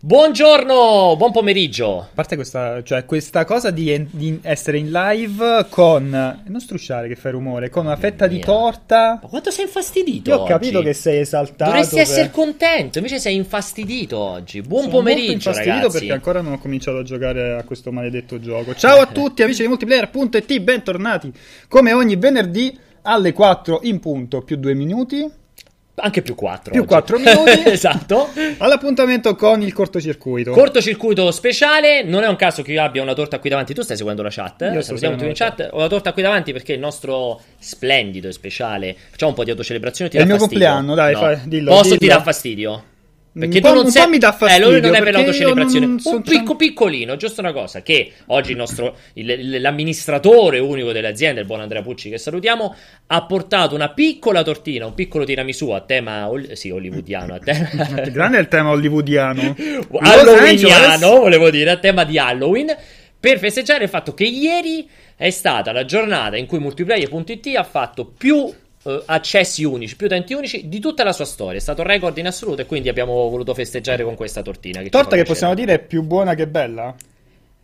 Buongiorno, 0.00 1.16
buon 1.16 1.32
pomeriggio. 1.32 1.98
A 1.98 2.08
parte 2.14 2.36
questa, 2.36 2.84
cioè, 2.84 3.04
questa 3.04 3.44
cosa 3.44 3.72
di, 3.72 4.06
di 4.12 4.38
essere 4.42 4.78
in 4.78 4.92
live 4.92 5.66
con. 5.70 6.08
Non 6.46 6.60
strusciare 6.60 7.08
che 7.08 7.16
fai 7.16 7.32
rumore, 7.32 7.68
con 7.68 7.86
una 7.86 7.96
fetta 7.96 8.28
di 8.28 8.38
torta. 8.38 9.18
Ma 9.20 9.28
quanto 9.28 9.50
sei 9.50 9.64
infastidito? 9.64 10.30
Io 10.30 10.36
ho 10.36 10.40
oggi? 10.42 10.52
capito 10.52 10.82
che 10.82 10.92
sei 10.92 11.18
esaltato. 11.18 11.72
Dovresti 11.72 11.96
per- 11.96 12.04
essere 12.04 12.30
contento, 12.30 12.98
invece 12.98 13.18
sei 13.18 13.34
infastidito 13.34 14.18
oggi. 14.18 14.60
Buon 14.62 14.82
Sono 14.82 14.92
pomeriggio, 14.94 15.32
molto 15.32 15.48
infastidito 15.48 15.76
ragazzi. 15.78 15.98
perché 15.98 16.12
ancora 16.12 16.40
non 16.42 16.52
ho 16.52 16.58
cominciato 16.60 16.98
a 16.98 17.02
giocare 17.02 17.56
a 17.56 17.64
questo 17.64 17.90
maledetto 17.90 18.38
gioco. 18.38 18.76
Ciao 18.76 19.00
a 19.00 19.06
tutti, 19.10 19.42
amici 19.42 19.62
di 19.62 19.68
multiplayer.it, 19.68 20.60
bentornati 20.60 21.32
come 21.66 21.92
ogni 21.92 22.14
venerdì 22.14 22.78
alle 23.02 23.32
4 23.32 23.80
in 23.82 23.98
punto, 23.98 24.42
più 24.42 24.58
2 24.58 24.74
minuti. 24.74 25.28
Anche 26.00 26.22
più 26.22 26.34
4. 26.34 26.72
Più 26.72 26.84
quattro 26.84 27.18
minuti. 27.18 27.62
esatto. 27.70 28.28
All'appuntamento 28.58 29.34
con 29.34 29.62
il 29.62 29.72
cortocircuito. 29.72 30.52
Cortocircuito 30.52 31.30
speciale, 31.30 32.02
non 32.02 32.22
è 32.22 32.28
un 32.28 32.36
caso 32.36 32.62
che 32.62 32.72
io 32.72 32.82
abbia 32.82 33.02
una 33.02 33.14
torta 33.14 33.38
qui 33.38 33.50
davanti. 33.50 33.74
Tu 33.74 33.82
stai 33.82 33.96
seguendo 33.96 34.22
la 34.22 34.30
chat? 34.30 34.60
Io 34.72 34.78
eh? 34.78 34.82
Salutiamo 34.82 35.16
tutti 35.16 35.28
in 35.28 35.34
chat. 35.34 35.68
Ho 35.72 35.78
la 35.80 35.88
torta 35.88 36.12
qui 36.12 36.22
davanti 36.22 36.52
perché 36.52 36.72
il 36.72 36.78
nostro 36.80 37.40
splendido 37.58 38.28
e 38.28 38.32
speciale. 38.32 38.96
Facciamo 39.10 39.30
un 39.30 39.36
po' 39.36 39.44
di 39.44 39.50
autocelebrazione. 39.50 40.10
Ti 40.10 40.16
È 40.16 40.20
il 40.20 40.26
mio 40.26 40.38
fastidio? 40.38 40.66
compleanno, 40.66 40.94
dai, 40.94 41.12
No. 41.12 41.18
fai- 41.18 41.38
dillo, 41.44 41.70
Posso 41.70 41.90
ti 41.92 41.98
dillo. 41.98 42.14
dà 42.14 42.22
fastidio? 42.22 42.82
Perché 43.38 43.56
Un 43.58 43.62
tu 43.62 43.68
po'- 43.68 43.74
non 43.74 43.90
sei... 43.90 44.02
po' 44.04 44.08
mi 44.08 44.18
dà 44.18 44.36
Eh, 44.38 44.58
lui 44.58 44.80
non 44.80 44.92
fastidio, 44.92 45.50
è 45.50 45.54
non 45.54 46.00
son- 46.00 46.14
Un 46.14 46.22
picco 46.22 46.56
piccolino, 46.56 47.16
giusto 47.16 47.40
una 47.40 47.52
cosa. 47.52 47.82
Che 47.82 48.12
oggi 48.26 48.50
il 48.50 48.56
nostro 48.56 48.96
il- 49.14 49.60
l'amministratore 49.60 50.58
unico 50.58 50.92
dell'azienda, 50.92 51.40
il 51.40 51.46
buon 51.46 51.60
Andrea 51.60 51.82
Pucci, 51.82 52.10
che 52.10 52.18
salutiamo, 52.18 52.74
ha 53.06 53.24
portato 53.26 53.74
una 53.74 53.90
piccola 53.90 54.42
tortina, 54.42 54.86
un 54.86 54.94
piccolo 54.94 55.24
tiramisù 55.24 55.70
a 55.70 55.80
tema 55.80 56.28
sì, 56.52 56.70
hollywoodiano, 56.70 57.34
a 57.34 57.38
tema 57.38 57.68
Grande 58.10 58.38
è 58.38 58.40
il 58.40 58.48
tema 58.48 58.70
hollywoodiano. 58.70 59.54
Halloweeniano, 60.00 61.18
volevo 61.20 61.50
dire, 61.50 61.70
a 61.70 61.76
tema 61.78 62.04
di 62.04 62.18
Halloween, 62.18 62.74
per 63.20 63.38
festeggiare 63.38 63.84
il 63.84 63.90
fatto 63.90 64.14
che 64.14 64.24
ieri 64.24 64.88
è 65.16 65.30
stata 65.30 65.72
la 65.72 65.84
giornata 65.84 66.36
in 66.36 66.46
cui 66.46 66.58
multiplayer.it 66.58 67.56
ha 67.56 67.64
fatto 67.64 68.04
più 68.06 68.52
eh, 68.88 69.02
accessi 69.04 69.64
unici, 69.64 69.96
più 69.96 70.06
utenti 70.06 70.32
unici 70.32 70.66
di 70.68 70.80
tutta 70.80 71.04
la 71.04 71.12
sua 71.12 71.26
storia. 71.26 71.58
È 71.58 71.60
stato 71.60 71.82
un 71.82 71.86
record 71.88 72.16
in 72.16 72.26
assoluto 72.26 72.62
e 72.62 72.66
quindi 72.66 72.88
abbiamo 72.88 73.28
voluto 73.28 73.52
festeggiare 73.52 74.02
con 74.02 74.14
questa 74.14 74.40
tortina. 74.40 74.80
Che 74.80 74.88
Torta 74.88 75.14
che 75.14 75.24
possiamo 75.24 75.54
dire 75.54 75.74
è 75.74 75.78
più 75.78 76.02
buona 76.02 76.34
che 76.34 76.48
bella? 76.48 76.94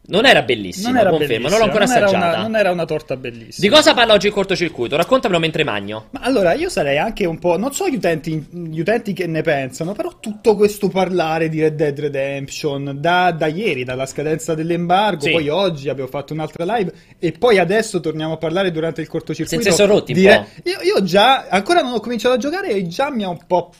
Non 0.06 0.26
era 0.26 0.42
bellissima, 0.42 0.90
Non 0.90 0.98
era 0.98 1.10
confermo, 1.10 1.48
non 1.48 1.58
l'ho 1.58 1.64
ancora 1.64 1.84
non 1.86 1.96
era 1.96 2.04
assaggiata. 2.06 2.26
una- 2.34 2.42
non 2.42 2.56
era 2.56 2.70
una 2.70 2.84
torta 2.84 3.16
bellissima. 3.16 3.66
Di 3.66 3.68
cosa 3.74 3.94
parla 3.94 4.12
oggi 4.12 4.26
il 4.26 4.34
cortocircuito? 4.34 4.96
Raccontamelo 4.96 5.40
mentre 5.40 5.64
magno. 5.64 6.08
Ma 6.10 6.20
allora 6.20 6.52
io 6.52 6.68
sarei 6.68 6.98
anche 6.98 7.24
un 7.24 7.38
po'. 7.38 7.56
Non 7.56 7.72
so 7.72 7.88
gli 7.88 7.94
utenti, 7.94 8.46
gli 8.50 8.80
utenti 8.80 9.14
che 9.14 9.26
ne 9.26 9.40
pensano, 9.40 9.92
però 9.92 10.18
tutto 10.20 10.56
questo 10.56 10.88
parlare 10.88 11.48
di 11.48 11.60
Red 11.62 11.76
Dead 11.76 11.98
Redemption 11.98 12.98
da, 13.00 13.30
da 13.32 13.46
ieri, 13.46 13.82
dalla 13.84 14.04
scadenza 14.04 14.54
dell'embargo, 14.54 15.22
Sì. 15.24 15.30
poi 15.32 15.48
oggi 15.48 15.88
abbiamo 15.88 16.10
fatto 16.10 16.34
un'altra 16.34 16.64
live 16.76 16.92
e 17.18 17.32
poi 17.32 17.58
adesso 17.58 18.00
torniamo 18.00 18.34
a 18.34 18.36
parlare 18.36 18.70
durante 18.70 19.00
il 19.00 19.08
cortocircuito. 19.08 19.62
Senza 19.62 19.76
sorrotti 19.82 20.12
un 20.12 20.18
di 20.18 20.26
Re- 20.26 20.46
po'. 20.62 20.68
Io, 20.68 20.96
io 20.96 21.02
già, 21.02 21.46
ancora 21.48 21.80
non 21.80 21.92
ho 21.94 22.00
cominciato 22.00 22.34
a 22.34 22.38
giocare 22.38 22.68
e 22.68 22.86
già 22.86 23.10
mi 23.10 23.22
ha 23.24 23.28
un 23.30 23.38
po'. 23.46 23.72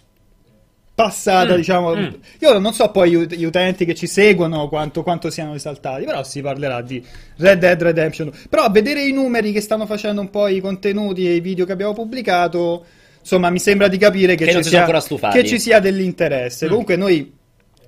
Passata, 0.95 1.55
Mm, 1.55 1.57
diciamo. 1.57 1.95
mm. 1.97 2.07
Io 2.41 2.59
non 2.59 2.73
so 2.73 2.91
poi 2.91 3.11
gli 3.11 3.15
ut- 3.15 3.35
gli 3.35 3.45
utenti 3.45 3.85
che 3.85 3.95
ci 3.95 4.07
seguono 4.07 4.69
quanto, 4.69 5.03
quanto 5.03 5.29
siano 5.29 5.55
esaltati, 5.55 6.05
però 6.05 6.23
si 6.23 6.41
parlerà 6.41 6.83
di 6.83 7.05
Red 7.39 7.59
Dead 7.59 7.83
Redemption. 7.83 8.31
Però 8.49 8.63
a 8.63 8.71
vedere 8.71 9.03
i 9.05 9.13
numeri 9.13 9.51
che 9.53 9.61
stanno 9.61 9.87
facendo 9.87 10.21
un 10.21 10.31
po' 10.31 10.47
i 10.47 10.61
contenuti 10.61 11.27
e 11.27 11.35
i 11.35 11.41
video 11.41 11.65
che 11.67 11.73
abbiamo 11.73 11.95
pubblicato, 11.95 12.85
insomma, 13.19 13.51
mi 13.51 13.59
sembra 13.59 13.89
di 13.89 13.99
capire 13.99 14.37
che, 14.37 14.45
Che 14.45 14.53
ci, 14.53 14.69
sia, 14.69 14.87
che 15.33 15.45
ci 15.45 15.59
sia 15.59 15.81
dell'interesse. 15.81 16.67
Mm. 16.67 16.69
Comunque 16.69 16.95
noi 16.97 17.33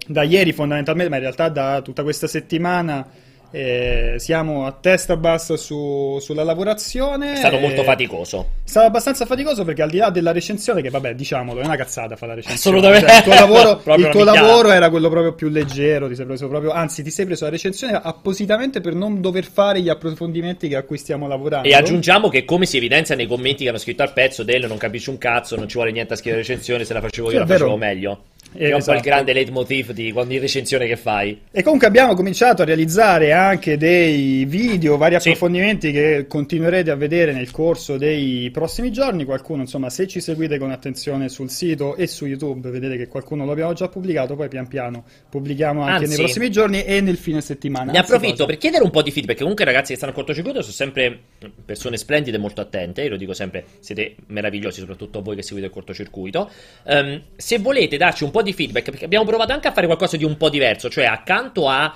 da 0.08 0.22
ieri 0.24 0.52
fondamentalmente, 0.52 1.10
ma 1.10 1.16
in 1.16 1.22
realtà 1.22 1.48
da 1.48 1.80
tutta 1.82 2.02
questa 2.02 2.26
settimana 2.26 3.06
eh, 3.50 4.14
siamo 4.18 4.66
a 4.66 4.72
testa 4.72 5.16
bassa 5.16 5.56
su- 5.56 6.18
sulla 6.20 6.42
lavorazione. 6.42 7.32
È 7.32 7.36
stato 7.36 7.58
molto 7.58 7.82
faticoso. 7.82 8.50
è 8.64 8.68
stato 8.68 8.86
abbastanza 8.86 9.24
faticoso 9.24 9.64
perché 9.64 9.82
al 9.82 9.90
di 9.90 9.98
là 9.98 10.10
della 10.10 10.32
recensione, 10.32 10.82
che 10.82 10.90
vabbè, 10.90 11.14
diciamolo, 11.14 11.60
è 11.60 11.64
una 11.64 11.76
cazzata 11.76 12.16
fare 12.16 12.32
la 12.32 12.34
recensione. 12.36 12.78
Assolutamente. 12.78 13.08
Cioè, 13.08 13.16
il 13.16 13.22
tuo 13.22 13.34
lavoro, 13.34 13.82
il 13.96 14.08
tuo 14.08 14.24
lavoro 14.24 14.70
era 14.70 14.90
quello 14.90 15.08
proprio 15.08 15.32
più 15.34 15.48
leggero, 15.48 16.08
ti 16.08 16.14
sei 16.14 16.26
preso 16.26 16.48
proprio, 16.48 16.72
anzi, 16.72 17.02
ti 17.02 17.10
sei 17.10 17.24
preso 17.24 17.44
la 17.44 17.50
recensione 17.50 17.94
appositamente 17.94 18.80
per 18.80 18.94
non 18.94 19.20
dover 19.20 19.44
fare 19.44 19.80
gli 19.80 19.88
approfondimenti 19.88 20.74
a 20.74 20.82
cui 20.82 20.98
stiamo 20.98 21.28
lavorando. 21.28 21.68
E 21.68 21.74
aggiungiamo 21.74 22.28
che, 22.28 22.44
come 22.44 22.66
si 22.66 22.76
evidenzia 22.76 23.14
nei 23.14 23.26
commenti 23.26 23.62
che 23.62 23.70
hanno 23.70 23.78
scritto 23.78 24.02
al 24.02 24.12
pezzo 24.12 24.42
del 24.42 24.66
non 24.66 24.76
capisci 24.76 25.10
un 25.10 25.18
cazzo, 25.18 25.56
non 25.56 25.68
ci 25.68 25.76
vuole 25.76 25.92
niente 25.92 26.14
a 26.14 26.16
scrivere 26.16 26.42
recensione, 26.42 26.84
se 26.84 26.92
la 26.92 27.00
facevo 27.00 27.28
Sì, 27.28 27.34
io 27.34 27.40
è 27.42 27.46
la 27.46 27.48
facevo 27.48 27.76
meglio. 27.76 28.20
Eh, 28.56 28.70
è 28.70 28.72
un 28.74 28.82
po' 28.82 28.90
il 28.92 28.96
esatto. 28.96 29.00
grande 29.00 29.32
leitmotiv 29.32 29.92
di 29.92 30.12
ogni 30.14 30.38
recensione 30.38 30.86
che 30.86 30.96
fai. 30.96 31.40
E 31.50 31.62
comunque 31.62 31.86
abbiamo 31.86 32.14
cominciato 32.14 32.62
a 32.62 32.64
realizzare 32.64 33.32
anche 33.32 33.76
dei 33.76 34.44
video, 34.46 34.96
vari 34.96 35.18
Sì. 35.20 35.28
approfondimenti 35.28 35.92
che 35.92 36.26
continuerete 36.28 36.90
a 36.90 36.94
vedere 36.94 37.32
nel 37.32 37.50
corso 37.50 37.96
dei 37.96 38.50
prossimi 38.52 38.90
giorni. 38.92 39.24
Qualcuno, 39.24 39.62
insomma, 39.62 39.90
se 39.90 40.06
ci 40.06 40.20
seguite 40.20 40.58
con 40.58 40.70
attenzione 40.70 41.28
sul 41.28 41.50
sito 41.50 41.96
e 41.96 42.06
su 42.06 42.26
YouTube, 42.26 42.70
vedete 42.70 42.96
che 42.96 43.08
qualcuno 43.08 43.44
lo 43.44 43.52
abbiamo 43.52 43.72
già 43.72 43.88
pubblicato, 43.88 44.34
poi 44.36 44.48
pian 44.48 44.66
piano 44.68 45.04
pubblichiamo 45.28 45.82
anche 45.82 46.04
Anzi, 46.04 46.08
nei 46.08 46.16
prossimi 46.18 46.50
giorni 46.50 46.84
e 46.84 47.00
nel 47.00 47.16
fine 47.16 47.40
settimana. 47.40 47.92
Ne 47.92 47.98
Anzi, 47.98 48.12
approfitto 48.12 48.34
cosa? 48.36 48.46
per 48.46 48.56
chiedere 48.58 48.84
un 48.84 48.90
po' 48.90 49.02
di 49.02 49.10
feedback. 49.10 49.38
Comunque, 49.38 49.64
i 49.64 49.66
ragazzi 49.66 49.90
che 49.90 49.96
stanno 49.96 50.12
al 50.12 50.16
cortocircuito 50.18 50.60
sono 50.62 50.72
sempre 50.72 51.18
persone 51.64 51.96
splendide 51.96 52.36
e 52.36 52.40
molto 52.40 52.60
attente. 52.60 53.02
Io 53.02 53.10
lo 53.10 53.16
dico 53.16 53.32
sempre, 53.34 53.64
siete 53.80 54.14
meravigliosi, 54.26 54.80
soprattutto 54.80 55.22
voi 55.22 55.36
che 55.36 55.42
seguite 55.42 55.66
il 55.66 55.72
cortocircuito. 55.72 56.50
Ehm, 56.86 57.22
se 57.36 57.58
volete 57.58 57.96
darci 57.96 58.24
un 58.24 58.30
po' 58.30 58.42
di 58.42 58.45
feedback, 58.52 58.90
perché 58.90 59.04
abbiamo 59.04 59.24
provato 59.24 59.52
anche 59.52 59.68
a 59.68 59.72
fare 59.72 59.86
qualcosa 59.86 60.16
di 60.16 60.24
un 60.24 60.36
po' 60.36 60.48
diverso, 60.48 60.88
cioè 60.88 61.04
accanto 61.04 61.68
a 61.68 61.94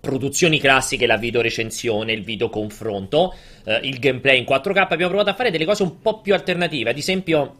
produzioni 0.00 0.60
classiche, 0.60 1.06
la 1.06 1.16
video 1.16 1.40
recensione, 1.40 2.12
il 2.12 2.22
video 2.22 2.50
confronto, 2.50 3.34
eh, 3.64 3.80
il 3.84 3.98
gameplay 3.98 4.38
in 4.38 4.44
4K, 4.44 4.86
abbiamo 4.90 5.08
provato 5.08 5.30
a 5.30 5.34
fare 5.34 5.50
delle 5.50 5.64
cose 5.64 5.82
un 5.82 6.00
po' 6.00 6.20
più 6.20 6.34
alternative. 6.34 6.90
Ad 6.90 6.98
esempio, 6.98 7.56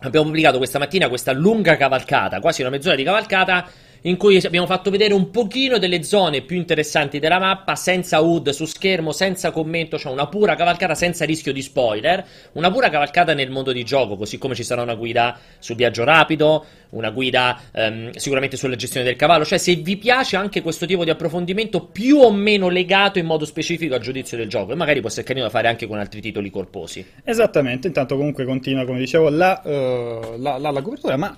abbiamo 0.00 0.26
pubblicato 0.26 0.58
questa 0.58 0.78
mattina 0.78 1.08
questa 1.08 1.32
lunga 1.32 1.76
cavalcata, 1.76 2.40
quasi 2.40 2.60
una 2.60 2.70
mezz'ora 2.70 2.96
di 2.96 3.02
cavalcata, 3.04 3.68
in 4.06 4.16
cui 4.16 4.36
abbiamo 4.44 4.66
fatto 4.66 4.90
vedere 4.90 5.14
un 5.14 5.30
pochino 5.30 5.78
delle 5.78 6.02
zone 6.04 6.42
più 6.42 6.56
interessanti 6.56 7.18
della 7.18 7.38
mappa, 7.40 7.74
senza 7.74 8.20
HUD 8.20 8.50
su 8.50 8.64
schermo, 8.64 9.10
senza 9.10 9.50
commento, 9.50 9.98
cioè 9.98 10.12
una 10.12 10.28
pura 10.28 10.54
cavalcata 10.54 10.94
senza 10.94 11.24
rischio 11.24 11.52
di 11.52 11.60
spoiler, 11.60 12.24
una 12.52 12.70
pura 12.70 12.88
cavalcata 12.88 13.34
nel 13.34 13.50
mondo 13.50 13.72
di 13.72 13.82
gioco, 13.84 14.16
così 14.16 14.38
come 14.38 14.54
ci 14.54 14.62
sarà 14.62 14.82
una 14.82 14.94
guida 14.94 15.36
sul 15.58 15.74
viaggio 15.74 16.04
rapido, 16.04 16.64
una 16.90 17.10
guida 17.10 17.60
ehm, 17.72 18.12
sicuramente 18.12 18.56
sulla 18.56 18.76
gestione 18.76 19.04
del 19.04 19.16
cavallo, 19.16 19.44
cioè 19.44 19.58
se 19.58 19.74
vi 19.74 19.96
piace 19.96 20.36
anche 20.36 20.62
questo 20.62 20.86
tipo 20.86 21.02
di 21.02 21.10
approfondimento 21.10 21.82
più 21.86 22.18
o 22.18 22.30
meno 22.30 22.68
legato 22.68 23.18
in 23.18 23.26
modo 23.26 23.44
specifico 23.44 23.94
al 23.96 24.00
giudizio 24.00 24.36
del 24.36 24.48
gioco, 24.48 24.70
e 24.70 24.76
magari 24.76 25.00
può 25.00 25.08
essere 25.08 25.26
carino 25.26 25.44
da 25.46 25.50
fare 25.50 25.66
anche 25.66 25.88
con 25.88 25.98
altri 25.98 26.20
titoli 26.20 26.48
corposi. 26.50 27.04
Esattamente, 27.24 27.88
intanto 27.88 28.16
comunque 28.16 28.44
continua, 28.44 28.84
come 28.84 29.00
dicevo, 29.00 29.30
la, 29.30 29.60
eh, 29.62 30.34
la- 30.38 30.58
la- 30.58 30.70
la 30.70 30.82
copertura, 30.82 31.16
ma 31.16 31.36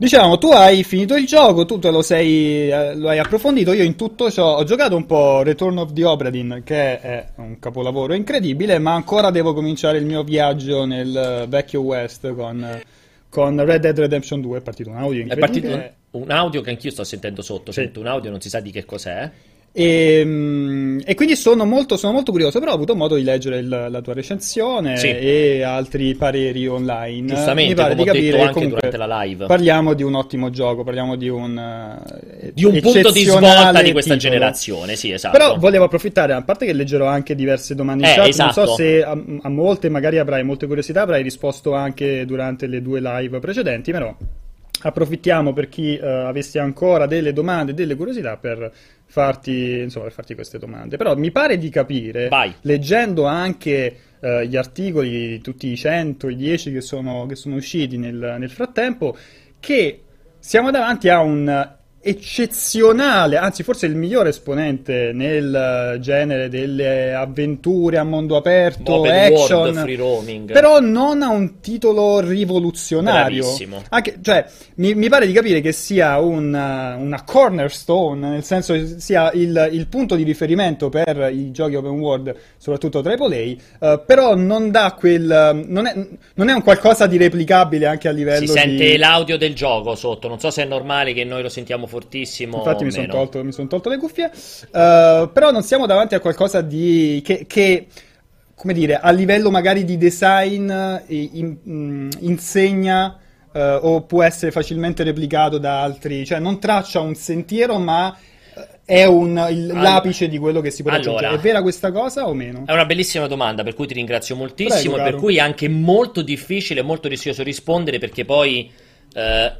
diciamo, 0.00 0.38
tu 0.38 0.48
hai 0.48 0.82
finito 0.82 1.14
il 1.14 1.26
gioco, 1.26 1.66
tu 1.66 1.78
te 1.78 1.90
lo, 1.90 2.00
sei, 2.00 2.70
eh, 2.70 2.94
lo 2.96 3.10
hai 3.10 3.18
approfondito, 3.18 3.72
io 3.74 3.82
in 3.82 3.96
tutto 3.96 4.30
ciò 4.30 4.56
ho 4.56 4.64
giocato 4.64 4.96
un 4.96 5.04
po' 5.04 5.42
Return 5.42 5.76
of 5.76 5.92
the 5.92 6.04
Obra 6.04 6.30
Dinn, 6.30 6.60
che 6.64 7.00
è 7.00 7.26
un 7.36 7.58
capolavoro 7.58 8.14
incredibile, 8.14 8.78
ma 8.78 8.94
ancora 8.94 9.30
devo 9.30 9.52
cominciare 9.52 9.98
il 9.98 10.06
mio 10.06 10.22
viaggio 10.22 10.86
nel 10.86 11.14
eh, 11.14 11.46
vecchio 11.46 11.82
West 11.82 12.32
con, 12.34 12.64
eh, 12.64 12.82
con 13.28 13.62
Red 13.62 13.82
Dead 13.82 13.98
Redemption 13.98 14.40
2, 14.40 14.58
è 14.58 14.60
partito 14.62 14.88
un 14.88 14.96
audio 14.96 15.20
È 15.20 15.22
incredibile. 15.22 15.68
partito 15.76 16.16
un, 16.16 16.22
un 16.22 16.30
audio 16.30 16.60
che 16.62 16.70
anch'io 16.70 16.90
sto 16.90 17.04
sentendo 17.04 17.42
sotto, 17.42 17.70
Sì. 17.70 17.80
sento 17.82 18.00
un 18.00 18.06
audio, 18.06 18.30
non 18.30 18.40
si 18.40 18.48
sa 18.48 18.60
di 18.60 18.70
che 18.70 18.84
cos'è. 18.86 19.30
E, 19.72 20.22
mm, 20.24 20.98
e 21.04 21.14
quindi 21.14 21.36
sono 21.36 21.64
molto, 21.64 21.96
sono 21.96 22.12
molto 22.12 22.32
curioso, 22.32 22.58
però 22.58 22.72
ho 22.72 22.74
avuto 22.74 22.96
modo 22.96 23.14
di 23.14 23.22
leggere 23.22 23.58
il- 23.58 23.68
la 23.88 24.00
tua 24.00 24.14
recensione 24.14 24.96
Sì. 24.96 25.06
e 25.06 25.62
altri 25.62 26.16
pareri 26.16 26.66
online. 26.66 27.28
Giustamente, 27.34 27.70
Mi 27.70 27.74
pare 27.76 27.94
di 27.94 28.02
capire 28.04 28.40
anche 28.40 28.52
comunque 28.54 28.80
durante 28.80 28.96
la 28.96 29.22
live. 29.22 29.46
Parliamo 29.46 29.94
di 29.94 30.02
un 30.02 30.14
ottimo 30.16 30.50
gioco, 30.50 30.82
parliamo 30.82 31.14
di 31.14 31.28
un 31.28 31.56
eh, 31.56 32.50
Di 32.52 32.64
un 32.64 32.80
punto 32.80 33.12
di 33.12 33.22
svolta 33.22 33.80
di 33.80 33.92
questa 33.92 34.14
titolo. 34.14 34.32
generazione, 34.34 34.96
sì, 34.96 35.12
esatto. 35.12 35.36
Però 35.38 35.56
volevo 35.56 35.84
approfittare, 35.84 36.32
a 36.32 36.42
parte 36.42 36.66
che 36.66 36.72
leggerò 36.72 37.06
anche 37.06 37.36
diverse 37.36 37.76
domande 37.76 38.06
in 38.06 38.10
Eh, 38.10 38.14
chat, 38.16 38.26
esatto. 38.26 38.60
non 38.60 38.68
so 38.70 38.74
se 38.74 39.04
a, 39.04 39.10
a 39.42 39.48
molte 39.48 39.88
magari 39.88 40.18
avrai 40.18 40.42
molte 40.42 40.66
curiosità, 40.66 41.02
avrai 41.02 41.22
risposto 41.22 41.74
anche 41.74 42.24
durante 42.26 42.66
le 42.66 42.82
due 42.82 43.00
live 43.00 43.38
precedenti, 43.38 43.92
però 43.92 44.12
approfittiamo 44.82 45.52
per 45.52 45.68
chi 45.68 45.96
eh, 45.96 46.06
avesse 46.06 46.58
ancora 46.58 47.06
delle 47.06 47.32
domande, 47.32 47.74
delle 47.74 47.94
curiosità 47.94 48.36
per 48.36 48.72
farti, 49.10 49.80
insomma, 49.80 50.04
per 50.04 50.14
farti 50.14 50.34
queste 50.34 50.58
domande. 50.58 50.96
Però 50.96 51.16
mi 51.16 51.32
pare 51.32 51.58
di 51.58 51.68
capire, 51.68 52.28
Vai. 52.28 52.54
leggendo 52.62 53.24
anche 53.26 53.96
eh, 54.20 54.46
gli 54.46 54.56
articoli, 54.56 55.40
tutti 55.40 55.66
i 55.66 55.76
100, 55.76 56.28
i 56.28 56.36
10 56.36 56.72
che 56.72 56.80
sono, 56.80 57.26
che 57.26 57.34
sono 57.34 57.56
usciti 57.56 57.98
nel, 57.98 58.36
nel 58.38 58.50
frattempo, 58.50 59.16
che 59.58 60.02
siamo 60.38 60.70
davanti 60.70 61.08
a 61.08 61.20
un 61.20 61.78
eccezionale, 62.02 63.36
anzi 63.36 63.62
forse 63.62 63.84
il 63.84 63.94
migliore 63.94 64.30
esponente 64.30 65.10
nel 65.12 65.98
genere 66.00 66.48
delle 66.48 67.12
avventure 67.12 67.98
a 67.98 68.04
mondo 68.04 68.36
aperto, 68.36 68.94
Open 68.94 69.12
action, 69.12 69.58
world, 69.58 69.80
free 69.82 69.96
roaming. 69.96 70.50
però 70.50 70.80
non 70.80 71.20
ha 71.20 71.28
un 71.28 71.60
titolo 71.60 72.20
rivoluzionario. 72.20 73.44
Anche, 73.90 74.16
cioè, 74.22 74.46
mi, 74.76 74.94
mi 74.94 75.10
pare 75.10 75.26
di 75.26 75.34
capire 75.34 75.60
che 75.60 75.72
sia 75.72 76.18
una, 76.20 76.96
una 76.96 77.22
cornerstone, 77.22 78.30
nel 78.30 78.44
senso 78.44 78.72
che 78.72 78.98
sia 78.98 79.30
il, 79.32 79.68
il 79.70 79.86
punto 79.88 80.14
di 80.16 80.22
riferimento 80.22 80.88
per 80.88 81.28
i 81.30 81.50
giochi 81.50 81.74
open 81.74 81.98
world, 81.98 82.34
soprattutto 82.56 83.00
AAA, 83.00 83.36
eh, 83.36 84.02
però 84.06 84.34
non 84.34 84.70
dà 84.70 84.96
quel... 84.98 85.64
Non 85.66 85.86
è, 85.86 85.94
non 86.34 86.48
è 86.48 86.52
un 86.54 86.62
qualcosa 86.62 87.06
di 87.06 87.18
replicabile 87.18 87.84
anche 87.84 88.08
a 88.08 88.12
livello 88.12 88.46
Si 88.46 88.52
sente 88.52 88.92
di... 88.92 88.96
l'audio 88.96 89.36
del 89.36 89.54
gioco 89.54 89.94
sotto, 89.94 90.28
non 90.28 90.40
so 90.40 90.50
se 90.50 90.62
è 90.62 90.66
normale 90.66 91.12
che 91.12 91.24
noi 91.24 91.42
lo 91.42 91.50
sentiamo 91.50 91.88
fortissimo. 91.90 92.56
Infatti 92.56 92.84
mi 92.84 92.90
sono 92.90 93.06
tolto, 93.08 93.50
son 93.52 93.68
tolto 93.68 93.90
le 93.90 93.98
cuffie, 93.98 94.30
Eh, 94.30 95.28
però 95.30 95.50
non 95.50 95.62
siamo 95.62 95.84
davanti 95.84 96.14
a 96.14 96.20
qualcosa 96.20 96.62
di... 96.62 97.20
che, 97.22 97.44
che, 97.46 97.86
come 98.54 98.72
dire, 98.72 98.96
a 98.98 99.10
livello 99.10 99.50
magari 99.50 99.84
di 99.84 99.98
design 99.98 100.70
eh, 100.70 101.02
in- 101.32 101.58
mm, 101.68 102.08
insegna 102.20 103.18
eh, 103.52 103.78
o 103.82 104.02
può 104.02 104.22
essere 104.22 104.50
facilmente 104.52 105.02
replicato 105.02 105.58
da 105.58 105.82
altri, 105.82 106.24
cioè 106.24 106.38
non 106.38 106.58
traccia 106.60 107.00
un 107.00 107.14
sentiero 107.14 107.78
ma 107.78 108.16
è 108.84 109.04
un, 109.04 109.30
il- 109.50 109.70
Allora- 109.70 109.80
l'apice 109.82 110.28
di 110.28 110.36
quello 110.36 110.60
che 110.60 110.70
si 110.70 110.82
può 110.82 110.90
Allora- 110.90 111.10
raggiungere. 111.12 111.36
È 111.38 111.42
vera 111.42 111.62
questa 111.62 111.90
cosa 111.92 112.28
o 112.28 112.34
meno? 112.34 112.64
È 112.66 112.72
una 112.72 112.84
bellissima 112.84 113.26
domanda, 113.28 113.62
per 113.62 113.74
cui 113.74 113.86
ti 113.86 113.94
ringrazio 113.94 114.34
moltissimo 114.36 114.94
Prego, 114.94 114.96
e 114.96 115.02
per 115.02 115.10
caro. 115.12 115.18
cui 115.22 115.36
è 115.36 115.40
anche 115.40 115.68
molto 115.68 116.22
difficile 116.22 116.80
e 116.80 116.82
molto 116.82 117.08
rischioso 117.08 117.42
rispondere 117.42 117.98
perché 117.98 118.24
poi 118.24 118.70
eh, 119.14 119.52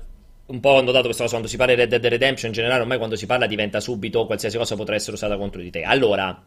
un 0.51 0.61
po' 0.61 0.71
ho 0.71 0.83
notato 0.83 1.05
questa 1.05 1.23
cosa 1.23 1.37
quando 1.37 1.49
si 1.49 1.57
parla 1.57 1.75
di 1.75 1.81
Red 1.81 1.91
Dead 1.91 2.07
Redemption 2.07 2.51
in 2.51 2.57
generale, 2.57 2.83
ormai 2.83 2.99
quando 2.99 3.17
si 3.17 3.27
parla 3.27 3.47
diventa 3.47 3.81
subito 3.81 4.27
qualsiasi 4.27 4.57
cosa 4.57 4.77
potrà 4.77 4.95
essere 4.95 5.15
usata 5.15 5.37
contro 5.37 5.61
di 5.61 5.71
te. 5.71 5.83
Allora, 5.83 6.45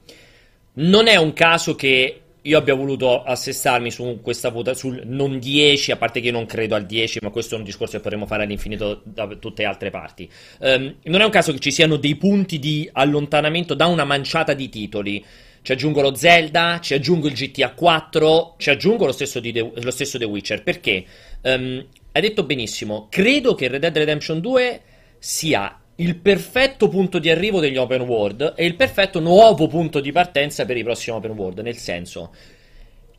non 0.73 1.07
è 1.07 1.15
un 1.15 1.33
caso 1.33 1.75
che 1.75 2.19
io 2.45 2.57
abbia 2.57 2.75
voluto 2.75 3.23
assestarmi 3.23 3.89
su 3.89 4.19
questa 4.21 4.49
vota 4.49 4.73
sul 4.73 5.01
non 5.05 5.39
10, 5.39 5.93
a 5.93 5.95
parte 5.95 6.19
che 6.19 6.27
io 6.27 6.33
non 6.33 6.45
credo 6.45 6.75
al 6.75 6.85
10, 6.85 7.19
ma 7.21 7.29
questo 7.29 7.55
è 7.55 7.57
un 7.57 7.63
discorso 7.63 7.95
che 7.95 8.03
potremmo 8.03 8.25
fare 8.25 8.43
all'infinito 8.43 9.01
da 9.05 9.27
tutte 9.27 9.61
le 9.61 9.67
altre 9.69 9.89
parti. 9.89 10.29
Ehm, 10.59 10.95
non 11.03 11.21
è 11.21 11.23
un 11.23 11.31
caso 11.31 11.53
che 11.53 11.59
ci 11.59 11.71
siano 11.71 11.95
dei 11.95 12.15
punti 12.15 12.59
di 12.59 12.89
allontanamento 12.91 13.73
da 13.73 13.85
una 13.85 14.03
manciata 14.03 14.53
di 14.53 14.67
titoli. 14.67 15.23
Ci 15.61 15.71
aggiungo 15.71 16.01
lo 16.01 16.13
Zelda, 16.15 16.79
ci 16.81 16.93
aggiungo 16.93 17.27
il 17.27 17.33
GTA 17.33 17.71
4, 17.71 18.55
ci 18.57 18.69
aggiungo 18.69 19.05
lo 19.05 19.13
stesso, 19.13 19.39
di 19.39 19.53
The, 19.53 19.71
lo 19.75 19.91
stesso 19.91 20.17
The 20.17 20.25
Witcher. 20.25 20.63
Perché? 20.63 21.05
Ehm, 21.41 21.85
hai 22.13 22.21
detto 22.21 22.43
benissimo, 22.43 23.07
credo 23.09 23.55
che 23.55 23.67
Red 23.67 23.81
Dead 23.81 23.97
Redemption 23.97 24.39
2 24.39 24.81
sia 25.17 25.79
il 25.95 26.15
perfetto 26.17 26.87
punto 26.87 27.17
di 27.17 27.29
arrivo 27.29 27.59
degli 27.59 27.77
open 27.77 28.01
world 28.01 28.53
e 28.55 28.65
il 28.65 28.75
perfetto 28.75 29.19
nuovo 29.19 29.67
punto 29.67 29.99
di 29.99 30.11
partenza 30.11 30.63
per 30.65 30.77
i 30.77 30.83
prossimi 30.83 31.17
open 31.17 31.31
world, 31.31 31.59
nel 31.59 31.77
senso 31.77 32.31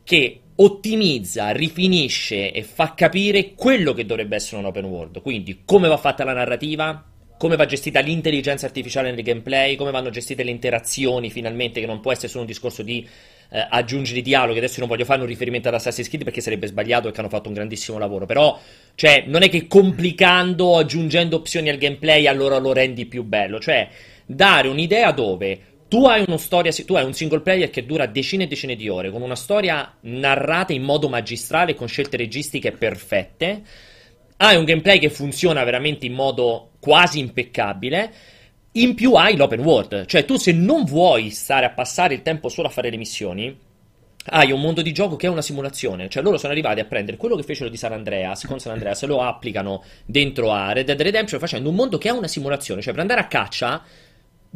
che 0.03 0.39
ottimizza, 0.55 1.49
rifinisce 1.51 2.51
e 2.51 2.63
fa 2.63 2.93
capire 2.93 3.53
quello 3.53 3.93
che 3.93 4.05
dovrebbe 4.05 4.37
essere 4.37 4.57
un 4.57 4.65
open 4.65 4.85
world. 4.85 5.21
Quindi 5.21 5.63
come 5.65 5.89
va 5.89 5.97
fatta 5.97 6.23
la 6.23 6.33
narrativa, 6.33 7.03
come 7.37 7.57
va 7.57 7.65
gestita 7.65 7.99
l'intelligenza 7.99 8.65
artificiale 8.65 9.11
nel 9.11 9.23
gameplay, 9.23 9.75
come 9.75 9.91
vanno 9.91 10.09
gestite 10.09 10.43
le 10.43 10.51
interazioni 10.51 11.29
finalmente, 11.29 11.81
che 11.81 11.85
non 11.85 11.99
può 11.99 12.13
essere 12.13 12.29
solo 12.29 12.41
un 12.41 12.47
discorso 12.47 12.81
di 12.81 13.05
eh, 13.49 13.65
aggiungere 13.69 14.19
i 14.19 14.21
dialoghi. 14.21 14.57
Adesso 14.57 14.79
non 14.79 14.89
voglio 14.89 15.05
fare 15.05 15.21
un 15.21 15.27
riferimento 15.27 15.67
ad 15.67 15.73
Assassin's 15.75 16.07
Creed 16.07 16.23
perché 16.23 16.41
sarebbe 16.41 16.67
sbagliato 16.67 17.07
e 17.07 17.11
che 17.11 17.19
hanno 17.19 17.29
fatto 17.29 17.47
un 17.47 17.53
grandissimo 17.53 17.97
lavoro. 17.97 18.25
Però, 18.25 18.59
cioè, 18.95 19.23
non 19.27 19.43
è 19.43 19.49
che 19.49 19.67
complicando, 19.67 20.77
aggiungendo 20.77 21.35
opzioni 21.35 21.69
al 21.69 21.77
gameplay, 21.77 22.27
allora 22.27 22.57
lo 22.57 22.73
rendi 22.73 23.05
più 23.05 23.23
bello. 23.23 23.59
Cioè, 23.59 23.87
dare 24.25 24.67
un'idea 24.67 25.11
dove 25.11 25.59
tu 25.87 26.05
hai 26.05 26.25
storia, 26.37 26.71
tu 26.71 26.95
hai 26.95 27.05
un 27.05 27.13
single 27.13 27.41
player 27.41 27.69
che 27.69 27.85
dura 27.85 28.05
decine 28.07 28.45
e 28.45 28.47
decine 28.47 28.75
di 28.75 28.89
ore, 28.89 29.11
con 29.11 29.21
una 29.21 29.35
storia 29.35 29.95
narrata 30.01 30.73
in 30.73 30.83
modo 30.83 31.09
magistrale, 31.09 31.75
con 31.75 31.87
scelte 31.87 32.17
registiche 32.17 32.71
perfette. 32.71 33.61
Hai 34.37 34.57
un 34.57 34.65
gameplay 34.65 34.99
che 34.99 35.09
funziona 35.09 35.63
veramente 35.63 36.05
in 36.05 36.13
modo 36.13 36.71
quasi 36.79 37.19
impeccabile. 37.19 38.11
In 38.77 38.93
più 38.93 39.13
hai 39.13 39.37
l'open 39.37 39.61
world, 39.61 40.05
cioè 40.05 40.25
tu 40.25 40.35
se 40.35 40.51
non 40.51 40.83
vuoi 40.83 41.29
stare 41.29 41.65
a 41.65 41.69
passare 41.69 42.13
il 42.13 42.21
tempo 42.21 42.49
solo 42.49 42.67
a 42.67 42.71
fare 42.71 42.89
le 42.89 42.97
missioni, 42.97 43.57
hai 44.31 44.51
un 44.51 44.59
mondo 44.59 44.81
di 44.81 44.91
gioco 44.91 45.15
che 45.15 45.27
è 45.27 45.29
una 45.29 45.41
simulazione, 45.41 46.09
cioè 46.09 46.21
loro 46.21 46.37
sono 46.37 46.51
arrivati 46.51 46.81
a 46.81 46.85
prendere 46.85 47.15
quello 47.15 47.37
che 47.37 47.43
fecero 47.43 47.69
di 47.69 47.77
San 47.77 47.93
Andreas, 47.93 48.45
con 48.45 48.59
San 48.59 48.73
Andreas, 48.73 49.05
lo 49.05 49.21
applicano 49.21 49.81
dentro 50.05 50.51
a 50.51 50.73
Red 50.73 50.87
Dead 50.87 51.01
Redemption 51.01 51.39
facendo 51.39 51.69
un 51.69 51.75
mondo 51.75 51.97
che 51.97 52.09
è 52.09 52.11
una 52.11 52.27
simulazione, 52.27 52.81
cioè 52.81 52.91
per 52.91 53.01
andare 53.01 53.21
a 53.21 53.27
caccia 53.27 53.81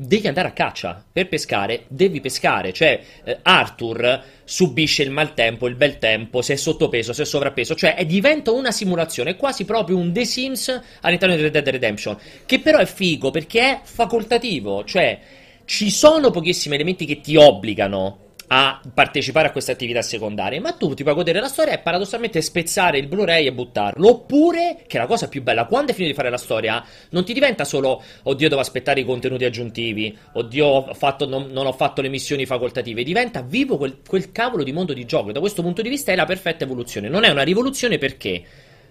devi 0.02 0.28
andare 0.28 0.48
a 0.48 0.52
caccia, 0.52 1.04
per 1.12 1.28
pescare 1.28 1.84
devi 1.90 2.22
pescare, 2.22 2.72
cioè 2.72 3.02
eh, 3.26 3.40
Arthur 3.42 4.24
subisce 4.46 5.04
il 5.04 5.12
maltempo, 5.12 5.68
il 5.68 5.76
bel 5.76 5.98
tempo, 5.98 6.42
se 6.42 6.54
è 6.54 6.56
sottopeso, 6.56 7.12
se 7.12 7.24
è 7.24 7.26
sovrappeso, 7.26 7.76
cioè 7.76 7.96
è, 7.96 8.06
diventa 8.06 8.52
una 8.52 8.72
simulazione, 8.72 9.36
quasi 9.36 9.66
proprio 9.66 9.98
un 9.98 10.14
The 10.14 10.24
Sims 10.24 10.82
all'interno 11.02 11.36
di 11.36 11.42
Red 11.42 11.52
Dead 11.52 11.68
Redemption, 11.68 12.18
che 12.46 12.60
però 12.60 12.78
è 12.78 12.86
figo 12.86 13.30
perché 13.30 13.60
è 13.60 13.80
facoltativo, 13.84 14.86
cioè 14.86 15.20
ci 15.66 15.90
sono 15.90 16.32
pochissimi 16.32 16.76
elementi 16.76 17.06
che 17.06 17.20
ti 17.20 17.36
obbligano 17.36 18.28
a 18.52 18.82
partecipare 18.94 19.50
a 19.50 19.52
queste 19.52 19.72
attività 19.72 20.02
secondarie, 20.02 20.60
ma 20.60 20.72
tu 20.74 20.96
ti 20.96 21.04
puoi 21.04 21.14
godere 21.14 21.40
la 21.40 21.48
storia 21.48 21.74
e 21.74 21.80
paradossalmente 21.80 22.42
spezzare 22.42 22.98
il 22.98 23.08
Blu-ray 23.08 23.46
e 23.46 23.54
buttarlo. 23.54 24.10
Oppure, 24.10 24.84
che 24.88 24.98
è 24.98 25.00
la 25.00 25.06
cosa 25.06 25.28
più 25.28 25.44
bella, 25.44 25.66
quando 25.66 25.92
hai 25.92 25.94
finito 25.94 26.14
di 26.14 26.18
fare 26.18 26.32
la 26.32 26.38
storia, 26.38 26.84
non 27.10 27.24
ti 27.24 27.34
diventa 27.34 27.64
solo 27.64 28.02
oddio, 28.24 28.50
devo 28.50 28.62
aspettare 28.62 29.02
i 29.02 29.06
contenuti 29.06 29.46
aggiuntivi, 29.46 30.18
oddio, 30.34 30.66
ho 30.66 30.94
fatto- 30.96 31.28
non, 31.28 31.50
non 31.52 31.68
ho 31.68 31.74
fatto 31.74 32.02
le 32.02 32.10
missioni 32.10 32.48
facoltative, 32.48 33.04
diventa 33.04 33.44
vivo 33.44 33.78
quel, 33.78 34.00
quel 34.06 34.32
cavolo 34.32 34.64
di 34.64 34.72
mondo 34.72 34.94
di 34.94 35.06
gioco. 35.06 35.32
Da 35.32 35.40
questo 35.40 35.62
punto 35.62 35.84
di 35.84 35.90
vista 35.90 36.12
è 36.12 36.16
la 36.16 36.26
perfetta 36.26 36.64
evoluzione. 36.64 37.08
Non 37.08 37.26
è 37.26 37.30
una 37.30 37.44
rivoluzione 37.44 38.00
perché 38.00 38.44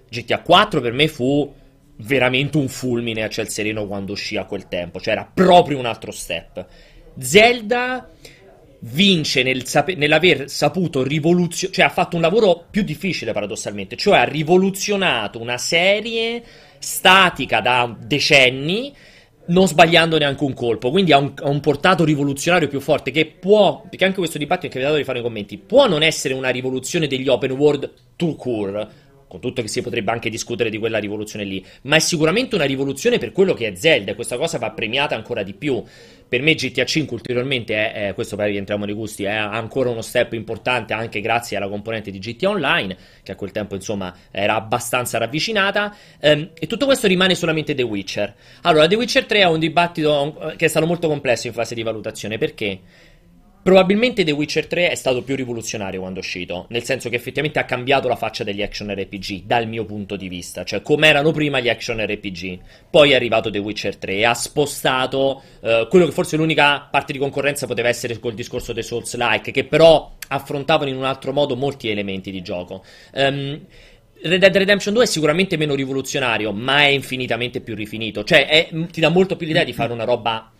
GTA 0.09 0.41
4 0.41 0.81
per 0.81 0.93
me 0.93 1.09
fu 1.09 1.53
veramente 1.97 2.59
un 2.59 2.69
fulmine 2.69 3.25
a 3.25 3.29
ciel 3.29 3.49
sereno 3.49 3.89
quando 3.89 4.13
uscì 4.13 4.37
a 4.37 4.45
quel 4.45 4.69
tempo, 4.69 5.01
cioè 5.01 5.15
era 5.15 5.29
proprio 5.33 5.79
un 5.79 5.87
altro 5.87 6.13
step. 6.13 6.65
Zelda 7.19 8.09
vince 8.81 9.43
nel 9.43 9.67
sape- 9.67 9.95
nell'aver 9.95 10.49
saputo 10.49 11.03
rivoluzionare, 11.03 11.77
cioè 11.77 11.85
ha 11.87 11.91
fatto 11.91 12.17
un 12.17 12.23
lavoro 12.23 12.67
più 12.71 12.83
difficile 12.83 13.33
paradossalmente, 13.33 13.97
cioè 13.97 14.19
ha 14.19 14.25
rivoluzionato 14.25 15.41
una 15.41 15.59
serie 15.59 16.43
statica 16.79 17.61
da 17.61 17.97
decenni 17.99 18.95
non 19.49 19.67
sbagliando 19.67 20.19
neanche 20.19 20.45
un 20.45 20.53
colpo, 20.53 20.91
quindi 20.91 21.13
ha 21.13 21.19
un, 21.19 21.33
ha 21.37 21.49
un 21.49 21.61
portato 21.61 22.05
rivoluzionario 22.05 22.69
più 22.69 22.81
forte 22.81 23.11
che 23.11 23.27
può, 23.27 23.83
perché 23.89 24.05
anche 24.05 24.19
questo 24.19 24.39
dibattito 24.39 24.67
è 24.67 24.71
capitato 24.71 24.97
di 24.97 25.05
fare 25.05 25.21
nei 25.21 25.27
commenti, 25.27 25.57
può 25.57 25.89
non 25.89 26.03
essere 26.03 26.35
una 26.35 26.51
rivoluzione 26.51 27.07
degli 27.07 27.29
open 27.29 27.53
world 27.53 27.91
tout 28.17 28.37
court, 28.37 28.89
con 29.29 29.41
tutto 29.41 29.63
che 29.63 29.69
si 29.69 29.83
potrebbe 29.83 30.11
anche 30.11 30.31
discutere 30.31 30.71
di 30.71 30.79
quella 30.79 30.99
rivoluzione 30.99 31.45
lì, 31.45 31.65
ma 31.83 31.97
è 31.97 32.01
sicuramente 32.01 32.55
una 32.55 32.65
rivoluzione 32.65 33.19
per 33.19 33.31
quello 33.31 33.55
che 33.55 33.69
è 33.69 33.75
Zelda 33.75 34.13
e 34.13 34.15
questa 34.15 34.37
cosa 34.37 34.59
va 34.59 34.71
premiata 34.71 35.15
ancora 35.15 35.43
di 35.43 35.53
più. 35.53 35.83
Per 36.29 36.43
me 36.43 36.55
GTA 36.55 36.85
5 36.85 37.17
ulteriormente 37.17 37.75
è, 37.75 38.09
è- 38.09 38.15
questo 38.15 38.37
poi 38.37 38.51
rientriamo 38.51 38.85
nei 38.85 38.95
gusti, 38.95 39.25
è 39.25 39.31
ancora 39.31 39.91
uno 39.91 40.03
step 40.03 40.33
importante 40.33 40.93
anche 40.93 41.21
grazie 41.21 41.57
alla 41.57 41.69
componente 41.69 42.11
di 42.11 42.19
GTA 42.19 42.51
Online, 42.51 42.97
che 43.23 43.33
a 43.33 43.35
quel 43.35 43.51
tempo 43.51 43.75
insomma 43.75 44.15
era 44.31 44.55
abbastanza 44.55 45.19
ravvicinata, 45.19 45.95
ehm, 46.19 46.51
e 46.59 46.67
tutto 46.67 46.87
questo 46.87 47.07
rimane 47.07 47.35
solamente 47.35 47.75
The 47.75 47.83
Witcher. 47.83 48.35
Allora, 48.63 48.87
The 48.87 48.97
Witcher 48.97 49.25
3 49.25 49.41
è 49.41 49.47
un 49.47 49.59
dibattito 49.59 50.51
eh, 50.51 50.57
che 50.57 50.67
è 50.67 50.69
stato 50.69 50.87
molto 50.87 51.09
complesso 51.09 51.47
in 51.47 51.53
fase 51.53 51.75
di 51.75 51.83
valutazione, 51.83 52.37
perché? 52.37 52.81
Probabilmente 53.61 54.25
The 54.25 54.31
Witcher 54.31 54.67
3 54.67 54.91
è 54.91 54.95
stato 54.95 55.23
più 55.23 55.37
rivoluzionario 55.37 56.01
quando 56.01 56.21
è 56.21 56.23
uscito, 56.23 56.67
nel 56.71 56.85
senso 56.85 57.11
che 57.11 57.17
effettivamente 57.17 57.59
ha 57.59 57.65
cambiato 57.65 58.09
la 58.09 58.17
faccia 58.17 58.43
degli 58.43 58.63
action 58.63 58.89
RPG, 58.95 59.43
dal 59.45 59.69
mio 59.69 59.85
punto 59.85 60.17
di 60.17 60.29
vista, 60.29 60.65
cioè 60.65 60.81
come 60.81 61.09
erano 61.09 61.33
prima 61.33 61.61
gli 61.61 61.69
action 61.69 61.99
RPG. 62.03 62.59
Poi 62.89 63.11
è 63.11 63.15
arrivato 63.15 63.51
The 63.51 63.59
Witcher 63.59 63.97
3 63.97 64.13
e 64.15 64.25
ha 64.25 64.33
spostato 64.33 65.43
eh, 65.61 65.87
quello 65.91 66.07
che 66.07 66.13
forse 66.13 66.37
l'unica 66.37 66.89
parte 66.91 67.13
di 67.13 67.19
concorrenza 67.19 67.67
poteva 67.67 67.89
essere 67.89 68.19
col 68.19 68.33
discorso 68.33 68.73
dei 68.73 68.83
Souls-like, 68.83 69.51
che 69.51 69.65
però 69.65 70.15
affrontavano 70.29 70.89
in 70.89 70.97
un 70.97 71.05
altro 71.05 71.33
modo 71.33 71.55
molti 71.55 71.91
elementi 71.91 72.31
di 72.31 72.41
gioco. 72.41 72.83
Ehm, 73.13 73.61
Red 74.23 74.41
Dead 74.41 74.57
Redemption 74.57 74.95
2 74.95 75.05
è 75.05 75.07
sicuramente 75.07 75.57
meno 75.57 75.75
rivoluzionario, 75.75 76.53
ma 76.53 76.81
è 76.81 76.87
infinitamente 76.89 77.61
più 77.61 77.75
rifinito, 77.75 78.25
cioè 78.25 78.47
è- 78.47 78.69
ti 78.91 79.01
dà 79.01 79.11
molto 79.11 79.37
più 79.37 79.47
l'idea 79.47 79.65
di 79.65 79.73
fare 79.73 79.93
una 79.93 80.05
roba 80.05 80.51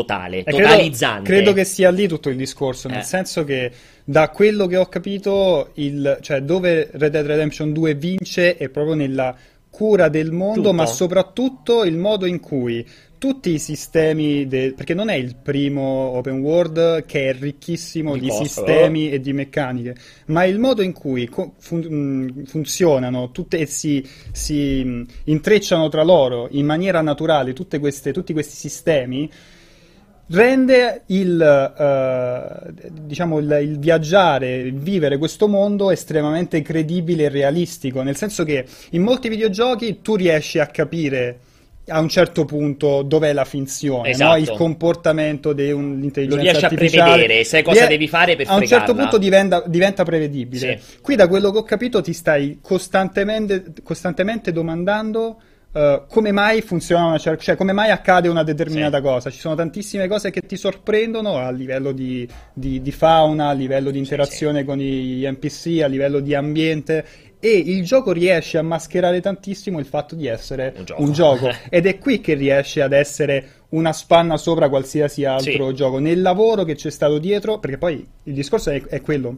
totale, 0.00 0.38
Eh, 0.38 0.44
credo- 0.44 0.58
totalizzante. 0.62 1.30
Credo, 1.32 1.52
che 1.52 1.64
sia 1.64 1.90
lì 1.90 2.06
tutto 2.08 2.28
il 2.28 2.36
discorso, 2.36 2.88
nel 2.88 2.98
Eh. 2.98 3.02
senso 3.02 3.44
che 3.44 3.70
da 4.04 4.30
quello 4.30 4.66
che 4.66 4.76
ho 4.76 4.86
capito, 4.86 5.70
il, 5.74 6.18
cioè 6.20 6.40
dove 6.42 6.88
Red 6.92 7.10
Dead 7.12 7.26
Redemption 7.26 7.72
2 7.72 7.94
vince 7.94 8.56
è 8.56 8.68
proprio 8.68 8.94
nella 8.94 9.34
cura 9.70 10.08
del 10.08 10.32
mondo, 10.32 10.60
Tutto. 10.62 10.72
ma 10.72 10.86
soprattutto 10.86 11.84
il 11.84 11.96
modo 11.96 12.24
in 12.24 12.40
cui 12.40 12.86
tutti 13.18 13.50
i 13.50 13.58
sistemi, 13.58 14.46
de- 14.46 14.74
perché 14.76 14.92
non 14.94 15.08
è 15.08 15.14
il 15.14 15.36
primo 15.42 15.82
open 15.82 16.38
world 16.40 17.04
che 17.06 17.30
è 17.30 17.34
ricchissimo 17.34 18.12
Di 18.14 18.20
di, 18.20 18.28
costo. 18.28 18.44
sistemi 18.44 19.10
e 19.10 19.20
di 19.20 19.32
meccaniche, 19.32 19.94
ma 20.26 20.44
il 20.44 20.58
modo 20.58 20.82
in 20.82 20.92
cui 20.92 21.28
fun- 21.58 21.80
mh, 21.80 22.44
funzionano 22.44 23.30
tutte 23.32 23.58
e 23.58 23.66
si, 23.66 24.06
si 24.32 24.82
mh, 24.84 25.06
intrecciano 25.24 25.88
tra 25.88 26.02
loro 26.04 26.48
in 26.52 26.66
maniera 26.66 27.00
naturale 27.00 27.52
tutte 27.54 27.78
queste- 27.78 28.12
tutti 28.12 28.32
questi 28.34 28.54
sistemi 28.54 29.30
rende 30.28 31.02
il, 31.06 31.40
eh, 31.78 32.72
diciamo, 32.90 33.38
il, 33.38 33.58
il 33.62 33.78
viaggiare, 33.78 34.56
il 34.56 34.78
vivere 34.78 35.18
questo 35.18 35.48
mondo 35.48 35.90
estremamente 35.90 36.62
credibile 36.62 37.24
e 37.24 37.28
realistico, 37.28 38.02
nel 38.02 38.16
senso 38.16 38.44
che 38.44 38.64
in 38.90 39.02
molti 39.02 39.28
videogiochi 39.28 40.00
tu 40.02 40.16
riesci 40.16 40.58
a 40.58 40.66
capire 40.66 41.38
a 41.88 42.00
un 42.00 42.08
certo 42.08 42.44
punto 42.44 43.02
dov'è 43.02 43.32
la 43.32 43.44
finzione, 43.44 44.10
Esatto. 44.10 44.30
no? 44.32 44.36
il 44.38 44.50
comportamento 44.50 45.52
di 45.52 45.70
un'intelligenza 45.70 46.36
Lo 46.36 46.42
riesci 46.42 46.64
a 46.64 46.68
prevedere, 46.68 47.44
sai 47.44 47.62
cosa 47.62 47.80
Rie- 47.80 47.88
devi 47.88 48.08
fare 48.08 48.34
per 48.34 48.48
A 48.48 48.56
un 48.56 48.66
certo 48.66 48.92
punto 48.94 49.18
diventa, 49.18 49.62
diventa 49.66 50.02
prevedibile. 50.02 50.80
Sì. 50.80 51.00
Qui 51.00 51.14
da 51.14 51.28
quello 51.28 51.52
che 51.52 51.58
ho 51.58 51.62
capito 51.62 52.00
ti 52.00 52.12
stai 52.12 52.58
costantemente, 52.60 53.66
costantemente 53.84 54.50
domandando 54.50 55.40
eh, 55.76 56.02
come 56.08 56.32
mai 56.32 56.62
funziona 56.62 57.04
una 57.04 57.18
certa, 57.18 57.42
cioè 57.42 57.56
come 57.56 57.72
mai 57.72 57.90
accade 57.90 58.28
una 58.28 58.42
determinata 58.42 58.96
Sì. 58.96 59.02
cosa. 59.02 59.30
Ci 59.30 59.38
sono 59.38 59.54
tantissime 59.54 60.08
cose 60.08 60.30
che 60.30 60.40
ti 60.40 60.56
sorprendono 60.56 61.36
a 61.36 61.50
livello 61.50 61.92
di, 61.92 62.26
di- 62.54 62.80
di 62.80 62.92
fauna, 62.92 63.48
a 63.48 63.52
livello 63.52 63.90
di 63.90 63.98
interazione 63.98 64.64
con 64.64 64.78
gli 64.78 65.26
NPC, 65.28 65.82
a 65.82 65.86
livello 65.86 66.20
di 66.20 66.34
ambiente. 66.34 67.04
E 67.38 67.50
il 67.50 67.84
gioco 67.84 68.12
riesce 68.12 68.56
a 68.56 68.62
mascherare 68.62 69.20
tantissimo 69.20 69.78
il 69.78 69.84
fatto 69.84 70.14
di 70.14 70.26
essere 70.26 70.72
Un 70.78 70.84
gioco. 70.84 71.02
un 71.02 71.12
gioco. 71.12 71.50
Ed 71.68 71.84
è 71.86 71.98
qui 71.98 72.20
che 72.22 72.32
riesce 72.32 72.80
ad 72.80 72.92
essere 72.94 73.48
una 73.68 73.92
spanna 73.92 74.38
sopra 74.38 74.70
qualsiasi 74.70 75.26
altro 75.26 75.68
Sì. 75.68 75.74
gioco. 75.74 75.98
Nel 75.98 76.22
lavoro 76.22 76.64
che 76.64 76.74
c'è 76.74 76.90
stato 76.90 77.18
dietro, 77.18 77.58
perché 77.58 77.76
poi 77.76 78.04
il 78.24 78.32
discorso 78.32 78.70
è, 78.70 78.82
è 78.86 79.02
quello. 79.02 79.36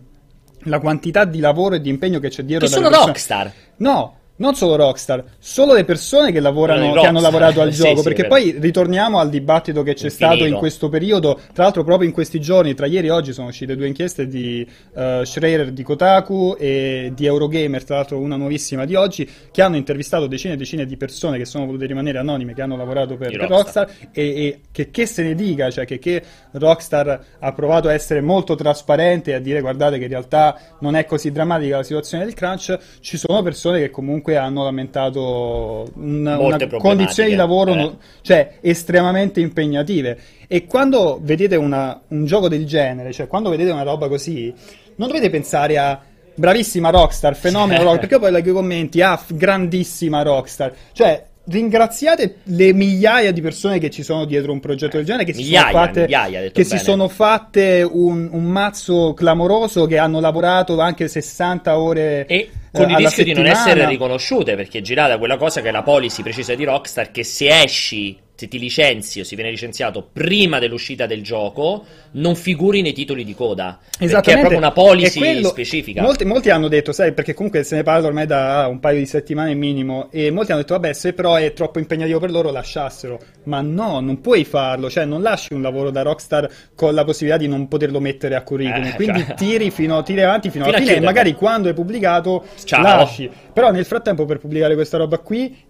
La 0.62 0.78
quantità 0.78 1.24
di 1.24 1.40
lavoro 1.40 1.74
e 1.74 1.80
di 1.80 1.88
impegno 1.88 2.20
che 2.20 2.28
c'è 2.28 2.44
dietro 2.44 2.66
Che 2.66 2.72
sono 2.72 2.86
persone- 2.88 3.06
Rockstar. 3.06 3.52
No, 3.78 4.17
non 4.38 4.54
solo 4.54 4.74
Rockstar, 4.76 5.22
solo 5.38 5.74
le 5.74 5.84
persone 5.84 6.32
che 6.32 6.40
lavorano, 6.40 6.80
di 6.80 6.92
che 6.92 7.06
hanno 7.06 7.20
Rockstar. 7.20 7.22
lavorato 7.22 7.60
al 7.60 7.72
Sì, 7.72 7.82
gioco. 7.82 7.96
sì, 7.98 8.02
perché 8.02 8.26
poi 8.26 8.56
ritorniamo 8.58 9.18
al 9.18 9.28
dibattito 9.30 9.82
che 9.82 9.94
c'è 9.94 10.06
Infinito. 10.06 10.34
stato 10.34 10.44
in 10.48 10.54
questo 10.56 10.88
periodo. 10.88 11.38
Tra 11.52 11.64
l'altro, 11.64 11.84
proprio 11.84 12.08
in 12.08 12.14
questi 12.14 12.40
giorni, 12.40 12.74
tra 12.74 12.86
ieri 12.86 13.06
e 13.06 13.10
oggi, 13.10 13.32
sono 13.32 13.48
uscite 13.48 13.76
due 13.76 13.86
inchieste 13.86 14.26
di 14.26 14.66
eh, 14.96 15.22
Schreier 15.24 15.70
di 15.72 15.82
Kotaku 15.82 16.56
e 16.58 17.12
di 17.14 17.26
Eurogamer, 17.26 17.84
tra 17.84 17.96
l'altro 17.96 18.18
una 18.18 18.36
nuovissima 18.36 18.84
di 18.84 18.94
oggi, 18.94 19.28
che 19.50 19.62
hanno 19.62 19.76
intervistato 19.76 20.26
decine 20.26 20.54
e 20.54 20.56
decine 20.56 20.86
di 20.86 20.96
persone 20.96 21.38
che 21.38 21.44
sono 21.44 21.66
volute 21.66 21.86
rimanere 21.86 22.18
anonime, 22.18 22.54
che 22.54 22.62
hanno 22.62 22.76
lavorato 22.76 23.16
per, 23.16 23.30
per 23.36 23.48
Rockstar. 23.48 23.86
Rockstar 23.86 24.08
e, 24.12 24.22
e 24.44 24.60
che, 24.72 24.90
che 24.90 25.06
se 25.06 25.22
ne 25.22 25.34
dica, 25.34 25.70
cioè 25.70 25.84
che, 25.84 25.98
che 25.98 26.22
Rockstar 26.52 27.20
ha 27.38 27.52
provato 27.52 27.88
a 27.88 27.92
essere 27.92 28.20
molto 28.20 28.54
trasparente 28.54 29.30
e 29.30 29.34
a 29.34 29.40
dire 29.40 29.60
guardate 29.60 29.98
che 29.98 30.04
in 30.04 30.10
realtà 30.10 30.58
non 30.80 30.94
è 30.96 31.04
così 31.04 31.30
drammatica 31.30 31.76
la 31.78 31.82
situazione 31.82 32.24
del 32.24 32.34
crunch, 32.34 32.78
ci 33.00 33.16
sono 33.16 33.42
persone 33.42 33.78
che 33.80 33.90
comunque 33.90 34.27
hanno 34.36 34.64
lamentato 34.64 35.88
un- 35.94 36.20
una 36.20 36.36
Molte 36.36 36.68
condizioni 36.76 37.30
di 37.30 37.34
lavoro 37.36 37.74
eh. 37.74 37.92
cioè 38.22 38.56
estremamente 38.60 39.40
impegnative. 39.40 40.18
E 40.46 40.66
quando 40.66 41.18
vedete 41.22 41.56
una- 41.56 42.00
un 42.08 42.24
gioco 42.26 42.48
del 42.48 42.66
genere, 42.66 43.12
cioè 43.12 43.26
quando 43.26 43.50
vedete 43.50 43.70
una 43.70 43.82
roba 43.82 44.08
così, 44.08 44.52
non 44.96 45.08
dovete 45.08 45.30
pensare 45.30 45.78
a 45.78 46.00
bravissima 46.34 46.90
Rockstar, 46.90 47.34
fenomeno 47.34 47.82
Rockstar, 47.82 48.00
perché 48.00 48.18
poi 48.18 48.30
leggo 48.30 48.50
i 48.50 48.54
commenti, 48.54 49.00
ah, 49.02 49.20
grandissima 49.28 50.22
Rockstar, 50.22 50.72
cioè 50.92 51.24
ringraziate 51.48 52.36
le 52.44 52.72
migliaia 52.72 53.32
di 53.32 53.40
persone 53.40 53.78
che 53.78 53.90
ci 53.90 54.02
sono 54.02 54.24
dietro 54.24 54.52
un 54.52 54.60
progetto 54.60 54.96
del 54.96 55.06
genere, 55.06 55.24
che 55.24 55.32
si 55.32 55.42
Migliaia, 55.42 55.70
sono 55.70 55.84
fatte, 55.84 56.00
migliaia, 56.02 56.50
che 56.50 56.64
si 56.64 56.78
sono 56.78 57.08
fatte 57.08 57.88
un, 57.90 58.28
un 58.30 58.44
mazzo 58.44 59.14
clamoroso, 59.14 59.86
che 59.86 59.98
hanno 59.98 60.20
lavorato 60.20 60.78
anche 60.80 61.08
60 61.08 61.78
ore 61.78 62.26
E 62.26 62.36
eh, 62.36 62.50
con 62.70 62.88
il 62.88 62.96
alla 62.96 62.98
rischio 62.98 63.24
di 63.24 63.32
non 63.32 63.44
settimana. 63.44 63.70
essere 63.70 63.88
riconosciute, 63.88 64.54
perché 64.56 64.78
è 64.78 64.82
girata 64.82 65.18
quella 65.18 65.36
cosa 65.36 65.60
che 65.60 65.68
è 65.68 65.72
la 65.72 65.82
policy 65.82 66.22
precisa 66.22 66.54
di 66.54 66.64
Rockstar, 66.64 67.10
che 67.10 67.24
se 67.24 67.62
esci, 67.62 68.18
se 68.38 68.46
ti 68.46 68.60
licenzi 68.60 69.18
o 69.18 69.24
si 69.24 69.34
viene 69.34 69.50
licenziato 69.50 70.08
prima 70.12 70.60
dell'uscita 70.60 71.06
del 71.06 71.24
gioco, 71.24 71.84
non 72.12 72.36
figuri 72.36 72.82
nei 72.82 72.92
titoli 72.92 73.24
di 73.24 73.34
coda. 73.34 73.80
Perché 73.98 74.34
è 74.34 74.38
proprio 74.38 74.58
una 74.58 74.70
policy 74.70 75.18
quello- 75.18 75.48
specifica. 75.48 76.02
Molti, 76.02 76.24
molti 76.24 76.48
hanno 76.50 76.68
detto, 76.68 76.92
sai, 76.92 77.12
perché 77.12 77.34
comunque 77.34 77.64
se 77.64 77.74
ne 77.74 77.82
parla 77.82 78.06
ormai 78.06 78.26
da 78.26 78.68
un 78.70 78.78
paio 78.78 79.00
di 79.00 79.06
settimane 79.06 79.54
minimo, 79.54 80.06
e 80.12 80.30
molti 80.30 80.52
hanno 80.52 80.60
detto, 80.60 80.74
vabbè, 80.74 80.92
se 80.92 81.14
però 81.14 81.34
è 81.34 81.52
troppo 81.52 81.80
impegnativo 81.80 82.20
per 82.20 82.30
loro, 82.30 82.52
lasciassero. 82.52 83.18
Ma 83.46 83.60
no, 83.60 83.98
non 83.98 84.20
puoi 84.20 84.44
farlo, 84.44 84.88
cioè 84.88 85.04
non 85.04 85.20
lasci 85.20 85.52
un 85.52 85.60
lavoro 85.62 85.90
da 85.90 86.02
Rockstar 86.02 86.48
con 86.76 86.94
la 86.94 87.02
possibilità 87.02 87.40
di 87.40 87.48
non 87.48 87.66
poterlo 87.66 87.98
mettere 87.98 88.36
a 88.36 88.42
curriculum. 88.42 88.86
Eh, 88.86 88.94
Quindi 88.94 89.24
cioè- 89.24 89.34
tiri, 89.34 89.70
fino, 89.72 90.00
tiri 90.04 90.22
avanti 90.22 90.50
fino, 90.50 90.62
Fino 90.64 90.76
alla 90.76 90.86
fine, 90.86 90.98
e 90.98 91.00
magari 91.00 91.34
quando 91.34 91.68
è 91.68 91.74
pubblicato 91.74 92.44
Ciao. 92.62 92.82
lasci. 92.82 93.28
Però 93.52 93.72
nel 93.72 93.84
frattempo 93.84 94.26
per 94.26 94.38
pubblicare 94.38 94.74
questa 94.74 94.96
roba 94.96 95.18
qui 95.18 95.66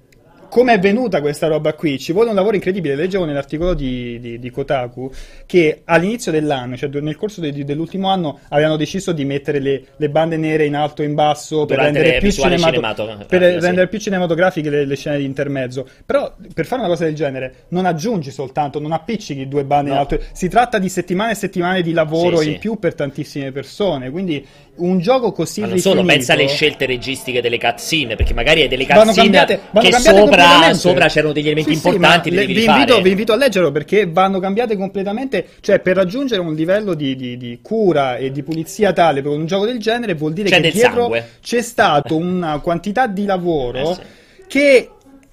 come 0.48 0.74
è 0.74 0.78
venuta 0.78 1.20
questa 1.20 1.46
roba 1.46 1.74
qui? 1.74 1.98
Ci 1.98 2.12
vuole 2.12 2.30
un 2.30 2.34
lavoro 2.34 2.54
incredibile. 2.54 2.94
Leggevo 2.94 3.24
nell'articolo 3.24 3.74
di, 3.74 4.18
di- 4.20 4.38
di 4.38 4.50
Kotaku 4.50 5.10
che 5.46 5.82
all'inizio 5.84 6.32
dell'anno, 6.32 6.76
cioè 6.76 6.88
nel 7.00 7.16
corso 7.16 7.40
de- 7.40 7.64
dell'ultimo 7.64 8.08
anno, 8.08 8.40
avevano 8.48 8.76
deciso 8.76 9.12
di 9.12 9.24
mettere 9.24 9.58
le, 9.58 9.82
le 9.96 10.08
bande 10.10 10.36
nere 10.36 10.64
in 10.64 10.74
alto 10.74 11.02
e 11.02 11.06
in 11.06 11.14
basso 11.14 11.66
per 11.66 11.78
rendere 11.78 12.18
più, 12.18 12.30
cinemato- 12.30 12.72
cinematografiche, 12.74 13.26
per 13.26 13.52
sì. 13.52 13.60
rendere 13.60 13.88
più 13.88 13.98
cinematografiche 13.98 14.70
le, 14.70 14.84
le 14.84 14.96
scene 14.96 15.18
di 15.18 15.24
intermezzo. 15.24 15.86
Però 16.04 16.34
per 16.54 16.66
fare 16.66 16.80
una 16.80 16.90
cosa 16.90 17.04
del 17.04 17.14
genere 17.14 17.54
non 17.68 17.86
aggiungi 17.86 18.30
soltanto, 18.30 18.80
non 18.80 18.92
appiccichi 18.92 19.48
due 19.48 19.64
bande 19.64 19.90
in 19.90 19.96
No. 19.96 20.00
alto. 20.02 20.18
Si 20.32 20.48
tratta 20.48 20.78
di 20.78 20.88
settimane 20.88 21.32
e 21.32 21.34
settimane 21.34 21.82
di 21.82 21.92
lavoro 21.92 22.38
Sì, 22.38 22.46
in 22.48 22.52
sì. 22.54 22.58
più 22.58 22.78
per 22.78 22.94
tantissime 22.94 23.52
persone. 23.52 24.10
Quindi 24.10 24.44
un 24.78 24.98
gioco 25.00 25.32
così 25.32 25.60
Ma 25.60 25.66
non 25.68 25.78
solo, 25.78 26.00
rifinito- 26.02 26.16
pensa 26.16 26.32
alle 26.34 26.48
scelte 26.48 26.86
registiche 26.86 27.40
delle 27.40 27.58
cutscene, 27.58 28.16
perché 28.16 28.34
magari 28.34 28.62
è 28.62 28.68
delle 28.68 28.86
cutscene 28.86 29.12
cambiate- 29.12 29.60
che 29.80 29.92
sopra, 29.92 30.74
sopra 30.74 31.06
c'erano 31.08 31.32
degli 31.32 31.46
elementi 31.46 31.74
Sì, 31.74 31.80
sì, 31.80 31.86
importanti, 31.88 32.30
li 32.30 32.36
le- 32.36 32.46
vi, 32.46 32.64
invito, 32.64 33.00
vi 33.00 33.10
invito 33.10 33.32
a 33.32 33.36
leggerlo 33.36 33.70
perché 33.72 34.06
vanno 34.06 34.40
cambiate 34.40 34.76
completamente. 34.76 35.46
Cioè, 35.60 35.80
per 35.80 35.96
raggiungere 35.96 36.40
un 36.40 36.54
livello 36.54 36.94
di, 36.94 37.14
di- 37.16 37.36
di 37.36 37.58
cura 37.62 38.16
e 38.16 38.30
di 38.30 38.42
pulizia 38.42 38.92
tale 38.92 39.22
per 39.22 39.30
un 39.32 39.46
gioco 39.46 39.66
del 39.66 39.78
genere, 39.78 40.14
vuol 40.14 40.32
dire 40.32 40.48
C'è 40.48 40.60
che 40.60 40.70
dietro 40.70 41.00
sangue. 41.02 41.28
c'è 41.42 41.62
stata 41.62 42.14
una 42.14 42.58
quantità 42.60 43.06
di 43.06 43.24
lavoro 43.24 43.90
Eh 43.90 43.94
sì. 43.94 44.00
che 44.46 44.90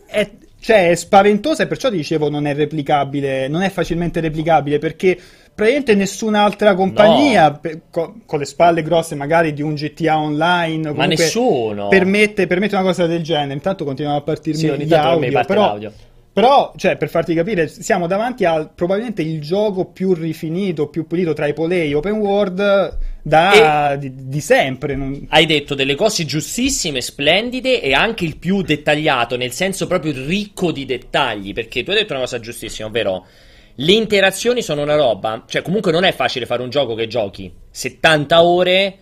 è. 0.08 0.30
Cioè, 0.66 0.90
è 0.90 0.96
spaventosa 0.96 1.62
e 1.62 1.68
perciò 1.68 1.92
dicevo 1.92 2.28
non 2.28 2.48
è 2.48 2.56
replicabile, 2.56 3.48
non 3.48 3.62
è 3.62 3.70
facilmente 3.70 4.20
replicabile 4.20 4.80
perché 4.80 5.16
praticamente 5.56 5.96
nessun'altra 5.96 6.76
compagnia 6.76 7.52
pe- 7.54 7.84
co- 7.90 8.16
con 8.26 8.40
le 8.40 8.46
spalle 8.46 8.84
grosse 8.84 9.16
magari 9.16 9.54
di 9.54 9.62
un 9.62 9.74
GTA 9.74 10.20
online 10.20 10.92
Ma 10.92 11.06
nessuno. 11.06 11.88
permette, 11.88 12.46
permette 12.46 12.76
una 12.76 12.84
cosa 12.84 13.06
del 13.08 13.24
genere. 13.24 13.54
Intanto 13.54 13.86
continuano 13.86 14.18
a 14.18 14.22
partirmi 14.22 14.60
Sì, 14.60 14.68
gli 14.86 14.94
audio, 14.94 15.44
però, 15.46 15.62
l'audio. 15.68 15.94
però, 16.34 16.74
cioè, 16.76 16.98
per 16.98 17.08
farti 17.10 17.34
capire, 17.34 17.70
siamo 17.70 18.08
davanti 18.08 18.44
a 18.44 18.66
probabilmente 18.68 19.22
il 19.22 19.40
gioco 19.42 19.86
più 19.86 20.14
rifinito, 20.14 20.88
più 20.90 21.08
pulito 21.08 21.32
tra 21.32 21.48
i 21.48 21.54
polei 21.54 21.94
open 21.94 22.14
world 22.14 22.98
da, 23.22 23.96
di, 23.98 24.12
di 24.28 24.42
sempre. 24.42 24.96
non- 24.96 25.26
Hai 25.30 25.46
detto 25.46 25.74
delle 25.74 25.96
cose 25.96 26.26
giustissime, 26.26 27.00
splendide 27.00 27.82
e 27.82 27.94
anche 27.94 28.26
il 28.26 28.36
più 28.38 28.62
dettagliato, 28.62 29.38
nel 29.38 29.54
senso 29.54 29.88
proprio 29.88 30.12
ricco 30.14 30.74
di 30.74 30.86
dettagli, 30.86 31.54
perché 31.54 31.84
tu 31.84 31.92
hai 31.92 31.98
detto 31.98 32.12
una 32.12 32.22
cosa 32.24 32.40
giustissima, 32.42 32.88
ovvero 32.90 33.26
le 33.76 33.92
interazioni 33.92 34.62
sono 34.62 34.84
una 34.84 34.96
roba, 34.96 35.44
cioè 35.48 35.62
comunque 35.62 35.92
non 35.92 36.06
è 36.06 36.14
facile 36.14 36.46
fare 36.46 36.62
un 36.62 36.70
gioco 36.70 36.96
che 36.96 37.08
giochi. 37.08 37.52
70 37.70 38.44
ore, 38.44 38.98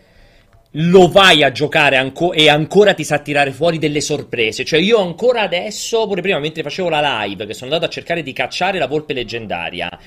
lo 0.72 1.10
vai 1.10 1.44
a 1.44 1.52
giocare 1.52 1.98
anco- 1.98 2.34
e 2.34 2.50
ancora 2.50 2.94
ti 2.96 3.04
sa 3.04 3.20
tirare 3.20 3.52
fuori 3.52 3.78
delle 3.78 4.02
sorprese, 4.02 4.66
cioè 4.66 4.80
io 4.80 5.00
ancora 5.00 5.42
adesso, 5.42 6.08
pure 6.08 6.22
prima 6.22 6.40
mentre 6.40 6.64
facevo 6.64 6.90
la 6.90 7.24
live, 7.24 7.46
che 7.46 7.54
sono 7.54 7.72
andato 7.72 7.86
a 7.86 7.94
cercare 7.94 8.24
di 8.24 8.34
cacciare 8.34 8.80
la 8.80 8.88
volpe 8.88 9.14
leggendaria, 9.14 10.00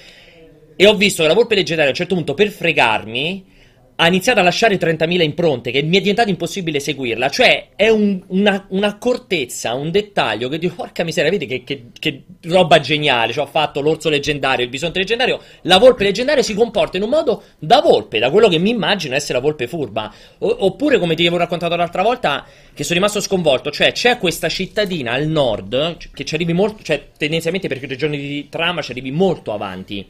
e 0.75 0.87
ho 0.87 0.95
visto 0.95 1.23
che 1.23 1.29
la 1.29 1.35
volpe 1.35 1.55
leggendaria 1.55 1.91
a 1.91 1.93
un 1.93 1.97
certo 1.97 2.15
punto 2.17 2.35
per 2.35 2.49
fregarmi 2.49 3.55
ha 3.99 4.07
iniziato 4.09 4.41
a 4.41 4.43
lasciare 4.43 4.77
30.000 4.77 5.23
impronte 5.23 5.71
che 5.71 5.83
mi 5.83 5.97
è 5.97 6.01
diventato 6.01 6.29
impossibile 6.29 6.81
seguirla. 6.81 7.31
Cioè, 7.31 7.69
è 7.77 7.89
un- 7.89 8.23
una, 8.29 8.67
un'accortezza, 8.69 9.73
un 9.73 9.91
dettaglio 9.91 10.49
che 10.51 10.59
dico, 10.59 10.75
porca 10.75 11.03
miseria, 11.03 11.31
vedi 11.31 11.47
che, 11.47 11.65
che- 11.65 11.87
che 11.99 12.23
roba 12.43 12.79
geniale. 12.79 13.33
Cioè, 13.33 13.45
ho 13.45 13.49
fatto 13.49 13.81
l'orso 13.81 14.11
leggendario, 14.11 14.65
il 14.65 14.71
bisonte 14.71 14.99
leggendario. 14.99 15.41
La 15.63 15.79
volpe 15.79 16.05
leggendaria 16.05 16.43
si 16.43 16.53
comporta 16.53 16.99
in 16.99 17.05
un 17.05 17.09
modo 17.09 17.43
da 17.59 17.81
volpe, 17.81 18.19
da 18.19 18.31
quello 18.31 18.49
che 18.49 18.59
mi 18.59 18.71
immagino 18.71 19.15
essere 19.15 19.35
la 19.35 19.41
volpe 19.41 19.67
furba. 19.67 20.13
O- 20.39 20.57
oppure, 20.61 20.99
come 20.99 21.15
ti 21.15 21.23
avevo 21.23 21.39
raccontato 21.39 21.75
l'altra 21.75 22.03
volta, 22.03 22.45
che 22.75 22.83
sono 22.85 22.97
rimasto 22.99 23.21
sconvolto. 23.21 23.71
Cioè, 23.71 23.93
c'è 23.93 24.19
questa 24.19 24.51
cittadina 24.51 25.13
al 25.13 25.27
nord, 25.27 25.97
che 26.13 26.25
ci 26.25 26.35
arrivi 26.35 26.53
molto, 26.53 26.83
cioè, 26.83 27.03
tendenzialmente 27.17 27.67
per 27.67 27.83
i 27.83 27.97
giorni 27.97 28.19
di 28.19 28.49
trama 28.51 28.83
ci 28.83 28.91
arrivi 28.91 29.11
molto 29.11 29.55
avanti 29.55 30.07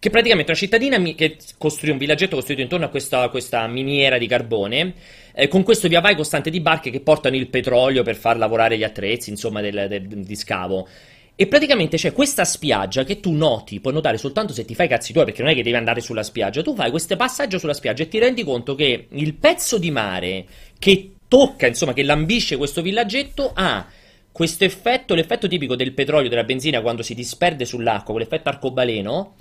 che 0.00 0.08
praticamente 0.08 0.50
una 0.50 0.58
cittadina 0.58 0.98
che 1.14 1.36
costruì 1.58 1.90
un 1.90 1.98
villaggetto 1.98 2.34
costruito 2.34 2.62
intorno 2.62 2.86
a 2.86 2.88
questa, 2.88 3.28
questa 3.28 3.66
miniera 3.66 4.16
di 4.16 4.26
carbone, 4.26 4.94
eh, 5.34 5.46
con 5.46 5.62
questo 5.62 5.88
via 5.88 6.00
vai 6.00 6.16
costante 6.16 6.48
di 6.48 6.60
barche 6.60 6.90
che 6.90 7.00
portano 7.00 7.36
il 7.36 7.48
petrolio 7.48 8.02
per 8.02 8.16
far 8.16 8.38
lavorare 8.38 8.78
gli 8.78 8.82
attrezzi, 8.82 9.28
insomma, 9.28 9.60
del, 9.60 9.88
del- 9.88 10.06
di 10.06 10.36
scavo. 10.36 10.88
E 11.36 11.46
praticamente 11.46 11.98
c'è 11.98 12.12
questa 12.12 12.44
spiaggia 12.44 13.04
che 13.04 13.20
tu 13.20 13.32
noti, 13.32 13.80
puoi 13.80 13.92
notare 13.92 14.16
soltanto 14.16 14.54
se 14.54 14.64
ti 14.64 14.74
fai 14.74 14.86
i 14.86 14.88
cazzi 14.88 15.12
tuoi, 15.12 15.26
perché 15.26 15.42
non 15.42 15.50
è 15.50 15.54
che 15.54 15.62
devi 15.62 15.76
andare 15.76 16.00
sulla 16.00 16.22
spiaggia, 16.22 16.62
tu 16.62 16.74
fai 16.74 16.90
questo 16.90 17.14
passaggio 17.16 17.58
sulla 17.58 17.74
spiaggia 17.74 18.02
e 18.02 18.08
ti 18.08 18.18
rendi 18.18 18.42
conto 18.42 18.74
che 18.74 19.06
il 19.10 19.34
pezzo 19.34 19.78
di 19.78 19.90
mare 19.90 20.46
che 20.78 21.12
tocca, 21.28 21.66
insomma, 21.66 21.92
che 21.92 22.02
lambisce 22.02 22.56
questo 22.56 22.80
villaggetto 22.80 23.52
ha 23.54 23.86
questo 24.32 24.64
effetto, 24.64 25.14
l'effetto 25.14 25.46
tipico 25.46 25.76
del 25.76 25.92
petrolio, 25.92 26.30
della 26.30 26.44
benzina 26.44 26.80
quando 26.80 27.02
si 27.02 27.14
disperde 27.14 27.66
sull'acqua, 27.66 28.14
quell'effetto 28.14 28.48
arcobaleno. 28.48 29.34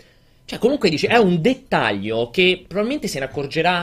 Cioè, 0.49 0.57
comunque 0.57 0.89
dici, 0.89 1.05
è 1.05 1.17
un 1.17 1.41
dettaglio 1.41 2.31
che 2.31 2.63
probabilmente 2.67 3.07
se 3.07 3.19
ne 3.19 3.25
accorgerà, 3.25 3.81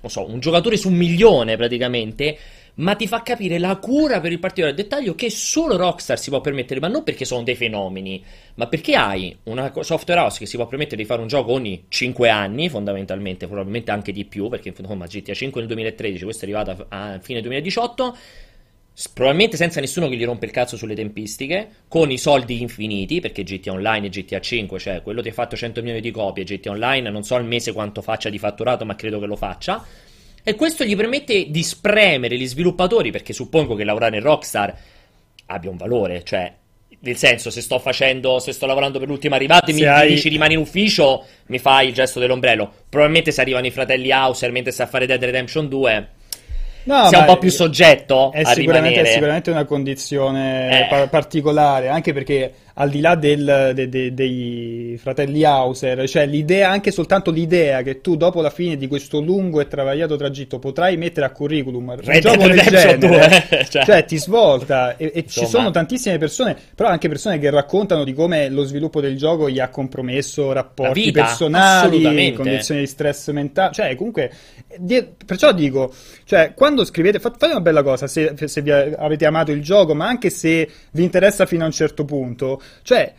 non 0.00 0.10
so, 0.10 0.26
un 0.26 0.40
giocatore 0.40 0.78
su 0.78 0.88
un 0.88 0.94
milione 0.94 1.58
praticamente, 1.58 2.38
ma 2.76 2.94
ti 2.94 3.06
fa 3.06 3.22
capire 3.22 3.58
la 3.58 3.76
cura 3.76 4.18
per 4.18 4.32
il 4.32 4.38
particolare. 4.38 4.74
Dettaglio 4.74 5.14
che 5.14 5.28
solo 5.28 5.76
Rockstar 5.76 6.18
si 6.18 6.30
può 6.30 6.40
permettere, 6.40 6.80
ma 6.80 6.88
non 6.88 7.04
perché 7.04 7.26
sono 7.26 7.42
dei 7.42 7.56
fenomeni, 7.56 8.24
ma 8.54 8.66
perché 8.68 8.94
hai 8.94 9.36
una 9.42 9.70
software 9.82 10.20
house 10.22 10.38
che 10.38 10.46
si 10.46 10.56
può 10.56 10.66
permettere 10.66 10.96
di 10.96 11.04
fare 11.06 11.20
un 11.20 11.26
gioco 11.26 11.52
ogni 11.52 11.84
5 11.88 12.30
anni, 12.30 12.70
fondamentalmente, 12.70 13.46
probabilmente 13.46 13.90
anche 13.90 14.10
di 14.10 14.24
più, 14.24 14.48
perché 14.48 14.72
insomma 14.74 15.04
GTA 15.04 15.34
5 15.34 15.60
nel 15.60 15.68
2013, 15.68 16.24
questo 16.24 16.46
è 16.46 16.48
arrivato 16.48 16.86
a, 16.88 17.18
fine 17.20 17.42
2018, 17.42 18.16
s- 18.16 18.47
probabilmente 19.12 19.56
senza 19.56 19.80
nessuno 19.80 20.08
che 20.08 20.16
gli 20.16 20.24
rompe 20.24 20.46
il 20.46 20.50
cazzo 20.50 20.76
sulle 20.76 20.94
tempistiche, 20.94 21.68
con 21.86 22.10
i 22.10 22.18
soldi 22.18 22.60
infiniti, 22.60 23.20
perché 23.20 23.44
GTA 23.44 23.72
Online 23.72 24.06
e 24.06 24.10
GTA 24.10 24.40
5, 24.40 24.78
cioè 24.78 25.02
quello 25.02 25.22
ti 25.22 25.28
ha 25.28 25.32
fatto 25.32 25.54
100 25.54 25.80
milioni 25.80 26.00
di 26.00 26.10
copie, 26.10 26.42
GTA 26.42 26.70
Online 26.70 27.08
non 27.08 27.22
so 27.22 27.36
al 27.36 27.44
mese 27.44 27.72
quanto 27.72 28.02
faccia 28.02 28.28
di 28.28 28.38
fatturato, 28.38 28.84
ma 28.84 28.96
credo 28.96 29.20
che 29.20 29.26
lo 29.26 29.36
faccia. 29.36 29.84
E 30.42 30.54
questo 30.54 30.84
gli 30.84 30.96
permette 30.96 31.50
di 31.50 31.62
spremere 31.62 32.36
gli 32.36 32.46
sviluppatori, 32.46 33.12
perché 33.12 33.32
suppongo 33.32 33.74
che 33.74 33.84
lavorare 33.84 34.16
in 34.16 34.22
Rockstar 34.22 34.76
abbia 35.46 35.70
un 35.70 35.76
valore, 35.76 36.24
cioè 36.24 36.52
nel 37.00 37.16
senso 37.16 37.50
se 37.50 37.60
sto 37.60 37.78
facendo, 37.78 38.40
se 38.40 38.52
sto 38.52 38.66
lavorando 38.66 38.98
per 38.98 39.06
l'ultimo 39.06 39.36
arrivato 39.36 39.70
e 39.70 39.74
mi 39.74 39.84
hai- 39.84 40.08
dici 40.08 40.28
rimani 40.28 40.54
in 40.54 40.60
ufficio, 40.60 41.24
mi 41.46 41.58
fai 41.58 41.88
il 41.88 41.94
gesto 41.94 42.18
dell'ombrello. 42.18 42.72
Probabilmente 42.88 43.30
se 43.30 43.40
arrivano 43.40 43.66
i 43.66 43.70
fratelli 43.70 44.10
Hauser 44.10 44.50
mentre 44.50 44.72
sta 44.72 44.84
a 44.84 44.86
fare 44.86 45.06
Dead 45.06 45.22
Redemption 45.22 45.68
2, 45.68 46.08
No, 46.88 47.08
sei 47.08 47.20
un 47.20 47.26
po' 47.26 47.36
più 47.38 47.50
soggetto 47.50 48.32
è 48.32 48.44
sicuramente, 48.44 48.88
rimanere. 48.88 49.08
è 49.08 49.12
sicuramente 49.12 49.50
una 49.50 49.64
condizione 49.64 50.84
Eh. 50.84 50.86
pa- 50.88 51.06
particolare, 51.08 51.88
anche 51.88 52.12
perché 52.12 52.52
al 52.80 52.90
di 52.90 53.00
là 53.00 53.16
del- 53.16 53.72
de- 53.74 53.88
de- 53.88 54.14
dei 54.14 54.96
fratelli 55.02 55.44
Hauser, 55.44 56.08
cioè 56.08 56.26
l'idea, 56.26 56.70
anche 56.70 56.92
soltanto 56.92 57.32
l'idea 57.32 57.82
che 57.82 58.00
tu 58.00 58.16
dopo 58.16 58.40
la 58.40 58.50
fine 58.50 58.76
di 58.76 58.86
questo 58.86 59.20
lungo 59.20 59.60
e 59.60 59.66
travagliato 59.66 60.14
tragitto 60.14 60.60
potrai 60.60 60.96
mettere 60.96 61.26
a 61.26 61.30
curriculum 61.30 61.88
un 61.88 61.96
Red 62.00 62.22
gioco 62.22 62.46
Dead 62.46 62.68
genere, 62.68 62.98
2, 62.98 63.66
cioè. 63.68 63.84
cioè. 63.84 64.04
ti 64.04 64.16
svolta. 64.16 64.96
E, 64.96 65.10
e 65.12 65.26
ci 65.26 65.44
sono 65.46 65.70
tantissime 65.72 66.18
persone, 66.18 66.56
però 66.74 66.88
anche 66.88 67.08
persone 67.08 67.40
che 67.40 67.50
raccontano 67.50 68.04
di 68.04 68.12
come 68.12 68.48
lo 68.48 68.62
sviluppo 68.62 69.00
del 69.00 69.16
gioco 69.16 69.50
gli 69.50 69.58
ha 69.58 69.70
compromesso 69.70 70.52
rapporti 70.52 71.00
vita, 71.06 71.24
personali, 71.24 72.32
condizioni 72.32 72.80
di 72.80 72.86
stress 72.86 73.30
mentale, 73.32 73.72
cioè 73.72 73.94
comunque 73.96 74.30
di- 74.78 75.04
perciò 75.26 75.52
dico, 75.52 75.92
cioè 76.24 76.52
quando 76.54 76.84
scrivete 76.84 77.18
fa- 77.18 77.30
fate 77.36 77.46
una 77.52 77.60
bella 77.60 77.82
cosa 77.82 78.06
se, 78.06 78.34
se 78.36 78.62
vi 78.62 78.70
avete 78.70 79.26
amato 79.26 79.50
il 79.50 79.62
gioco, 79.62 79.94
ma 79.96 80.06
anche 80.06 80.30
se 80.30 80.68
vi 80.92 81.02
interessa 81.02 81.44
fino 81.44 81.64
a 81.64 81.66
un 81.66 81.72
certo 81.72 82.04
punto, 82.04 82.60
cioè 82.82 83.12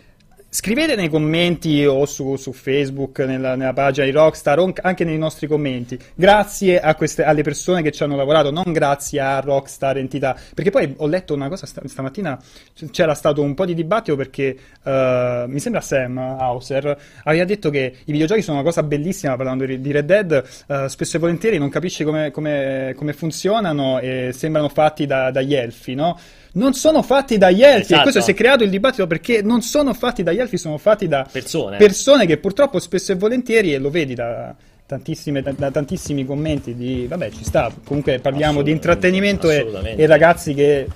Scrivete 0.51 0.96
nei 0.96 1.10
commenti 1.10 1.86
o 1.86 2.08
su, 2.08 2.36
su 2.36 2.53
Facebook, 2.53 3.20
nella, 3.20 3.53
nella 3.53 3.72
pagina 3.72 4.08
di 4.08 4.12
Rockstar, 4.12 4.58
o 4.58 4.74
anche 4.82 5.03
nei 5.03 5.20
nostri 5.20 5.46
commenti. 5.46 5.96
Grazie 6.15 6.82
queste, 6.98 7.24
alle 7.24 7.44
persone 7.44 7.84
che 7.84 7.91
ci 7.91 8.01
hanno 8.01 8.15
lavorato, 8.15 8.50
non 8.50 8.63
grazie 8.72 9.20
a 9.20 9.39
Rockstar 9.41 10.00
entità. 10.00 10.36
Perché 10.56 10.72
poi 10.72 10.91
ho 10.98 11.06
letto 11.06 11.36
una 11.36 11.50
cosa 11.50 11.68
sta- 11.68 11.84
stamattina, 11.86 12.41
c'era 12.89 13.13
stato 13.13 13.44
un 13.44 13.53
po' 13.53 13.65
di 13.65 13.75
dibattito 13.75 14.15
perché 14.15 14.58
eh, 14.84 15.46
mi 15.48 15.60
sembra 15.60 15.82
Sam 15.82 16.18
Hauser 16.18 17.00
aveva 17.25 17.46
detto 17.46 17.70
che 17.70 17.94
i 18.06 18.12
videogiochi 18.12 18.41
sono 18.41 18.58
una 18.58 18.65
cosa 18.65 18.82
bellissima, 18.82 19.36
parlando 19.36 19.65
di, 19.65 19.79
di 19.79 19.91
Red 19.91 20.06
Dead, 20.06 20.44
eh, 20.68 20.89
spesso 20.89 21.18
e 21.18 21.20
volentieri 21.20 21.60
non 21.60 21.70
capisci 21.70 22.03
come, 22.03 22.32
come- 22.32 22.96
come 22.98 23.13
funzionano 23.13 24.00
e 24.00 24.32
sembrano 24.34 24.70
fatti 24.70 25.06
da- 25.06 25.29
dagli 25.29 25.53
elfi, 25.53 25.94
no? 25.94 26.18
Non 26.60 26.74
sono 26.74 27.01
fatti 27.01 27.38
dagli 27.38 27.62
elfi, 27.63 27.78
e 27.94 27.96
Esatto. 27.96 28.01
questo 28.04 28.22
si 28.22 28.32
è 28.32 28.34
creato 28.34 28.63
il 28.63 28.70
dibattito 28.70 29.08
perché 29.08 29.42
non 29.42 29.62
sono 29.62 29.94
fatti 29.94 30.24
dagli 30.24 30.39
elfi, 30.39 30.58
sono 30.58 30.78
fatti 30.78 31.08
da 31.08 31.28
Persone. 31.32 31.78
persone 31.78 32.25
che 32.25 32.38
purtroppo 32.38 32.80
spesso 32.80 33.12
e 33.12 33.16
volentieri, 33.16 33.74
e 33.74 33.78
lo 33.80 33.89
vedi 33.89 34.13
da, 34.13 34.54
tantissime- 34.86 35.42
da- 35.42 35.54
da 35.56 35.72
tantissimi 35.72 36.25
commenti 36.25 36.75
di 36.75 37.06
vabbè 37.08 37.30
ci 37.32 37.44
sta, 37.44 37.72
comunque 37.84 38.20
parliamo 38.20 38.62
di 38.62 38.72
intrattenimento 38.72 39.50
e, 39.50 39.66
e 39.96 40.06
ragazzi 40.06 40.54
che 40.54 40.88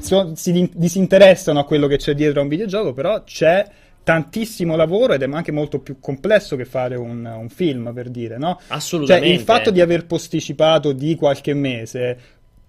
so- 0.00 0.32
si 0.34 0.70
disinteressano 0.72 1.58
a 1.60 1.64
quello 1.64 1.86
che 1.86 1.96
c'è 1.98 2.14
dietro 2.14 2.40
a 2.40 2.42
un 2.42 2.48
videogioco, 2.48 2.92
però 2.92 3.22
c'è 3.24 3.66
tantissimo 4.02 4.76
lavoro 4.76 5.14
ed 5.14 5.22
è 5.22 5.28
anche 5.30 5.50
molto 5.52 5.80
più 5.80 5.98
complesso 6.00 6.54
che 6.56 6.64
fare 6.64 6.94
un, 6.94 7.24
un 7.24 7.48
film, 7.48 7.92
per 7.92 8.08
dire, 8.08 8.38
no? 8.38 8.56
Cioè, 8.60 8.76
Assolutamente. 8.76 9.28
il 9.34 9.40
fatto 9.40 9.70
di 9.70 9.80
aver 9.80 10.06
posticipato 10.06 10.92
di 10.92 11.16
qualche 11.16 11.54
mese 11.54 12.18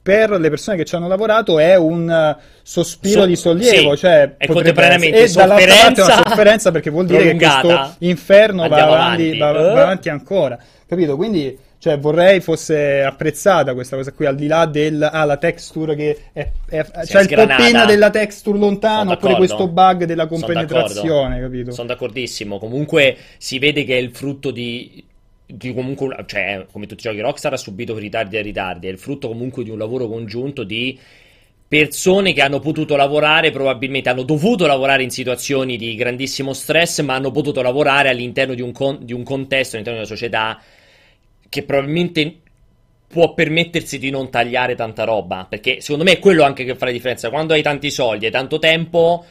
per 0.08 0.30
le 0.40 0.50
persone 0.50 0.78
che 0.78 0.86
ci 0.86 0.96
hanno 0.96 1.10
lavorato 1.10 1.60
è 1.60 1.76
un 1.76 2.10
eh, 2.10 2.38
sospiro 2.64 3.22
So- 3.22 3.26
di 3.28 3.36
sollievo, 3.36 3.92
sì, 3.96 3.98
cioè 3.98 4.30
potrebbe 4.30 4.54
contemporaneamente 4.54 5.18
essere- 5.24 5.44
e 5.44 5.48
dall'altra 5.48 5.76
parte 5.84 6.02
una 6.02 6.24
sofferenza 6.30 6.72
perché 6.72 6.90
vuol 6.90 7.06
dire 7.08 7.24
che 7.24 7.36
questo 7.36 7.96
inferno 8.00 8.68
va 8.70 8.76
avanti, 8.84 9.24
avanti. 9.24 9.38
va, 9.38 9.50
Eh? 9.50 9.74
va 9.74 9.82
avanti 9.82 10.08
ancora, 10.08 10.58
capito? 10.88 11.18
Quindi 11.18 11.58
cioè, 11.80 12.00
vorrei 12.00 12.40
fosse 12.40 13.04
apprezzata 13.04 13.74
questa 13.74 13.98
cosa 13.98 14.12
qui, 14.12 14.26
al 14.26 14.36
di 14.36 14.48
là 14.48 14.66
del 14.66 15.02
ah, 15.04 15.38
texture 15.38 15.96
che 15.96 16.18
è, 16.34 16.48
è- 16.70 16.86
c'è 17.04 17.22
il 17.22 17.28
poppina 17.34 17.86
della 17.86 18.10
texture 18.10 18.58
lontano, 18.58 19.02
Sono 19.02 19.12
oppure 19.14 19.36
questo 19.36 19.68
bug 19.68 20.06
della 20.06 20.26
Sono 20.28 20.40
compenetrazione, 20.40 21.36
d'accordo. 21.36 21.42
capito? 21.52 21.72
Sono 21.72 21.88
d'accordissimo. 21.90 22.58
Comunque 22.60 23.16
si 23.38 23.60
vede 23.60 23.84
che 23.84 23.96
è 23.96 24.00
il 24.00 24.12
frutto 24.16 24.52
di. 24.52 25.04
Di 25.48 25.74
comunque, 25.74 26.08
un- 26.08 26.24
cioè, 26.28 26.66
come 26.72 26.86
tutti 26.88 27.08
i 27.08 27.10
giochi 27.10 27.22
Rockstar 27.22 27.54
ha 27.54 27.58
subito 27.58 27.98
ritardi 27.98 28.38
e 28.38 28.42
ritardi. 28.42 28.88
È 28.88 28.92
il 28.92 29.00
frutto 29.00 29.30
comunque 29.30 29.64
di 29.64 29.70
un 29.70 29.78
lavoro 29.78 30.08
congiunto 30.08 30.64
di 30.64 31.00
persone 31.68 32.34
che 32.34 32.42
hanno 32.42 32.60
potuto 32.60 32.96
lavorare, 32.96 33.52
probabilmente 33.52 34.10
hanno 34.10 34.24
dovuto 34.24 34.66
lavorare 34.68 35.04
in 35.04 35.10
situazioni 35.10 35.78
di 35.78 35.96
grandissimo 35.96 36.54
stress, 36.54 37.02
ma 37.02 37.16
hanno 37.16 37.32
potuto 37.32 37.62
lavorare 37.62 38.10
all'interno 38.10 38.54
di 38.54 38.62
un, 38.62 38.72
con- 38.72 39.00
di 39.02 39.14
un 39.14 39.24
contesto, 39.24 39.76
all'interno 39.76 40.02
di 40.02 40.06
una 40.06 40.16
società 40.18 40.62
che 41.50 41.64
probabilmente 41.64 42.36
può 43.08 43.34
permettersi 43.34 44.00
di 44.00 44.10
non 44.10 44.30
tagliare 44.30 44.76
tanta 44.76 45.06
roba. 45.06 45.46
Perché 45.50 45.80
secondo 45.80 46.04
me 46.04 46.14
è 46.14 46.20
quello 46.20 46.44
anche 46.44 46.66
che 46.66 46.76
fa 46.76 46.86
la 46.86 46.92
differenza. 46.92 47.30
Quando 47.30 47.54
hai 47.54 47.62
tanti 47.62 47.90
soldi 47.90 48.26
e 48.26 48.32
tanto 48.32 48.60
tempo, 48.60 49.26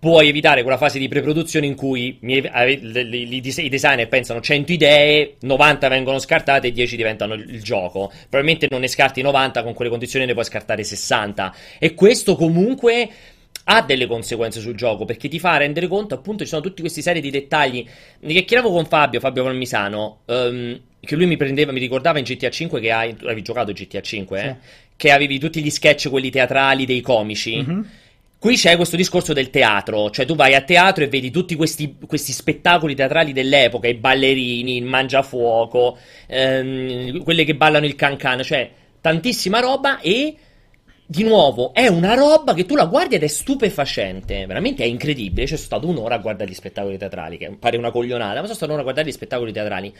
puoi 0.00 0.28
evitare 0.28 0.62
quella 0.62 0.76
fase 0.76 0.98
di 0.98 1.08
preproduzione 1.08 1.66
in 1.66 1.74
cui 1.74 2.18
mi- 2.20 2.36
i 2.36 3.68
designer 3.68 4.06
pensano 4.08 4.40
100 4.40 4.72
idee, 4.72 5.34
90 5.40 5.88
vengono 5.88 6.18
scartate 6.20 6.68
e 6.68 6.72
10 6.72 6.96
diventano 6.96 7.34
il, 7.34 7.62
gioco. 7.62 8.10
Probabilmente 8.28 8.68
non 8.70 8.80
ne 8.80 8.88
scarti 8.88 9.22
90, 9.22 9.62
con 9.64 9.74
quelle 9.74 9.90
condizioni 9.90 10.24
ne 10.24 10.34
puoi 10.34 10.44
scartare 10.44 10.84
60. 10.84 11.54
E 11.80 11.94
questo 11.94 12.36
comunque 12.36 13.08
ha 13.64 13.82
delle 13.82 14.06
conseguenze 14.06 14.60
sul 14.60 14.76
gioco 14.76 15.04
perché 15.04 15.28
ti 15.28 15.40
fa 15.40 15.56
rendere 15.56 15.88
conto, 15.88 16.14
appunto, 16.14 16.44
ci 16.44 16.50
sono 16.50 16.62
tutti 16.62 16.80
questi 16.80 17.02
serie 17.02 17.20
di 17.20 17.30
dettagli. 17.30 17.84
Ne 18.20 18.32
chiacchieravo 18.32 18.70
con 18.70 18.86
Fabio, 18.86 19.18
Fabio 19.18 19.42
Palmisano, 19.42 20.20
ehm, 20.26 20.80
che 21.00 21.16
lui 21.16 21.26
mi 21.26 21.36
prendeva, 21.36 21.72
mi 21.72 21.80
ricordava 21.80 22.18
in 22.18 22.24
GTA 22.24 22.50
5 22.50 22.80
che 22.80 22.92
hai, 22.92 23.16
avevi 23.20 23.42
giocato 23.42 23.72
GTA 23.72 24.00
5, 24.00 24.42
eh? 24.42 24.56
Che 24.96 25.10
avevi 25.10 25.38
tutti 25.38 25.62
gli 25.62 25.70
sketch, 25.70 26.08
quelli 26.08 26.30
teatrali 26.30 26.86
dei 26.86 27.00
comici. 27.00 27.56
Mhm. 27.56 27.88
Qui 28.40 28.54
c'è 28.54 28.76
questo 28.76 28.94
discorso 28.94 29.32
del 29.32 29.50
teatro, 29.50 30.10
cioè 30.10 30.24
tu 30.24 30.36
vai 30.36 30.54
a 30.54 30.60
teatro 30.60 31.02
e 31.02 31.08
vedi 31.08 31.32
tutti 31.32 31.56
questi, 31.56 31.96
questi 32.06 32.30
spettacoli 32.30 32.94
teatrali 32.94 33.32
dell'epoca, 33.32 33.88
i 33.88 33.94
ballerini, 33.94 34.76
il 34.76 34.84
mangiafuoco, 34.84 35.98
ehm, 36.28 37.24
quelle 37.24 37.42
che 37.42 37.56
ballano 37.56 37.84
il 37.84 37.96
cancan, 37.96 38.44
cioè 38.44 38.70
tantissima 39.00 39.58
roba 39.58 39.98
e 39.98 40.36
di 41.04 41.24
nuovo 41.24 41.72
è 41.72 41.88
una 41.88 42.14
roba 42.14 42.54
che 42.54 42.64
tu 42.64 42.76
la 42.76 42.84
guardi 42.84 43.16
ed 43.16 43.24
è 43.24 43.26
stupefacente, 43.26 44.46
veramente 44.46 44.84
è 44.84 44.86
incredibile. 44.86 45.46
C'è 45.46 45.56
stato 45.56 45.88
un'ora 45.88 46.14
a 46.14 46.18
guardare 46.18 46.48
gli 46.48 46.54
spettacoli 46.54 46.96
teatrali, 46.96 47.38
che 47.38 47.50
pare 47.58 47.76
una 47.76 47.90
coglionata, 47.90 48.34
ma 48.34 48.42
sono 48.42 48.54
stato 48.54 48.66
un'ora 48.66 48.82
a 48.82 48.84
guardare 48.84 49.08
gli 49.08 49.12
spettacoli 49.12 49.50
teatrali. 49.52 49.92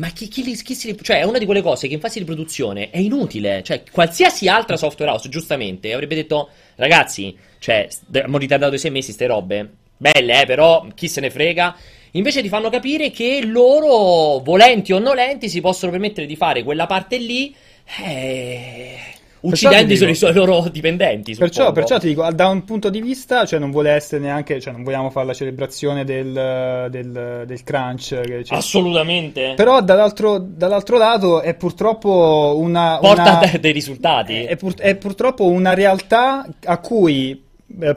Ma 0.00 0.08
chi, 0.08 0.28
chi 0.28 0.42
li- 0.42 0.56
chi 0.56 0.74
si. 0.74 0.96
Cioè, 1.00 1.18
è 1.18 1.24
una 1.24 1.36
di 1.36 1.44
quelle 1.44 1.60
cose 1.60 1.86
che 1.86 1.92
in 1.92 2.00
fase 2.00 2.18
di 2.18 2.24
produzione 2.24 2.88
è 2.88 2.98
inutile. 2.98 3.62
Cioè, 3.62 3.82
qualsiasi 3.92 4.48
altra 4.48 4.78
software 4.78 5.12
house, 5.12 5.28
giustamente, 5.28 5.92
avrebbe 5.92 6.14
detto: 6.14 6.48
ragazzi, 6.76 7.36
cioè, 7.58 7.86
abbiamo 8.08 8.38
ritardato 8.38 8.72
di 8.72 8.78
sei 8.78 8.90
mesi 8.90 9.12
ste 9.12 9.26
robe. 9.26 9.70
Belle, 9.98 10.42
eh, 10.42 10.46
però 10.46 10.86
chi 10.94 11.06
se 11.06 11.20
ne 11.20 11.30
frega. 11.30 11.76
Invece 12.12 12.40
ti 12.40 12.48
fanno 12.48 12.70
capire 12.70 13.10
che 13.10 13.44
loro, 13.44 14.40
volenti 14.42 14.92
o 14.92 14.98
nolenti, 14.98 15.50
si 15.50 15.60
possono 15.60 15.92
permettere 15.92 16.26
di 16.26 16.34
fare 16.34 16.62
quella 16.62 16.86
parte 16.86 17.18
lì. 17.18 17.54
Eh, 18.02 18.96
uccidendo 19.40 19.92
i 19.92 20.14
suoi 20.14 20.32
loro 20.32 20.68
dipendenti. 20.70 21.34
Perciò, 21.34 21.72
perciò, 21.72 21.98
ti 21.98 22.08
dico, 22.08 22.28
da 22.32 22.48
un 22.48 22.64
punto 22.64 22.90
di 22.90 23.00
vista, 23.00 23.44
cioè 23.44 23.58
non 23.58 23.70
vuole 23.70 23.90
essere 23.90 24.20
neanche, 24.20 24.60
cioè 24.60 24.72
non 24.72 24.82
vogliamo 24.82 25.10
fare 25.10 25.26
la 25.26 25.34
celebrazione 25.34 26.04
del, 26.04 26.88
del, 26.90 27.44
del 27.46 27.62
crunch. 27.62 28.20
Cioè, 28.44 28.56
Assolutamente. 28.56 29.54
Però 29.56 29.80
dall'altro, 29.82 30.38
dall'altro, 30.38 30.98
lato 30.98 31.40
è 31.40 31.54
purtroppo 31.54 32.54
una... 32.56 32.98
Porta 33.00 33.38
una, 33.38 33.52
dei 33.58 33.72
risultati. 33.72 34.44
È, 34.44 34.56
pur, 34.56 34.74
è 34.74 34.94
purtroppo 34.96 35.46
una 35.46 35.74
realtà 35.74 36.46
a 36.64 36.78
cui 36.78 37.48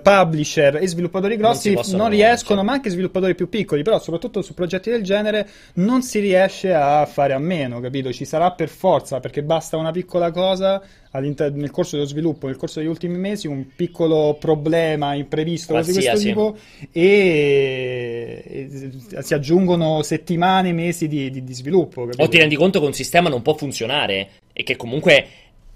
publisher 0.02 0.76
e 0.76 0.88
sviluppatori 0.88 1.36
grossi 1.36 1.74
non, 1.74 1.84
non 1.92 2.10
riescono, 2.10 2.60
cioè. 2.60 2.68
ma 2.68 2.74
anche 2.74 2.90
sviluppatori 2.90 3.36
più 3.36 3.50
piccoli, 3.50 3.82
però 3.82 4.00
soprattutto 4.00 4.42
su 4.42 4.54
progetti 4.54 4.90
del 4.90 5.04
genere 5.04 5.48
non 5.76 6.02
si 6.04 6.20
riesce 6.20 6.74
a 6.74 7.06
fare 7.06 7.34
a 7.34 7.40
meno, 7.40 7.80
capito? 7.80 8.12
Ci 8.14 8.26
sarà 8.26 8.52
per 8.52 8.70
forza, 8.70 9.20
perché 9.20 9.42
basta 9.42 9.78
una 9.78 9.92
piccola 9.92 10.32
cosa 10.32 10.82
nel 11.20 11.70
corso 11.70 11.96
dello 11.96 12.08
sviluppo, 12.08 12.48
nel 12.48 12.56
corso 12.56 12.80
degli 12.80 12.90
ultimi 12.90 13.18
mesi, 13.18 13.46
un 13.46 13.68
piccolo 13.76 14.36
problema 14.40 15.14
imprevisto 15.14 15.80
di 15.80 15.92
questo 15.92 16.18
tipo 16.18 16.58
e, 16.92 18.42
e, 18.48 19.22
si 19.22 19.34
aggiungono 19.36 20.02
settimane, 20.02 20.74
mesi 20.74 21.08
di, 21.08 21.30
di, 21.30 21.44
di 21.44 21.54
sviluppo. 21.54 22.06
Capito? 22.06 22.24
O 22.24 22.28
ti 22.30 22.38
rendi 22.38 22.56
conto 22.56 22.80
che 22.80 22.86
un 22.88 22.94
sistema 22.94 23.30
non 23.30 23.44
può 23.44 23.54
funzionare 23.54 24.30
e 24.54 24.64
che 24.64 24.76
comunque 24.76 25.28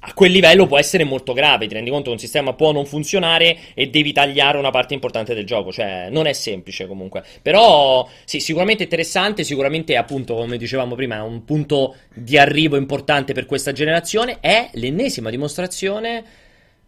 a 0.08 0.14
quel 0.14 0.32
livello 0.32 0.68
può 0.68 0.78
essere 0.80 1.04
molto 1.04 1.34
grave. 1.34 1.68
Ti 1.68 1.74
rendi 1.74 1.90
conto 1.90 2.06
che 2.06 2.12
un 2.12 2.18
sistema 2.18 2.54
può 2.54 2.72
non 2.72 2.86
funzionare 2.86 3.58
e 3.74 3.90
devi 3.90 4.14
tagliare 4.14 4.58
una 4.58 4.70
parte 4.70 4.94
importante 4.94 5.34
del 5.34 5.46
gioco. 5.46 5.74
Cioè, 5.74 6.08
non 6.10 6.28
è 6.28 6.34
semplice 6.34 6.88
comunque. 6.88 7.24
Però, 7.42 8.08
sì, 8.24 8.40
sicuramente 8.40 8.84
interessante. 8.84 9.44
Sicuramente, 9.44 9.98
appunto, 9.98 10.36
come 10.36 10.56
dicevamo 10.56 10.96
prima, 10.96 11.22
un 11.24 11.44
punto 11.44 11.96
di 12.14 12.38
arrivo 12.38 12.78
importante 12.78 13.34
per 13.34 13.46
questa 13.46 13.74
generazione. 13.74 14.38
È 14.40 14.70
l'ennesima 14.74 15.30
dimostrazione. 15.30 16.24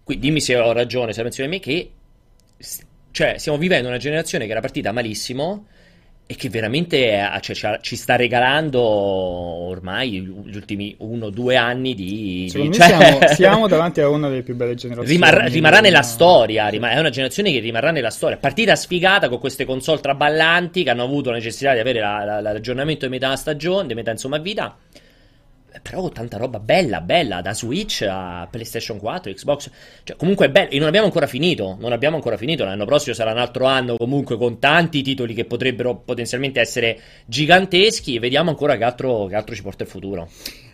Qui 0.01 0.17
dimmi 0.17 0.39
se 0.39 0.55
ho 0.55 0.71
ragione, 0.71 1.11
se 1.11 1.17
la 1.17 1.23
pensione 1.23 1.49
me, 1.49 1.59
che. 1.59 1.91
Cioè, 3.11 3.37
stiamo 3.37 3.57
vivendo 3.57 3.89
una 3.89 3.97
generazione 3.97 4.45
che 4.45 4.51
era 4.51 4.61
partita 4.61 4.93
malissimo 4.93 5.65
e 6.31 6.35
che 6.35 6.47
veramente 6.47 7.09
è, 7.09 7.39
cioè, 7.39 7.79
ci 7.81 7.95
sta 7.95 8.15
regalando 8.15 8.79
ormai 8.79 10.11
gli 10.11 10.55
ultimi 10.55 10.95
uno 10.99 11.25
o 11.25 11.29
due 11.31 11.55
anni 11.55 11.95
di... 11.95 12.45
Secondo 12.51 12.73
cioè... 12.73 12.85
siamo, 12.85 13.19
siamo, 13.33 13.67
davanti 13.67 14.01
a 14.01 14.09
una 14.09 14.29
delle 14.29 14.43
più 14.43 14.55
belle 14.55 14.75
generazioni. 14.75 15.11
Rimar- 15.11 15.51
rimarrà 15.51 15.79
nella 15.79 16.03
storia, 16.03 16.67
rim- 16.67 16.85
è 16.85 16.99
una 16.99 17.09
generazione 17.09 17.51
che 17.51 17.57
rimarrà 17.57 17.89
nella 17.89 18.11
storia. 18.11 18.37
Partita 18.37 18.75
sfigata 18.75 19.27
con 19.27 19.39
queste 19.39 19.65
console 19.65 20.01
traballanti 20.01 20.83
che 20.83 20.91
hanno 20.91 21.01
avuto 21.01 21.31
la 21.31 21.37
necessità 21.37 21.73
di 21.73 21.79
avere 21.79 21.99
la, 21.99 22.23
la, 22.23 22.41
l'aggiornamento 22.41 23.07
di 23.07 23.11
metà 23.11 23.35
stagione, 23.35 23.87
di 23.87 23.95
metà 23.95 24.11
insomma 24.11 24.37
vita 24.37 24.77
però 25.81 26.09
tanta 26.09 26.37
roba 26.37 26.59
bella, 26.59 27.01
bella, 27.01 27.41
da 27.41 27.53
Switch 27.53 28.05
a 28.09 28.47
PlayStation 28.49 28.97
4, 28.97 29.31
Xbox, 29.33 29.69
cioè 30.03 30.15
comunque 30.15 30.47
è 30.47 30.49
bello, 30.49 30.69
e 30.69 30.79
non 30.79 30.87
abbiamo 30.87 31.05
ancora 31.05 31.27
finito, 31.27 31.77
non 31.79 31.91
abbiamo 31.91 32.15
ancora 32.15 32.37
finito, 32.37 32.63
l'anno 32.63 32.85
prossimo 32.85 33.15
sarà 33.15 33.31
un 33.31 33.37
altro 33.39 33.65
anno 33.65 33.97
comunque 33.97 34.37
con 34.37 34.59
tanti 34.59 35.01
titoli 35.01 35.33
che 35.33 35.45
potrebbero 35.45 35.95
potenzialmente 35.95 36.59
essere 36.59 36.99
giganteschi 37.25 38.15
e 38.15 38.19
vediamo 38.19 38.49
ancora 38.49 38.77
che 38.77 38.83
altro, 38.83 39.25
che 39.25 39.35
altro 39.35 39.55
ci 39.55 39.61
porta 39.61 39.83
il 39.83 39.89
futuro. 39.89 40.29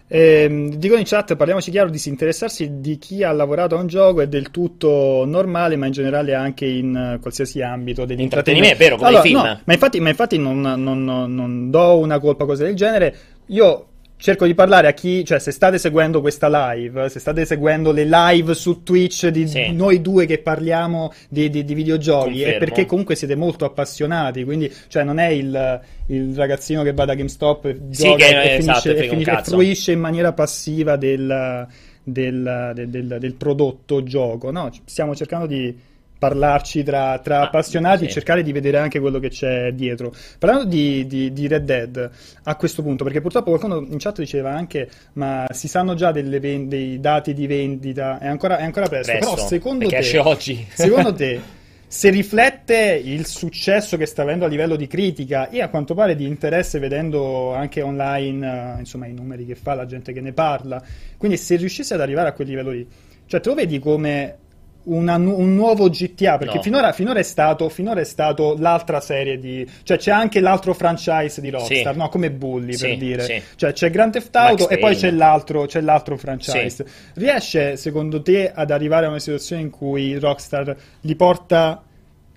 Eh, 0.08 0.70
dicono 0.78 1.00
in 1.00 1.06
chat, 1.06 1.36
parliamoci 1.36 1.72
chiaro, 1.72 1.90
disinteressarsi 1.90 2.80
di 2.80 3.00
chi 3.00 3.24
ha 3.24 3.32
lavorato 3.32 3.76
a 3.76 3.80
un 3.80 3.88
gioco 3.88 4.22
è 4.22 4.28
del 4.28 4.52
tutto 4.52 5.24
normale, 5.26 5.78
ma 5.78 5.88
in 5.88 5.94
generale 5.94 6.36
anche 6.36 6.66
in 6.66 7.16
uh, 7.16 7.20
qualsiasi 7.20 7.62
ambito 7.64 8.06
dell'intrattenimento. 8.06 8.76
È 8.76 8.78
vero, 8.78 8.98
come 8.98 9.08
allora, 9.08 9.24
film. 9.24 9.42
No, 9.42 9.60
ma 9.64 9.74
infatti, 9.74 10.00
ma 10.00 10.10
infatti 10.10 10.38
non, 10.38 10.62
non, 10.62 11.04
non, 11.04 11.34
non 11.34 11.72
do 11.72 11.98
una 11.98 12.20
colpa 12.20 12.44
a 12.44 12.48
cose 12.48 12.66
del 12.66 12.76
genere. 12.76 13.16
Io 13.48 13.88
cerco 14.18 14.46
di 14.46 14.54
parlare 14.54 14.88
a 14.88 14.94
chi, 14.94 15.26
cioè 15.26 15.40
se 15.40 15.52
state 15.52 15.78
seguendo 15.78 16.22
questa 16.22 16.48
live, 16.74 17.10
se 17.10 17.20
state 17.20 17.46
seguendo 17.46 17.92
le 17.92 18.06
live 18.06 18.54
su 18.54 18.84
Twitch 18.84 19.28
di 19.28 19.48
sì. 19.48 19.72
noi 19.72 20.02
due 20.02 20.26
che 20.26 20.40
parliamo 20.40 21.12
di, 21.30 21.50
di, 21.50 21.64
di 21.64 21.74
videogiochi, 21.74 22.30
Confermo. 22.30 22.54
è 22.54 22.58
perché 22.58 22.86
comunque 22.86 23.16
siete 23.16 23.36
molto 23.36 23.66
appassionati, 23.66 24.44
quindi 24.44 24.72
cioè 24.88 25.04
non 25.04 25.20
è 25.20 25.28
il, 25.28 25.82
il 26.08 26.36
ragazzino 26.36 26.84
che 26.84 26.94
va 26.94 27.06
da 27.06 27.14
GameStop 27.14 27.66
e 27.66 27.80
sì, 27.92 28.04
gioca 28.04 28.26
che, 28.26 28.42
e, 28.42 28.56
esatto, 28.58 28.80
finisce, 28.82 29.06
e, 29.06 29.10
finisce, 29.10 29.32
e 29.32 29.44
fruisce 29.44 29.92
in 29.92 30.00
maniera 30.00 30.34
passiva 30.34 30.96
del, 30.96 31.68
del, 32.04 32.72
del, 32.74 33.18
del 33.20 33.34
prodotto 33.36 34.04
gioco, 34.04 34.52
no? 34.52 34.72
Stiamo 34.86 35.16
cercando 35.16 35.46
di 35.46 35.94
parlarci 36.26 36.82
tra, 36.82 37.20
tra 37.20 37.42
ah, 37.42 37.44
appassionati 37.44 38.00
sì. 38.00 38.06
e 38.06 38.10
cercare 38.10 38.42
di 38.42 38.52
vedere 38.52 38.80
anche 38.80 39.00
quello 39.00 39.20
che 39.20 39.30
c'è 39.30 39.72
dietro. 39.74 40.12
Parlando 40.40 40.66
di, 40.66 41.06
di, 41.06 41.32
di, 41.32 41.48
Red 41.48 41.66
Dead 41.66 42.10
a 42.44 42.56
questo 42.56 42.82
punto, 42.82 43.04
perché 43.04 43.22
purtroppo 43.22 43.50
qualcuno 43.50 43.86
in 43.88 43.98
chat 44.00 44.18
diceva 44.18 44.52
anche 44.52 44.90
ma 45.14 45.46
si 45.52 45.68
sanno 45.68 45.94
già 45.94 46.12
ven- 46.12 46.68
dei 46.68 47.00
dati 47.00 47.34
di 47.34 47.46
vendita, 47.46 48.18
è 48.20 48.28
ancora, 48.28 48.58
è 48.58 48.64
ancora 48.64 48.88
presto, 48.88 49.12
presto, 49.12 49.36
però 49.36 49.48
secondo 49.48 49.88
te, 49.88 49.98
esce 49.98 50.18
oggi. 50.18 50.66
secondo 50.74 51.14
te 51.14 51.40
se 51.88 52.10
riflette 52.10 53.00
il 53.04 53.28
successo 53.28 53.96
che 53.96 54.08
sta 54.08 54.24
avendo 54.24 54.46
a 54.46 54.48
livello 54.48 54.76
di 54.76 54.88
critica 54.88 55.50
e 55.50 55.62
a 55.62 55.70
quanto 55.70 55.94
pare 55.94 56.16
di 56.16 56.26
interesse 56.26 56.80
vedendo 56.80 57.54
anche 57.54 57.82
online 57.84 58.74
uh, 58.76 58.80
insomma 58.80 59.06
i 59.06 59.14
numeri 59.14 59.46
che 59.46 59.56
fa, 59.56 59.76
la 59.76 59.86
gente 59.86 60.12
che 60.12 60.22
ne 60.22 60.34
parla, 60.34 60.84
quindi 61.18 61.38
se 61.38 61.56
riuscisse 61.56 61.94
ad 61.94 62.02
arrivare 62.02 62.30
a 62.30 62.34
quel 62.34 62.48
livello 62.48 62.72
lì, 62.72 62.88
cioè 63.28 63.40
te 63.40 63.50
lo 63.50 63.56
vedi 63.56 63.80
come 63.80 64.38
una, 64.86 65.16
un 65.16 65.56
nuovo 65.56 65.90
GTA 65.90 66.38
perché 66.38 66.56
no. 66.56 66.62
finora, 66.62 66.92
finora, 66.92 67.20
è 67.20 67.24
stato, 67.24 67.70
finora, 67.70 68.02
è 68.02 68.04
stato, 68.06 68.56
l'altra 68.58 69.00
serie 69.00 69.40
di 69.40 69.68
cioè 69.84 69.98
c'è 69.98 70.12
anche 70.12 70.40
l'altro 70.40 70.74
franchise 70.74 71.42
di 71.42 71.50
Rockstar 71.50 71.94
sì. 71.94 72.00
no? 72.00 72.10
come 72.10 72.32
Bully 72.32 72.74
sì, 72.74 72.88
per 72.88 72.98
dire 72.98 73.24
sì. 73.24 73.42
cioè 73.56 73.74
c'è 73.74 73.90
Grand 73.90 74.12
Theft 74.12 74.36
Auto 74.36 74.64
Max 74.64 74.72
e 74.74 74.78
poi 74.78 74.96
c'è 74.96 75.12
l'altro, 75.12 75.66
c'è 75.66 75.82
l'altro 75.82 76.18
franchise 76.18 76.86
riesce 77.16 77.78
secondo 77.78 78.22
te 78.22 78.52
ad 78.52 78.72
arrivare 78.72 79.06
a 79.06 79.10
una 79.10 79.20
situazione 79.20 79.62
in 79.62 79.70
cui 79.70 80.18
Rockstar 80.18 80.76
li 81.02 81.16
porta 81.16 81.84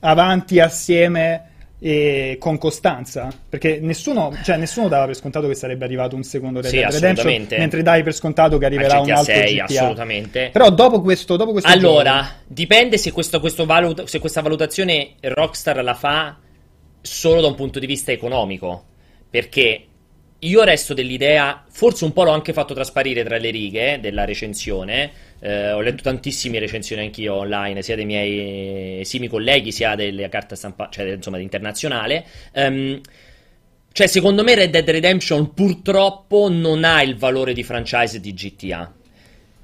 avanti 0.01 0.61
assieme 0.61 1.48
e 1.81 2.37
con 2.41 2.59
costanza 2.59 3.29
perché 3.49 3.79
nessuno, 3.81 4.37
cioè, 4.43 4.57
nessuno 4.57 4.88
dava 4.88 5.07
per 5.07 5.14
scontato 5.14 5.47
che 5.47 5.55
sarebbe 5.55 5.85
arrivato 5.85 6.17
un 6.17 6.25
secondo 6.25 6.61
Red 6.61 6.73
Dead 6.73 6.91
sì, 6.91 7.01
Redemption 7.01 7.47
mentre 7.59 7.83
dai 7.83 8.03
per 8.03 8.14
scontato 8.14 8.59
che 8.59 8.64
arriverà 8.64 8.99
un 9.01 9.11
altro 9.11 9.33
6, 9.33 9.55
GTA 9.55 9.64
assolutamente. 9.64 10.51
Però 10.53 10.71
dopo 10.71 11.01
questo, 11.01 11.37
dopo 11.37 11.53
questo 11.53 11.71
allora 11.71 12.21
gioco... 12.21 12.35
dipende 12.49 12.99
se, 12.99 13.12
questo, 13.12 13.38
questo 13.38 13.64
valut- 13.64 14.05
se 14.05 14.19
questa 14.19 14.41
valutazione 14.41 15.14
Rockstar 15.21 15.83
la 15.85 15.95
fa 15.95 16.37
solo 17.01 17.41
da 17.41 17.47
un 17.47 17.55
punto 17.55 17.79
di 17.79 17.87
vista 17.87 18.11
economico 18.11 18.85
perché 19.31 19.88
io 20.40 20.62
resto 20.62 20.94
dell'idea, 20.94 21.64
forse 21.68 22.05
un 22.05 22.12
po' 22.12 22.22
l'ho 22.22 22.31
anche 22.31 22.53
fatto 22.53 22.72
trasparire 22.72 23.24
tra 23.24 23.38
le 23.38 23.51
righe 23.51 23.94
eh, 23.94 23.98
della 23.98 24.24
recensione. 24.24 25.11
Eh, 25.40 25.72
ho 25.72 25.81
letto 25.81 26.03
tantissime 26.03 26.59
recensioni 26.59 27.03
anch'io 27.03 27.35
online, 27.35 27.83
sia 27.83 27.96
dei 27.96 28.05
miei 28.05 29.01
esimi 29.01 29.27
colleghi, 29.27 29.72
sia 29.72 29.94
delle 29.96 30.29
carte 30.29 30.55
stampa, 30.55 30.88
cioè 30.90 31.12
insomma 31.12 31.38
internazionale. 31.38 32.24
Um, 32.53 33.01
cioè, 33.90 34.07
secondo 34.07 34.44
me 34.44 34.55
Red 34.55 34.70
Dead 34.70 34.88
Redemption 34.88 35.55
purtroppo 35.55 36.48
non 36.48 36.85
ha 36.85 37.03
il 37.03 37.16
valore 37.16 37.53
di 37.53 37.64
franchise 37.64 38.20
di 38.20 38.33
GTA. 38.33 38.92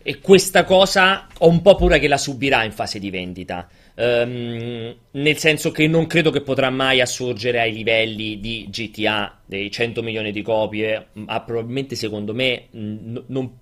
E 0.02 0.18
questa 0.18 0.64
cosa 0.64 1.28
ho 1.38 1.48
un 1.48 1.62
po' 1.62 1.76
paura 1.76 1.98
che 1.98 2.08
la 2.08 2.18
subirà 2.18 2.64
in 2.64 2.72
fase 2.72 2.98
di 2.98 3.10
vendita. 3.10 3.68
Um, 3.96 4.92
nel 5.12 5.36
senso 5.38 5.70
che 5.70 5.86
non 5.86 6.08
credo 6.08 6.32
che 6.32 6.40
potrà 6.40 6.68
mai 6.68 7.00
assurgere 7.00 7.60
ai 7.60 7.72
livelli 7.72 8.40
di 8.40 8.66
GTA 8.68 9.38
dei 9.46 9.70
100 9.70 10.02
milioni 10.02 10.32
di 10.32 10.42
copie, 10.42 11.08
ma 11.12 11.40
probabilmente 11.42 11.94
secondo 11.94 12.34
me 12.34 12.66
n- 12.72 13.22
non 13.26 13.58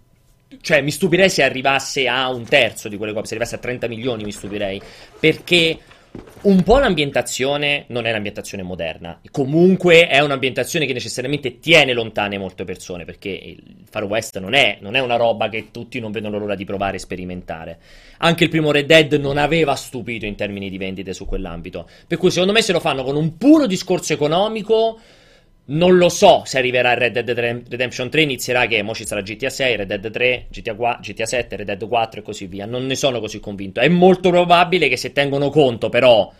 cioè 0.60 0.80
mi 0.82 0.90
stupirei 0.90 1.30
se 1.30 1.42
arrivasse 1.42 2.08
a 2.08 2.30
un 2.30 2.44
terzo 2.44 2.88
di 2.88 2.96
quelle 2.96 3.12
copie, 3.12 3.28
se 3.28 3.34
arrivasse 3.34 3.56
a 3.56 3.60
30 3.60 3.88
milioni 3.88 4.24
mi 4.24 4.32
stupirei, 4.32 4.80
perché 5.18 5.78
un 6.42 6.62
po' 6.62 6.78
l'ambientazione 6.78 7.84
non 7.88 8.04
è 8.04 8.12
l'ambientazione 8.12 8.62
moderna, 8.62 9.20
comunque 9.30 10.08
è 10.08 10.20
un'ambientazione 10.20 10.84
che 10.84 10.92
necessariamente 10.92 11.58
tiene 11.58 11.94
lontane 11.94 12.36
molte 12.36 12.64
persone, 12.64 13.04
perché 13.04 13.28
il 13.30 13.84
Far 13.88 14.04
West 14.04 14.38
non 14.38 14.52
è, 14.52 14.78
non 14.80 14.94
è 14.94 15.00
una 15.00 15.16
roba 15.16 15.48
che 15.48 15.68
tutti 15.70 16.00
non 16.00 16.10
vedono 16.10 16.38
l'ora 16.38 16.54
di 16.54 16.64
provare 16.64 16.96
e 16.96 17.00
sperimentare. 17.00 17.78
Anche 18.18 18.44
il 18.44 18.50
primo 18.50 18.72
Red 18.72 18.86
Dead 18.86 19.12
non 19.14 19.38
aveva 19.38 19.74
stupito 19.74 20.26
in 20.26 20.34
termini 20.34 20.68
di 20.68 20.78
vendite 20.78 21.14
su 21.14 21.24
quell'ambito, 21.24 21.88
per 22.06 22.18
cui 22.18 22.30
secondo 22.30 22.52
me 22.52 22.60
se 22.60 22.72
lo 22.72 22.80
fanno 22.80 23.04
con 23.04 23.16
un 23.16 23.38
puro 23.38 23.66
discorso 23.66 24.12
economico 24.12 24.98
non 25.64 25.96
lo 25.96 26.08
so 26.08 26.42
se 26.44 26.58
arriverà 26.58 26.94
Red 26.94 27.20
Dead 27.20 27.38
Redemption 27.68 28.10
3, 28.10 28.22
inizierà 28.22 28.66
che 28.66 28.82
mo 28.82 28.94
ci 28.94 29.06
sarà 29.06 29.20
GTA 29.20 29.48
6, 29.48 29.76
Red 29.76 29.94
Dead 29.94 30.10
3, 30.10 30.46
GTA, 30.50 30.74
4, 30.74 31.12
GTA 31.12 31.26
7, 31.26 31.56
Red 31.56 31.66
Dead 31.66 31.88
4 31.88 32.20
e 32.20 32.22
così 32.22 32.46
via. 32.46 32.66
Non 32.66 32.86
ne 32.86 32.96
sono 32.96 33.20
così 33.20 33.38
convinto. 33.38 33.80
È 33.80 33.88
molto 33.88 34.30
probabile 34.30 34.88
che 34.88 34.96
se 34.96 35.12
tengono 35.12 35.50
conto 35.50 35.88
però 35.88 36.32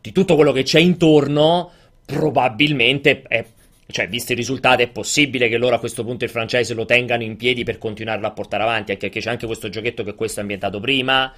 di 0.00 0.12
tutto 0.12 0.36
quello 0.36 0.52
che 0.52 0.62
c'è 0.62 0.78
intorno, 0.78 1.70
probabilmente 2.06 3.22
è 3.26 3.44
cioè, 3.90 4.08
visti 4.08 4.32
i 4.32 4.36
risultati, 4.36 4.82
è 4.82 4.88
possibile 4.88 5.48
che 5.48 5.56
loro 5.56 5.74
a 5.74 5.78
questo 5.78 6.04
punto 6.04 6.24
il 6.24 6.30
franchise 6.30 6.74
lo 6.74 6.84
tengano 6.84 7.22
in 7.24 7.36
piedi 7.36 7.64
per 7.64 7.78
continuarlo 7.78 8.26
a 8.26 8.30
portare 8.30 8.62
avanti. 8.62 8.92
Anche 8.92 9.06
perché 9.06 9.20
c'è 9.20 9.30
anche 9.30 9.46
questo 9.46 9.68
giochetto 9.68 10.04
che 10.04 10.14
questo 10.14 10.38
è 10.38 10.42
ambientato 10.42 10.80
prima. 10.80 11.32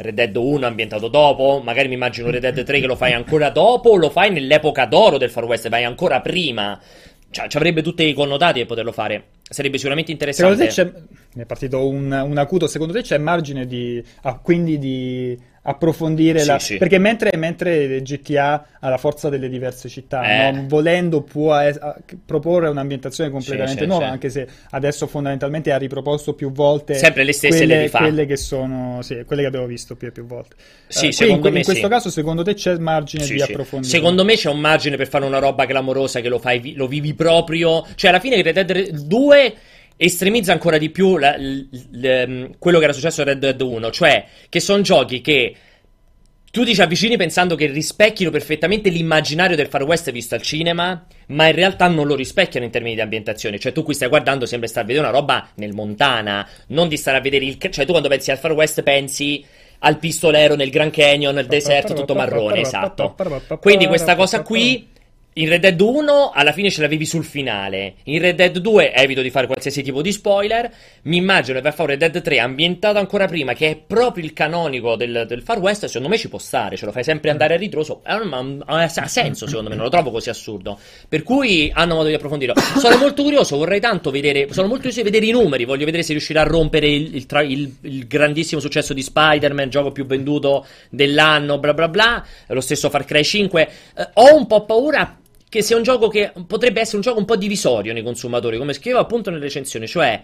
Red 0.00 0.14
Dead 0.14 0.34
1 0.34 0.66
ambientato 0.66 1.08
dopo, 1.08 1.60
magari 1.62 1.88
mi 1.88 1.94
immagino 1.94 2.30
Red 2.30 2.40
Dead 2.42 2.64
3 2.64 2.80
che 2.80 2.86
lo 2.86 2.96
fai 2.96 3.12
ancora 3.12 3.50
dopo, 3.50 3.90
o 3.90 3.96
lo 3.96 4.10
fai 4.10 4.30
nell'epoca 4.30 4.86
d'oro 4.86 5.18
del 5.18 5.30
Far 5.30 5.44
West, 5.44 5.68
vai 5.68 5.84
ancora 5.84 6.20
prima. 6.20 6.78
Cioè, 7.30 7.48
ci 7.48 7.56
avrebbe 7.56 7.82
tutti 7.82 8.04
i 8.04 8.12
connotati 8.12 8.58
per 8.58 8.66
poterlo 8.66 8.92
fare. 8.92 9.24
Sarebbe 9.42 9.76
sicuramente 9.76 10.10
interessante. 10.10 10.68
Secondo 10.68 10.92
te 10.92 11.04
c'è, 11.04 11.16
ne 11.34 11.42
è 11.42 11.46
partito 11.46 11.86
un, 11.86 12.10
un 12.10 12.38
acuto, 12.38 12.66
secondo 12.66 12.92
te 12.92 13.02
c'è 13.02 13.18
margine 13.18 13.66
di, 13.66 14.02
ah, 14.22 14.38
quindi 14.38 14.78
di 14.78 15.38
approfondire 15.62 16.40
Sì, 16.40 16.46
la... 16.46 16.58
sì. 16.58 16.76
perché 16.78 16.98
mentre, 16.98 17.36
mentre 17.36 18.00
GTA 18.02 18.66
ha 18.80 18.88
la 18.88 18.96
forza 18.96 19.28
delle 19.28 19.48
diverse 19.48 19.88
città, 19.88 20.22
Eh. 20.48 20.50
no? 20.52 20.64
volendo 20.66 21.22
può 21.22 21.58
es- 21.58 21.78
proporre 22.24 22.68
un'ambientazione 22.68 23.28
completamente 23.30 23.82
sì, 23.82 23.86
nuova, 23.86 24.08
anche 24.08 24.30
se 24.30 24.46
adesso 24.70 25.06
fondamentalmente 25.06 25.70
ha 25.70 25.76
riproposto 25.76 26.32
più 26.34 26.50
volte 26.50 26.94
Sempre 26.94 27.24
le 27.24 27.32
stesse 27.32 27.58
quelle, 27.58 27.82
le 27.82 27.90
quelle 27.90 28.26
che 28.26 28.36
sono, 28.36 29.02
sì, 29.02 29.22
quelle 29.26 29.42
che 29.42 29.48
abbiamo 29.48 29.66
visto 29.66 29.96
più 29.96 30.08
e 30.08 30.12
più 30.12 30.24
volte. 30.24 30.56
Sì, 30.86 31.08
Eh, 31.08 31.12
secondo 31.12 31.40
quindi 31.40 31.50
me 31.50 31.58
in 31.58 31.64
questo 31.64 31.88
caso 31.88 32.10
secondo 32.10 32.42
te 32.42 32.54
c'è 32.54 32.78
margine 32.78 33.26
di 33.26 33.42
approfondire? 33.42 33.92
Secondo 33.92 34.24
me 34.24 34.36
c'è 34.36 34.48
un 34.48 34.60
margine 34.60 34.96
per 34.96 35.08
fare 35.08 35.24
una 35.26 35.38
roba 35.38 35.66
clamorosa 35.66 36.20
che 36.20 36.28
lo, 36.28 36.38
fai, 36.38 36.72
lo 36.74 36.86
vivi 36.88 37.12
proprio. 37.14 37.86
Cioè, 37.94 38.10
alla 38.10 38.20
fine 38.20 38.40
Red 38.40 38.60
Dead 38.60 38.90
2 38.90 39.54
estremizza 40.02 40.52
ancora 40.52 40.78
di 40.78 40.88
più 40.88 41.18
la- 41.18 41.36
l- 41.36 41.68
l- 41.92 42.50
quello 42.58 42.78
che 42.78 42.84
era 42.84 42.92
successo 42.94 43.20
a 43.20 43.24
Red 43.24 43.38
Dead 43.38 43.60
1. 43.60 43.90
Cioè, 43.90 44.24
che 44.48 44.58
sono 44.58 44.80
giochi 44.80 45.20
che 45.20 45.54
tu 46.50 46.64
ti 46.64 46.74
ci 46.74 46.80
avvicini 46.80 47.18
pensando 47.18 47.54
che 47.54 47.66
rispecchino 47.66 48.30
perfettamente 48.30 48.88
l'immaginario 48.88 49.56
del 49.56 49.68
Far 49.68 49.82
West 49.84 50.10
visto 50.10 50.34
al 50.34 50.40
cinema, 50.40 51.06
ma 51.28 51.46
in 51.46 51.54
realtà 51.54 51.86
non 51.86 52.06
lo 52.06 52.14
rispecchiano 52.14 52.64
in 52.64 52.72
termini 52.72 52.94
di 52.94 53.02
ambientazione. 53.02 53.58
Cioè, 53.58 53.72
tu 53.72 53.82
qui 53.82 53.92
stai 53.94 54.08
guardando, 54.08 54.46
sembra 54.46 54.68
stare 54.68 54.84
a 54.84 54.88
vedere 54.88 55.06
una 55.06 55.16
roba 55.16 55.50
nel 55.56 55.74
Montana, 55.74 56.48
non 56.68 56.88
di 56.88 56.96
stare 56.96 57.18
a 57.18 57.20
vedere 57.20 57.44
il. 57.44 57.58
Cioè, 57.58 57.84
tu 57.84 57.90
quando 57.90 58.08
pensi 58.08 58.30
al 58.30 58.38
Far 58.38 58.52
West 58.52 58.82
pensi 58.82 59.44
al 59.80 59.98
pistolero 59.98 60.56
nel 60.56 60.70
Grand 60.70 60.90
Canyon, 60.92 61.34
nel 61.34 61.46
deserto, 61.46 61.92
tutto 62.00 62.14
marrone, 62.14 62.60
esatto. 62.62 63.14
Quindi 63.60 63.86
questa 63.86 64.16
cosa 64.16 64.42
qui 64.42 64.88
in 65.34 65.48
Red 65.48 65.60
Dead 65.60 65.80
1 65.80 66.30
alla 66.34 66.52
fine 66.52 66.70
ce 66.70 66.80
l'avevi 66.80 67.06
sul 67.06 67.24
finale. 67.24 67.94
In 68.04 68.20
Red 68.20 68.34
Dead 68.36 68.58
2 68.58 68.92
evito 68.92 69.22
di 69.22 69.30
fare 69.30 69.46
qualsiasi 69.46 69.82
tipo 69.82 70.02
di 70.02 70.10
spoiler. 70.10 70.70
Mi 71.02 71.16
immagino 71.18 71.60
che 71.60 71.68
a 71.68 71.72
fare 71.72 71.96
Red 71.96 72.10
Dead 72.10 72.20
3 72.22 72.38
ambientato 72.40 72.98
ancora 72.98 73.26
prima, 73.26 73.52
che 73.54 73.70
è 73.70 73.76
proprio 73.76 74.24
il 74.24 74.32
canonico 74.32 74.96
del, 74.96 75.24
del 75.28 75.42
Far 75.42 75.58
West. 75.60 75.86
Secondo 75.86 76.08
me 76.08 76.18
ci 76.18 76.28
può 76.28 76.38
stare, 76.38 76.76
ce 76.76 76.84
lo 76.84 76.92
fai 76.92 77.04
sempre 77.04 77.30
andare 77.30 77.54
a 77.54 77.56
ritroso. 77.56 78.00
Ha 78.02 78.88
senso, 79.06 79.46
secondo 79.46 79.68
me, 79.70 79.76
non 79.76 79.84
lo 79.84 79.90
trovo 79.90 80.10
così 80.10 80.30
assurdo. 80.30 80.78
Per 81.08 81.22
cui 81.22 81.70
hanno 81.72 81.94
modo 81.94 82.08
di 82.08 82.14
approfondirlo. 82.14 82.54
Sono 82.78 82.96
molto 82.98 83.22
curioso, 83.22 83.56
vorrei 83.56 83.80
tanto 83.80 84.10
vedere. 84.10 84.48
Sono 84.52 84.66
molto 84.66 84.82
curioso 84.88 85.02
di 85.02 85.10
vedere 85.10 85.26
i 85.26 85.32
numeri. 85.32 85.64
Voglio 85.64 85.84
vedere 85.84 86.02
se 86.02 86.10
riuscirà 86.12 86.40
a 86.40 86.44
rompere 86.44 86.88
il, 86.88 87.14
il 87.14 87.26
il- 87.30 87.76
il 87.82 88.06
grandissimo 88.08 88.60
successo 88.60 88.92
di 88.92 89.02
Spider-Man, 89.02 89.70
gioco 89.70 89.92
più 89.92 90.04
venduto 90.06 90.66
dell'anno, 90.90 91.58
bla 91.58 91.72
bla 91.72 91.88
bla. 91.88 92.26
Lo 92.48 92.60
stesso 92.60 92.90
Far 92.90 93.04
Cry 93.04 93.22
5. 93.22 93.68
Eh, 93.96 94.08
ho 94.14 94.34
un 94.36 94.46
po' 94.46 94.64
paura 94.64 95.16
che 95.50 95.62
sia 95.62 95.76
un 95.76 95.82
gioco 95.82 96.06
che 96.06 96.32
potrebbe 96.46 96.80
essere 96.80 96.96
un 96.96 97.02
gioco 97.02 97.18
un 97.18 97.24
po' 97.24 97.36
divisorio 97.36 97.92
nei 97.92 98.04
consumatori, 98.04 98.56
come 98.56 98.72
scrivevo 98.72 99.02
appunto 99.02 99.30
nelle 99.30 99.42
recensioni, 99.42 99.88
cioè 99.88 100.22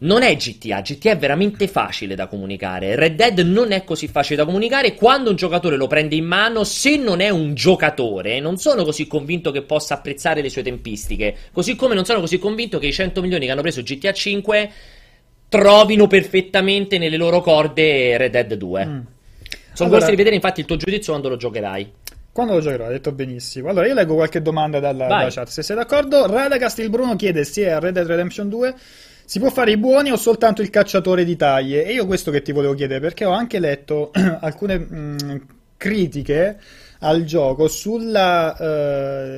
non 0.00 0.22
è 0.22 0.36
GTA, 0.36 0.80
GTA 0.80 1.12
è 1.12 1.16
veramente 1.16 1.68
facile 1.68 2.16
da 2.16 2.26
comunicare, 2.26 2.96
Red 2.96 3.14
Dead 3.14 3.38
non 3.38 3.70
è 3.70 3.84
così 3.84 4.08
facile 4.08 4.34
da 4.34 4.44
comunicare, 4.44 4.94
quando 4.94 5.30
un 5.30 5.36
giocatore 5.36 5.76
lo 5.76 5.86
prende 5.86 6.16
in 6.16 6.24
mano, 6.24 6.64
se 6.64 6.96
non 6.96 7.20
è 7.20 7.28
un 7.28 7.54
giocatore, 7.54 8.40
non 8.40 8.58
sono 8.58 8.82
così 8.82 9.06
convinto 9.06 9.52
che 9.52 9.62
possa 9.62 9.94
apprezzare 9.94 10.42
le 10.42 10.50
sue 10.50 10.62
tempistiche, 10.62 11.36
così 11.52 11.76
come 11.76 11.94
non 11.94 12.04
sono 12.04 12.18
così 12.18 12.38
convinto 12.38 12.80
che 12.80 12.88
i 12.88 12.92
100 12.92 13.20
milioni 13.20 13.46
che 13.46 13.52
hanno 13.52 13.62
preso 13.62 13.82
GTA 13.82 14.12
5 14.12 14.70
trovino 15.48 16.08
perfettamente 16.08 16.98
nelle 16.98 17.16
loro 17.16 17.40
corde 17.40 18.16
Red 18.16 18.32
Dead 18.32 18.54
2. 18.54 18.84
Mm. 18.84 19.00
Sono 19.78 19.90
Allora- 19.90 20.06
curioso 20.06 20.10
di 20.10 20.16
vedere 20.16 20.34
infatti 20.34 20.60
il 20.60 20.66
tuo 20.66 20.76
giudizio 20.76 21.12
quando 21.12 21.28
lo 21.28 21.36
giocherai. 21.36 21.92
Quando 22.38 22.54
lo 22.54 22.62
giocherò, 22.62 22.84
hai 22.84 22.92
detto 22.92 23.10
benissimo. 23.10 23.68
Allora, 23.68 23.88
io 23.88 23.94
leggo 23.94 24.14
qualche 24.14 24.40
domanda 24.40 24.78
dalla, 24.78 25.08
dalla 25.08 25.28
chat. 25.28 25.48
Se 25.48 25.64
sei 25.64 25.74
d'accordo, 25.74 26.24
Radagast 26.24 26.78
il 26.78 26.88
Bruno 26.88 27.16
chiede 27.16 27.42
se 27.42 27.68
a 27.68 27.80
Red 27.80 27.94
Dead 27.94 28.06
Redemption 28.06 28.48
2 28.48 28.74
si 29.24 29.40
può 29.40 29.50
fare 29.50 29.72
i 29.72 29.76
buoni 29.76 30.12
o 30.12 30.16
soltanto 30.16 30.62
il 30.62 30.70
cacciatore 30.70 31.24
di 31.24 31.34
taglie. 31.34 31.84
E 31.84 31.92
io 31.92 32.06
questo 32.06 32.30
che 32.30 32.40
ti 32.40 32.52
volevo 32.52 32.74
chiedere, 32.74 33.00
perché 33.00 33.24
ho 33.24 33.32
anche 33.32 33.58
letto 33.58 34.12
alcune 34.38 34.78
mh, 34.78 35.46
critiche 35.76 36.60
al 37.00 37.24
gioco 37.24 37.66
sulla 37.66 38.56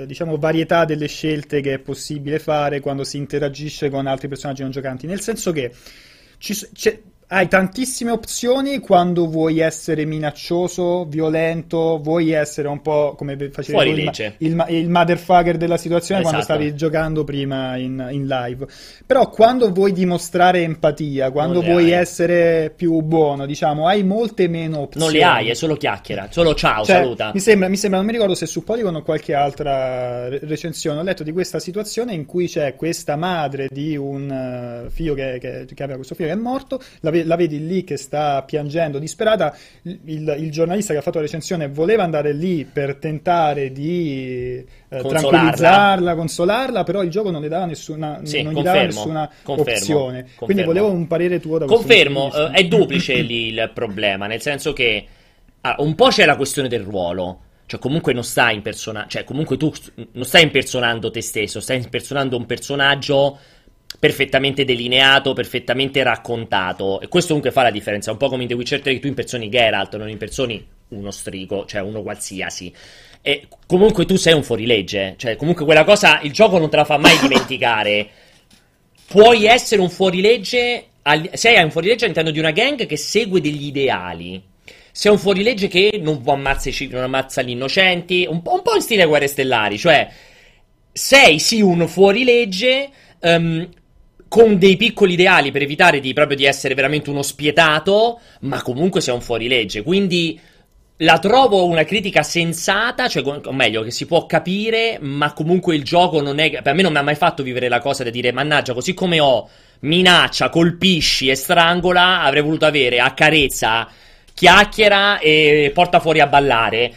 eh, 0.03 0.07
diciamo 0.07 0.37
varietà 0.37 0.85
delle 0.85 1.07
scelte 1.09 1.63
che 1.63 1.73
è 1.73 1.79
possibile 1.79 2.39
fare 2.39 2.81
quando 2.81 3.03
si 3.03 3.17
interagisce 3.17 3.89
con 3.89 4.07
altri 4.07 4.29
personaggi 4.29 4.61
non 4.61 4.73
giocanti. 4.73 5.07
Nel 5.07 5.23
senso 5.23 5.53
che 5.53 5.73
ci 6.37 6.55
c'è- 6.75 7.01
hai 7.33 7.47
tantissime 7.47 8.11
opzioni 8.11 8.81
quando 8.81 9.29
vuoi 9.29 9.61
essere 9.61 10.05
minaccioso, 10.05 11.05
violento, 11.05 12.01
vuoi 12.03 12.33
essere 12.33 12.67
un 12.67 12.83
po' 12.83 13.15
come 13.17 13.37
facevi 13.51 13.73
Fuori 13.73 13.91
il, 13.91 14.05
legge. 14.05 14.35
il, 14.39 14.65
il 14.71 14.89
motherfucker 14.89 15.57
della 15.57 15.77
situazione 15.77 16.23
quando 16.23 16.41
Esatto. 16.41 16.59
stavi 16.59 16.75
giocando 16.77 17.23
prima 17.23 17.77
in, 17.77 18.05
in 18.11 18.27
live. 18.27 18.67
Però 19.07 19.29
quando 19.31 19.73
vuoi 19.73 19.93
dimostrare 19.93 20.63
empatia, 20.63 21.31
quando 21.31 21.63
vuoi 21.63 21.93
hai. 21.93 22.01
essere 22.01 22.73
più 22.75 23.01
buono, 23.03 23.47
diciamo, 23.47 23.87
hai 23.87 24.03
molte 24.03 24.49
meno 24.49 24.81
opzioni. 24.81 25.07
Non 25.07 25.15
le 25.15 25.23
hai, 25.23 25.49
è 25.51 25.55
solo 25.55 25.77
chiacchiera, 25.77 26.27
solo 26.31 26.53
ciao, 26.55 26.85
Cioè, 26.85 26.97
saluta. 26.97 27.31
Mi 27.33 27.39
sembra, 27.41 27.69
mi 27.69 27.77
sembra, 27.77 27.99
non 28.01 28.09
mi 28.09 28.13
ricordo 28.15 28.35
se 28.35 28.47
su 28.47 28.65
Polygon 28.65 28.97
o 28.97 29.03
qualche 29.03 29.35
altra 29.35 30.29
re- 30.29 30.41
recensione 30.43 30.99
ho 30.99 31.03
letto 31.05 31.23
di 31.23 31.31
questa 31.31 31.61
situazione 31.61 32.13
in 32.13 32.27
cui 32.27 32.49
c'è 32.49 32.75
questa 32.75 33.15
madre 33.15 33.69
di 33.71 33.97
un 33.97 34.29
eh, 34.87 34.91
figlio 34.91 35.15
che, 35.15 35.39
che- 35.41 35.67
che 35.73 35.83
aveva 35.83 35.95
questo 35.97 36.17
figlio 36.17 36.29
che 36.29 36.35
è 36.35 36.39
morto, 36.39 36.81
la, 37.01 37.11
ve- 37.11 37.20
la 37.25 37.37
vedi 37.37 37.67
lì 37.67 37.85
che 37.85 37.97
sta 37.97 38.43
piangendo 38.43 38.99
disperata, 38.99 39.57
il, 39.83 40.37
il- 40.39 40.51
giornalista 40.51 40.93
che 40.93 40.99
ha 40.99 41.03
fatto 41.03 41.19
la 41.19 41.25
recensione 41.25 41.69
voleva 41.69 42.03
andare 42.03 42.33
lì 42.33 42.65
per 42.65 42.97
tentare 42.97 43.73
di 43.73 44.65
eh, 44.89 45.03
tranquillizzarla, 45.03 46.15
consolarla, 46.15 46.83
però 46.85 47.03
il 47.03 47.11
gioco 47.11 47.31
non 47.31 47.41
le 47.41 47.49
dava 47.49 47.67
nessuna, 47.67 48.21
Sì, 48.25 48.43
non 48.43 48.53
gli 48.53 48.63
dava 48.63 48.83
nessuna 48.83 49.31
confermo, 49.43 49.71
opzione. 49.73 50.13
Quindi 50.23 50.37
confermo. 50.37 50.65
volevo 50.65 50.91
un 50.91 51.07
parere 51.07 51.41
tuo 51.41 51.59
da 51.59 51.67
Confermo, 51.67 52.33
eh, 52.33 52.51
è 52.51 52.65
duplice 52.67 53.21
lì 53.21 53.49
il 53.49 53.71
problema, 53.75 54.27
nel 54.27 54.41
senso 54.41 54.73
che 54.73 55.07
ah, 55.61 55.77
un 55.79 55.95
po' 55.95 56.09
c'è 56.09 56.25
la 56.25 56.37
questione 56.37 56.69
del 56.69 56.83
ruolo. 56.83 57.41
Cioè, 57.71 57.79
comunque 57.79 58.13
non 58.13 58.25
stai 58.25 58.57
impersonando, 58.57 59.09
cioè, 59.09 59.23
comunque 59.23 59.57
tu 59.57 59.73
non 60.15 60.25
stai 60.25 60.43
impersonando 60.43 61.09
te 61.13 61.23
stesso, 61.23 61.61
stai 61.61 61.77
impersonando 61.77 62.37
un 62.37 62.45
personaggio 62.45 63.39
perfettamente 64.01 64.65
delineato, 64.65 65.35
perfettamente 65.35 66.03
raccontato. 66.03 67.01
E 67.03 67.07
questo 67.09 67.29
comunque 67.35 67.53
fa 67.53 67.63
la 67.63 67.71
differenza. 67.71 68.11
Un 68.11 68.17
po' 68.17 68.29
come 68.29 68.43
in 68.43 68.49
The 68.49 68.55
Witcher 68.55 68.81
3 68.81 68.95
che 68.95 68.99
tu 69.01 69.07
impersoni 69.07 69.49
Geralt, 69.51 69.97
non 69.97 70.09
impersoni 70.09 70.67
uno 70.89 71.11
strigo, 71.13 71.67
cioè 71.67 71.83
uno 71.83 72.03
qualsiasi. 72.03 72.73
E 73.23 73.47
comunque 73.67 74.07
tu 74.07 74.17
sei 74.17 74.33
un 74.33 74.43
fuorilegge. 74.43 75.15
Cioè, 75.19 75.37
comunque 75.37 75.65
quella 75.67 75.85
cosa 75.85 76.19
il 76.23 76.33
gioco 76.33 76.59
non 76.59 76.71
te 76.71 76.77
la 76.77 76.85
fa 76.85 76.97
mai 76.97 77.19
dimenticare. 77.21 78.09
Puoi 79.07 79.45
essere 79.45 79.83
un 79.83 79.91
fuorilegge. 79.91 80.87
al- 81.03 81.31
Se 81.35 81.55
hai 81.55 81.63
un 81.63 81.71
fuorilegge 81.71 82.05
all'interno 82.05 82.31
di 82.31 82.39
una 82.39 82.53
gang 82.53 82.87
che 82.87 82.97
segue 82.97 83.41
degli 83.43 83.67
ideali. 83.67 84.43
Sei 84.93 85.13
un 85.13 85.19
fuorilegge 85.19 85.69
che 85.69 86.01
non 86.03 86.23
ammazza, 86.27 86.69
i 86.69 86.73
civili, 86.73 86.95
non 86.97 87.05
ammazza 87.05 87.43
gli 87.43 87.51
innocenti. 87.51 88.27
Un 88.29 88.41
po', 88.41 88.55
un 88.55 88.63
po' 88.63 88.75
in 88.77 88.81
stile 88.83 89.05
Guerre 89.05 89.27
Stellari. 89.27 89.77
Cioè, 89.79 90.09
sei 90.93 91.39
sì 91.39 91.61
un 91.61 91.87
fuorilegge. 91.87 92.89
ehm, 93.21 93.69
con 94.31 94.59
dei 94.59 94.77
piccoli 94.77 95.15
ideali 95.15 95.51
per 95.51 95.63
evitare 95.63 95.99
di, 95.99 96.13
proprio 96.13 96.37
di 96.37 96.45
essere 96.45 96.75
veramente 96.75 97.11
uno 97.11 97.21
spietato, 97.21 98.21
ma 98.43 98.63
comunque 98.63 99.01
sei 99.01 99.13
un 99.13 99.21
fuorilegge. 99.21 99.83
Quindi 99.83 100.39
la 100.99 101.19
trovo 101.19 101.67
una 101.67 101.83
critica 101.83 102.23
sensata, 102.23 103.09
cioè, 103.09 103.25
o 103.27 103.53
meglio, 103.53 103.83
che 103.83 103.91
si 103.91 104.07
può 104.07 104.27
capire, 104.27 104.99
ma 105.01 105.33
comunque 105.33 105.75
il 105.75 105.83
gioco 105.83 106.23
non 106.23 106.39
è. 106.39 106.63
Per 106.63 106.75
me 106.75 106.83
non 106.83 106.93
mi 106.93 106.99
ha 106.99 107.03
mai 107.03 107.17
fatto 107.17 107.43
vivere 107.43 107.67
la 107.67 107.81
cosa 107.81 108.05
di 108.05 108.13
dire, 108.13 108.31
mannaggia, 108.31 108.73
così 108.73 108.95
come 108.95 109.19
ho 109.19 109.49
minaccia, 109.81 110.49
colpisci 110.49 111.29
e 111.29 111.35
strangola, 111.35 112.23
avrei 112.23 112.43
voluto 112.43 112.67
avere 112.67 113.01
accarezza, 113.01 113.89
chiacchiera 114.33 115.19
e 115.19 115.73
porta 115.75 115.99
fuori 115.99 116.21
a 116.21 116.29
ballare. 116.29 116.95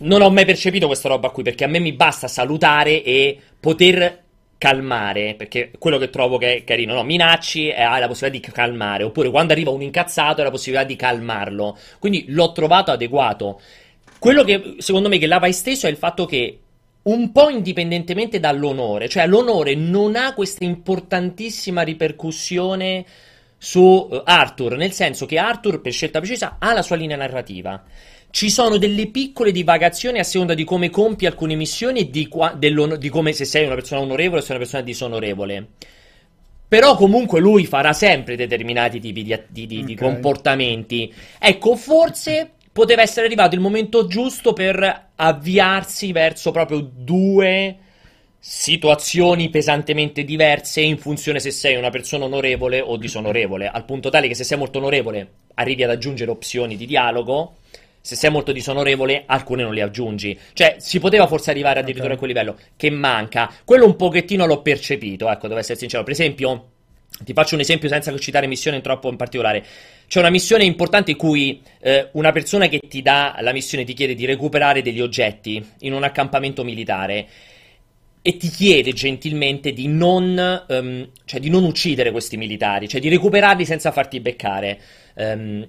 Non 0.00 0.20
ho 0.20 0.28
mai 0.28 0.44
percepito 0.44 0.88
questa 0.88 1.08
roba 1.08 1.30
qui, 1.30 1.42
perché 1.42 1.64
a 1.64 1.68
me 1.68 1.78
mi 1.78 1.94
basta 1.94 2.28
salutare 2.28 3.02
e 3.02 3.40
poter 3.58 4.24
calmare, 4.58 5.34
perché 5.36 5.70
quello 5.78 5.98
che 5.98 6.10
trovo 6.10 6.38
che 6.38 6.56
è 6.56 6.64
carino, 6.64 6.94
no? 6.94 7.02
Minacci 7.02 7.68
e 7.68 7.82
hai 7.82 8.00
la 8.00 8.08
possibilità 8.08 8.46
di 8.46 8.52
calmare, 8.52 9.04
oppure 9.04 9.30
quando 9.30 9.52
arriva 9.52 9.70
un 9.70 9.82
incazzato 9.82 10.38
hai 10.38 10.44
la 10.44 10.50
possibilità 10.50 10.86
di 10.86 10.96
calmarlo. 10.96 11.76
Quindi 11.98 12.24
l'ho 12.28 12.52
trovato 12.52 12.90
adeguato. 12.90 13.60
Quello 14.18 14.44
che 14.44 14.76
secondo 14.78 15.08
me 15.08 15.18
che 15.18 15.26
là 15.26 15.38
va 15.38 15.48
esteso 15.48 15.86
è 15.86 15.90
il 15.90 15.96
fatto 15.96 16.24
che 16.24 16.60
un 17.02 17.30
po' 17.30 17.50
indipendentemente 17.50 18.40
dall'onore, 18.40 19.08
cioè 19.08 19.26
l'onore 19.26 19.74
non 19.74 20.16
ha 20.16 20.34
questa 20.34 20.64
importantissima 20.64 21.82
ripercussione 21.82 23.04
su 23.58 24.08
eh, 24.10 24.22
Arthur, 24.24 24.76
nel 24.76 24.92
senso 24.92 25.26
che 25.26 25.38
Arthur, 25.38 25.80
per 25.80 25.92
scelta 25.92 26.18
precisa, 26.18 26.56
ha 26.58 26.72
la 26.72 26.82
sua 26.82 26.96
linea 26.96 27.16
narrativa. 27.16 27.82
Ci 28.30 28.50
sono 28.50 28.76
delle 28.76 29.06
piccole 29.06 29.50
divagazioni 29.50 30.18
a 30.18 30.24
seconda 30.24 30.54
di 30.54 30.64
come 30.64 30.90
compi 30.90 31.26
alcune 31.26 31.54
missioni 31.54 32.00
e 32.00 32.10
di, 32.10 32.28
qua- 32.28 32.54
di 32.54 33.08
come 33.08 33.32
se 33.32 33.44
sei 33.44 33.64
una 33.64 33.74
persona 33.74 34.02
onorevole 34.02 34.38
o 34.38 34.40
se 34.40 34.46
sei 34.48 34.56
una 34.56 34.64
persona 34.64 34.82
disonorevole. 34.84 35.66
Però 36.68 36.96
comunque 36.96 37.40
lui 37.40 37.64
farà 37.64 37.92
sempre 37.92 38.36
determinati 38.36 39.00
tipi 39.00 39.22
di, 39.22 39.38
di- 39.48 39.66
di- 39.66 39.84
di 39.84 39.92
Ok. 39.92 39.98
comportamenti. 39.98 41.12
Ecco, 41.38 41.76
forse 41.76 42.50
poteva 42.72 43.00
essere 43.02 43.24
arrivato 43.26 43.54
il 43.54 43.60
momento 43.62 44.06
giusto 44.06 44.52
per 44.52 45.08
avviarsi 45.14 46.12
verso 46.12 46.50
proprio 46.50 46.80
due 46.80 47.76
situazioni 48.38 49.48
pesantemente 49.48 50.24
diverse 50.24 50.80
in 50.80 50.98
funzione 50.98 51.40
se 51.40 51.50
sei 51.50 51.76
una 51.76 51.90
persona 51.90 52.26
onorevole 52.26 52.80
o 52.80 52.96
disonorevole, 52.96 53.66
al 53.68 53.84
punto 53.84 54.10
tale 54.10 54.28
che 54.28 54.34
se 54.34 54.44
sei 54.44 54.58
molto 54.58 54.78
onorevole 54.78 55.28
arrivi 55.54 55.82
ad 55.82 55.90
aggiungere 55.90 56.30
opzioni 56.30 56.76
di 56.76 56.86
dialogo, 56.86 57.56
se 58.06 58.14
sei 58.14 58.30
molto 58.30 58.52
disonorevole 58.52 59.24
alcune 59.26 59.64
non 59.64 59.74
le 59.74 59.82
aggiungi. 59.82 60.38
Cioè, 60.52 60.76
si 60.78 61.00
poteva 61.00 61.26
forse 61.26 61.50
arrivare 61.50 61.80
addirittura 61.80 62.14
okay. 62.14 62.14
a 62.14 62.18
quel 62.20 62.30
livello, 62.30 62.56
che 62.76 62.88
manca. 62.88 63.52
Quello 63.64 63.84
un 63.84 63.96
pochettino 63.96 64.46
l'ho 64.46 64.62
percepito, 64.62 65.28
ecco, 65.28 65.48
devo 65.48 65.58
essere 65.58 65.76
sincero. 65.76 66.04
Per 66.04 66.12
esempio, 66.12 66.68
ti 67.24 67.32
faccio 67.32 67.56
un 67.56 67.62
esempio 67.62 67.88
senza 67.88 68.16
citare 68.16 68.46
missione 68.46 68.80
troppo 68.80 69.10
in 69.10 69.16
particolare. 69.16 69.64
C'è 70.06 70.20
una 70.20 70.30
missione 70.30 70.62
importante 70.62 71.10
in 71.10 71.16
cui 71.16 71.60
eh, 71.80 72.10
una 72.12 72.30
persona 72.30 72.68
che 72.68 72.78
ti 72.78 73.02
dà 73.02 73.36
la 73.40 73.50
missione 73.50 73.82
ti 73.82 73.92
chiede 73.92 74.14
di 74.14 74.24
recuperare 74.24 74.82
degli 74.82 75.00
oggetti 75.00 75.60
in 75.80 75.92
un 75.92 76.04
accampamento 76.04 76.62
militare 76.62 77.26
e 78.22 78.36
ti 78.36 78.48
chiede 78.50 78.92
gentilmente 78.92 79.72
di 79.72 79.88
non, 79.88 80.64
um, 80.68 81.08
cioè 81.24 81.40
di 81.40 81.50
non 81.50 81.64
uccidere 81.64 82.12
questi 82.12 82.36
militari, 82.36 82.86
cioè 82.86 83.00
di 83.00 83.08
recuperarli 83.08 83.64
senza 83.64 83.90
farti 83.90 84.20
beccare. 84.20 84.80
Um, 85.14 85.66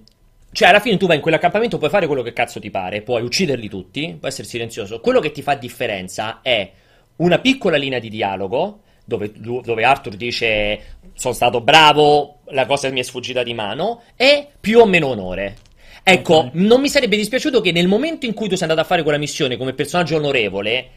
cioè, 0.58 0.70
alla 0.70 0.80
fine 0.80 0.98
tu 0.98 1.06
vai 1.06 1.18
in 1.18 1.22
quell'accampamento, 1.22 1.78
puoi 1.78 1.92
fare 1.92 2.08
quello 2.08 2.24
che 2.24 2.34
cazzo 2.34 2.60
ti 2.60 2.72
pare, 2.72 3.04
puoi 3.04 3.22
ucciderli 3.22 3.70
tutti, 3.70 4.16
puoi 4.20 4.32
essere 4.32 4.48
silenzioso. 4.48 5.00
Quello 5.02 5.20
che 5.20 5.32
ti 5.32 5.44
fa 5.44 5.54
differenza 5.54 6.40
è 6.42 6.72
una 7.18 7.38
piccola 7.38 7.78
linea 7.78 8.00
di 8.00 8.10
dialogo 8.10 8.80
dove, 9.06 9.32
dove 9.36 9.84
Arthur 9.84 10.16
dice 10.16 10.98
sono 11.14 11.36
stato 11.36 11.62
bravo, 11.62 12.40
la 12.46 12.66
cosa 12.66 12.90
mi 12.90 13.02
è 13.02 13.04
sfuggita 13.04 13.44
di 13.44 13.54
mano, 13.54 14.02
e 14.16 14.48
più 14.60 14.80
o 14.80 14.88
meno 14.88 15.10
onore. 15.10 15.58
Ecco, 16.02 16.38
okay. 16.38 16.50
non 16.54 16.82
mi 16.82 16.90
sarebbe 16.90 17.18
dispiaciuto 17.18 17.62
che 17.62 17.72
nel 17.72 17.88
momento 17.88 18.26
in 18.26 18.34
cui 18.34 18.50
tu 18.50 18.56
sei 18.56 18.68
andato 18.68 18.82
a 18.82 18.90
fare 18.90 19.04
quella 19.04 19.20
missione 19.20 19.58
come 19.58 19.74
personaggio 19.74 20.16
onorevole, 20.16 20.90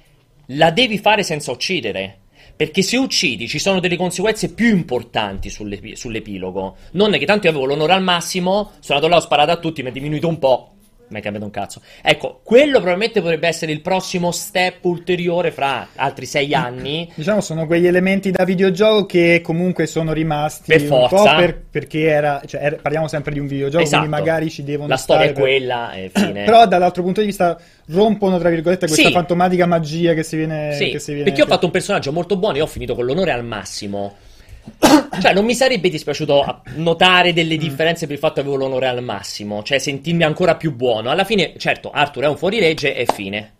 la 0.46 0.70
devi 0.70 0.96
fare 0.96 1.22
senza 1.22 1.50
uccidere. 1.50 2.20
Perché 2.60 2.82
se 2.82 2.98
uccidi 2.98 3.48
ci 3.48 3.58
sono 3.58 3.80
delle 3.80 3.96
conseguenze 3.96 4.52
più 4.52 4.66
importanti 4.66 5.48
sull'ep- 5.48 5.94
sull'epilogo. 5.94 6.76
Non 6.90 7.14
è 7.14 7.18
che 7.18 7.24
tanto 7.24 7.46
io 7.46 7.52
avevo 7.52 7.64
l'onore 7.64 7.94
al 7.94 8.02
massimo, 8.02 8.72
sono 8.80 8.98
andato 8.98 9.08
là, 9.08 9.16
ho 9.16 9.24
sparato 9.24 9.50
a 9.50 9.56
tutti, 9.56 9.82
mi 9.82 9.88
è 9.88 9.92
diminuito 9.92 10.28
un 10.28 10.38
po' 10.38 10.72
mi 11.10 11.18
è 11.18 11.22
cambiato 11.22 11.44
un 11.44 11.50
cazzo. 11.50 11.80
Ecco, 12.02 12.40
quello 12.42 12.78
probabilmente 12.78 13.20
potrebbe 13.20 13.48
essere 13.48 13.72
il 13.72 13.80
prossimo 13.80 14.30
step 14.30 14.84
ulteriore 14.84 15.50
fra 15.50 15.88
altri 15.96 16.26
sei 16.26 16.54
anni. 16.54 17.10
Diciamo, 17.14 17.40
sono 17.40 17.66
quegli 17.66 17.86
elementi 17.86 18.30
da 18.30 18.44
videogioco 18.44 19.06
che 19.06 19.40
comunque 19.42 19.86
sono 19.86 20.12
rimasti 20.12 20.64
per 20.66 20.82
forza. 20.82 21.16
un 21.16 21.24
po' 21.24 21.36
per, 21.36 21.60
perché 21.70 22.06
era, 22.06 22.40
cioè, 22.46 22.62
era, 22.62 22.76
parliamo 22.80 23.08
sempre 23.08 23.32
di 23.32 23.40
un 23.40 23.46
videogioco, 23.46 23.82
esatto. 23.82 24.04
quindi 24.04 24.18
magari 24.18 24.50
ci 24.50 24.62
devono 24.62 24.88
La 24.88 24.96
storia 24.96 25.26
è 25.26 25.32
quella 25.32 25.92
e 25.92 26.10
fine. 26.14 26.44
Però 26.44 26.66
dall'altro 26.66 27.02
punto 27.02 27.20
di 27.20 27.26
vista 27.26 27.58
rompono, 27.86 28.38
tra 28.38 28.48
virgolette, 28.48 28.86
questa 28.86 29.08
sì. 29.08 29.12
fantomatica 29.12 29.66
magia 29.66 30.14
che 30.14 30.22
si 30.22 30.36
viene... 30.36 30.72
Sì, 30.74 30.90
che 30.90 30.98
si 30.98 31.12
viene 31.12 31.28
perché 31.28 31.42
ho 31.42 31.46
fatto 31.46 31.66
un 31.66 31.72
personaggio 31.72 32.12
molto 32.12 32.36
buono 32.36 32.56
e 32.56 32.60
ho 32.60 32.66
finito 32.66 32.94
con 32.94 33.04
l'onore 33.04 33.32
al 33.32 33.44
massimo 33.44 34.16
cioè, 35.20 35.32
non 35.32 35.44
mi 35.44 35.54
sarebbe 35.54 35.88
dispiaciuto 35.88 36.62
notare 36.76 37.32
delle 37.32 37.56
mm. 37.56 37.58
differenze 37.58 38.06
per 38.06 38.14
il 38.14 38.20
fatto 38.20 38.34
che 38.34 38.40
avevo 38.40 38.56
l'onore 38.56 38.88
al 38.88 39.02
massimo, 39.02 39.62
cioè 39.62 39.78
sentirmi 39.78 40.22
ancora 40.22 40.56
più 40.56 40.74
buono. 40.74 41.10
Alla 41.10 41.24
fine, 41.24 41.54
certo, 41.56 41.90
Arthur 41.90 42.24
è 42.24 42.28
un 42.28 42.36
fuorilegge 42.36 42.94
e 42.94 43.06
fine. 43.12 43.52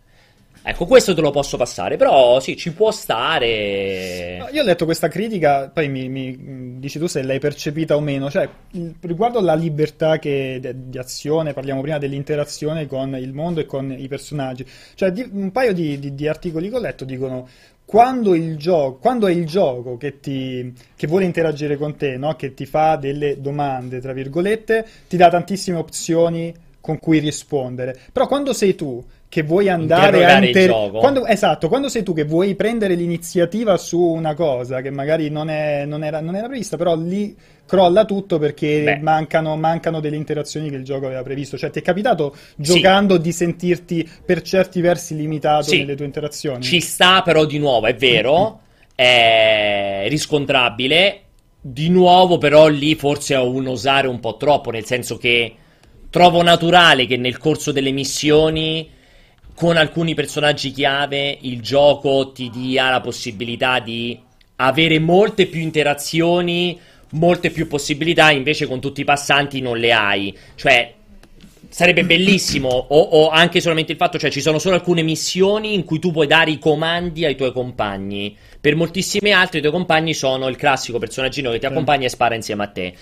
Ecco, 0.63 0.85
questo 0.85 1.15
te 1.15 1.21
lo 1.21 1.31
posso 1.31 1.57
passare, 1.57 1.97
però 1.97 2.39
sì, 2.39 2.55
ci 2.55 2.71
può 2.71 2.91
stare. 2.91 4.47
Io 4.51 4.61
ho 4.61 4.63
letto 4.63 4.85
questa 4.85 5.07
critica, 5.07 5.71
poi 5.73 5.89
mi, 5.89 6.07
mi 6.07 6.77
dici 6.77 6.99
tu 6.99 7.07
se 7.07 7.23
l'hai 7.23 7.39
percepita 7.39 7.95
o 7.95 7.99
meno, 7.99 8.29
cioè 8.29 8.47
riguardo 8.99 9.39
alla 9.39 9.55
libertà 9.55 10.19
che, 10.19 10.75
di 10.75 10.99
azione, 10.99 11.53
parliamo 11.53 11.81
prima 11.81 11.97
dell'interazione 11.97 12.85
con 12.85 13.15
il 13.15 13.33
mondo 13.33 13.59
e 13.59 13.65
con 13.65 13.91
i 13.91 14.07
personaggi, 14.07 14.63
cioè 14.93 15.09
di, 15.11 15.27
un 15.31 15.51
paio 15.51 15.73
di, 15.73 15.97
di, 15.97 16.13
di 16.13 16.27
articoli 16.27 16.69
che 16.69 16.75
ho 16.75 16.79
letto 16.79 17.05
dicono 17.05 17.47
quando, 17.91 18.55
gioco, 18.55 18.99
quando, 18.99 19.27
è 19.27 19.33
il 19.33 19.45
gioco 19.45 19.97
che, 19.97 20.21
ti, 20.21 20.73
che 20.95 21.07
vuole 21.07 21.25
interagire 21.25 21.75
con 21.75 21.97
te, 21.97 22.15
no? 22.15 22.37
che 22.37 22.53
ti 22.53 22.65
fa 22.65 22.95
delle 22.95 23.41
domande, 23.41 23.99
tra 23.99 24.13
virgolette, 24.13 24.87
ti 25.09 25.17
dà 25.17 25.27
tantissime 25.27 25.77
opzioni 25.77 26.55
con 26.79 26.99
cui 26.99 27.19
rispondere. 27.19 27.99
Però 28.13 28.27
quando 28.27 28.53
sei 28.53 28.75
tu 28.75 29.03
che 29.31 29.43
vuoi 29.43 29.69
andare 29.69 30.25
a 30.25 30.43
inter... 30.43 30.91
quando, 30.91 31.25
esatto, 31.25 31.69
quando 31.69 31.87
sei 31.87 32.03
tu 32.03 32.13
che 32.13 32.25
vuoi 32.25 32.53
prendere 32.53 32.95
l'iniziativa 32.95 33.77
su 33.77 33.97
una 33.97 34.33
cosa 34.33 34.81
che 34.81 34.89
magari 34.89 35.29
non, 35.29 35.49
è, 35.49 35.85
non, 35.85 36.03
era, 36.03 36.19
non 36.19 36.35
era, 36.35 36.47
prevista, 36.47 36.75
però 36.75 36.97
lì 36.97 37.33
crolla 37.65 38.03
tutto 38.03 38.39
perché 38.39 38.99
mancano, 39.01 39.55
mancano, 39.55 40.01
delle 40.01 40.17
interazioni 40.17 40.69
che 40.69 40.75
il 40.75 40.83
gioco 40.83 41.05
aveva 41.05 41.23
previsto. 41.23 41.57
Cioè, 41.57 41.69
ti 41.69 41.79
è 41.79 41.81
capitato 41.81 42.35
giocando 42.57 43.15
sì. 43.15 43.21
di 43.21 43.31
sentirti 43.31 44.09
per 44.25 44.41
certi 44.41 44.81
versi 44.81 45.15
limitato 45.15 45.69
sì. 45.69 45.77
nelle 45.77 45.95
tue 45.95 46.03
interazioni? 46.03 46.61
Ci 46.61 46.81
sta, 46.81 47.21
però, 47.21 47.45
di 47.45 47.57
nuovo, 47.57 47.87
è 47.87 47.95
vero, 47.95 48.59
è 48.93 50.07
riscontrabile. 50.09 51.21
Di 51.61 51.87
nuovo, 51.87 52.37
però, 52.37 52.67
lì 52.67 52.95
forse 52.95 53.37
ho 53.37 53.49
un 53.49 53.65
osare 53.67 54.09
un 54.09 54.19
po' 54.19 54.35
troppo, 54.35 54.71
nel 54.71 54.83
senso 54.83 55.15
che 55.15 55.53
trovo 56.09 56.43
naturale 56.43 57.05
che 57.05 57.15
nel 57.15 57.37
corso 57.37 57.71
delle 57.71 57.91
missioni 57.91 58.99
con 59.53 59.77
alcuni 59.77 60.13
personaggi 60.13 60.71
chiave 60.71 61.37
il 61.41 61.61
gioco 61.61 62.31
ti 62.31 62.49
dia 62.49 62.89
la 62.89 63.01
possibilità 63.01 63.79
di 63.79 64.19
avere 64.57 64.99
molte 64.99 65.47
più 65.47 65.61
interazioni, 65.61 66.79
molte 67.11 67.49
più 67.49 67.67
possibilità, 67.67 68.31
invece 68.31 68.67
con 68.67 68.79
tutti 68.79 69.01
i 69.01 69.05
passanti 69.05 69.61
non 69.61 69.77
le 69.77 69.91
hai. 69.91 70.37
Cioè, 70.55 70.93
sarebbe 71.69 72.03
bellissimo, 72.03 72.69
o, 72.69 72.99
o, 72.99 73.29
anche 73.29 73.61
solamente 73.61 73.93
il 73.93 73.97
fatto, 73.97 74.19
cioè 74.19 74.29
ci 74.29 74.41
sono 74.41 74.59
solo 74.59 74.75
alcune 74.75 75.03
missioni 75.03 75.73
in 75.73 75.83
cui 75.83 75.99
tu 75.99 76.11
puoi 76.11 76.27
dare 76.27 76.51
i 76.51 76.59
comandi 76.59 77.25
ai 77.25 77.35
tuoi 77.35 77.51
compagni. 77.51 78.35
Per 78.59 78.75
moltissime 78.75 79.31
altre 79.31 79.59
i 79.59 79.61
tuoi 79.61 79.73
compagni 79.73 80.13
sono 80.13 80.47
il 80.47 80.55
classico 80.55 80.99
personaggino 80.99 81.49
che 81.51 81.59
ti 81.59 81.65
accompagna 81.65 82.05
e 82.05 82.09
spara 82.09 82.35
insieme 82.35 82.63
a 82.63 82.67
te. 82.67 82.93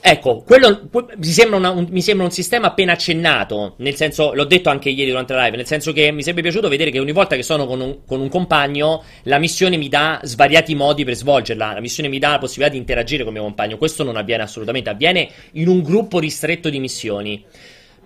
Ecco, 0.00 0.42
quello 0.46 0.88
mi 1.16 1.24
sembra, 1.24 1.56
una, 1.56 1.70
un, 1.70 1.86
mi 1.90 2.00
sembra, 2.00 2.24
un, 2.24 2.30
sistema 2.30 2.68
appena 2.68 2.92
accennato, 2.92 3.74
nel 3.78 3.96
senso, 3.96 4.34
l'ho 4.34 4.44
detto 4.44 4.68
anche 4.68 4.88
ieri 4.90 5.10
durante 5.10 5.34
la 5.34 5.44
live, 5.44 5.56
nel 5.56 5.66
senso 5.66 5.92
che 5.92 6.12
mi 6.12 6.22
sarebbe 6.22 6.42
piaciuto 6.42 6.68
vedere 6.68 6.90
che 6.90 7.00
ogni 7.00 7.12
volta 7.12 7.34
che 7.34 7.42
sono 7.42 7.66
con 7.66 7.80
un, 7.80 8.04
con 8.06 8.20
un 8.20 8.28
compagno, 8.28 9.02
la 9.24 9.38
missione 9.38 9.76
mi 9.76 9.88
dà 9.88 10.20
svariati 10.22 10.74
modi 10.74 11.04
per 11.04 11.14
svolgerla, 11.14 11.72
la 11.72 11.80
missione 11.80 12.08
mi 12.08 12.18
dà 12.18 12.30
la 12.30 12.38
possibilità 12.38 12.72
di 12.72 12.78
interagire 12.78 13.24
con 13.24 13.32
il 13.32 13.38
mio 13.38 13.48
compagno, 13.48 13.78
questo 13.78 14.04
non 14.04 14.16
avviene 14.16 14.44
assolutamente, 14.44 14.90
avviene 14.90 15.28
in 15.52 15.66
un 15.66 15.82
gruppo 15.82 16.20
ristretto 16.20 16.68
di 16.68 16.78
missioni. 16.78 17.44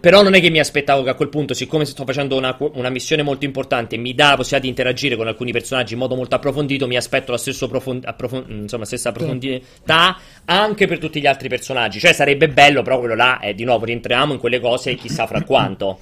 Però 0.00 0.22
non 0.22 0.32
è 0.32 0.40
che 0.40 0.48
mi 0.48 0.58
aspettavo 0.58 1.02
che 1.02 1.10
a 1.10 1.14
quel 1.14 1.28
punto, 1.28 1.52
siccome 1.52 1.84
sto 1.84 2.06
facendo 2.06 2.34
una, 2.36 2.56
una 2.58 2.88
missione 2.88 3.22
molto 3.22 3.44
importante 3.44 3.96
e 3.96 3.98
mi 3.98 4.14
dà 4.14 4.30
la 4.30 4.36
possibilità 4.36 4.62
di 4.62 4.68
interagire 4.68 5.14
con 5.14 5.26
alcuni 5.26 5.52
personaggi 5.52 5.92
in 5.92 5.98
modo 5.98 6.16
molto 6.16 6.34
approfondito, 6.34 6.86
mi 6.86 6.96
aspetto 6.96 7.32
la 7.32 7.38
stessa, 7.38 7.66
approfond- 7.66 8.06
approfond- 8.06 8.48
insomma, 8.48 8.86
stessa 8.86 9.12
profondità 9.12 10.16
anche 10.46 10.86
per 10.86 10.98
tutti 10.98 11.20
gli 11.20 11.26
altri 11.26 11.48
personaggi. 11.48 11.98
Cioè, 11.98 12.14
sarebbe 12.14 12.48
bello, 12.48 12.80
però 12.80 12.98
quello 12.98 13.14
là 13.14 13.40
è 13.40 13.52
di 13.52 13.64
nuovo 13.64 13.84
rientriamo 13.84 14.32
in 14.32 14.38
quelle 14.38 14.58
cose, 14.58 14.94
chissà 14.94 15.26
fra 15.26 15.42
quanto. 15.42 15.98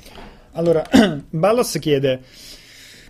Allora, 0.53 0.85
Ballos 1.29 1.77
chiede. 1.81 2.21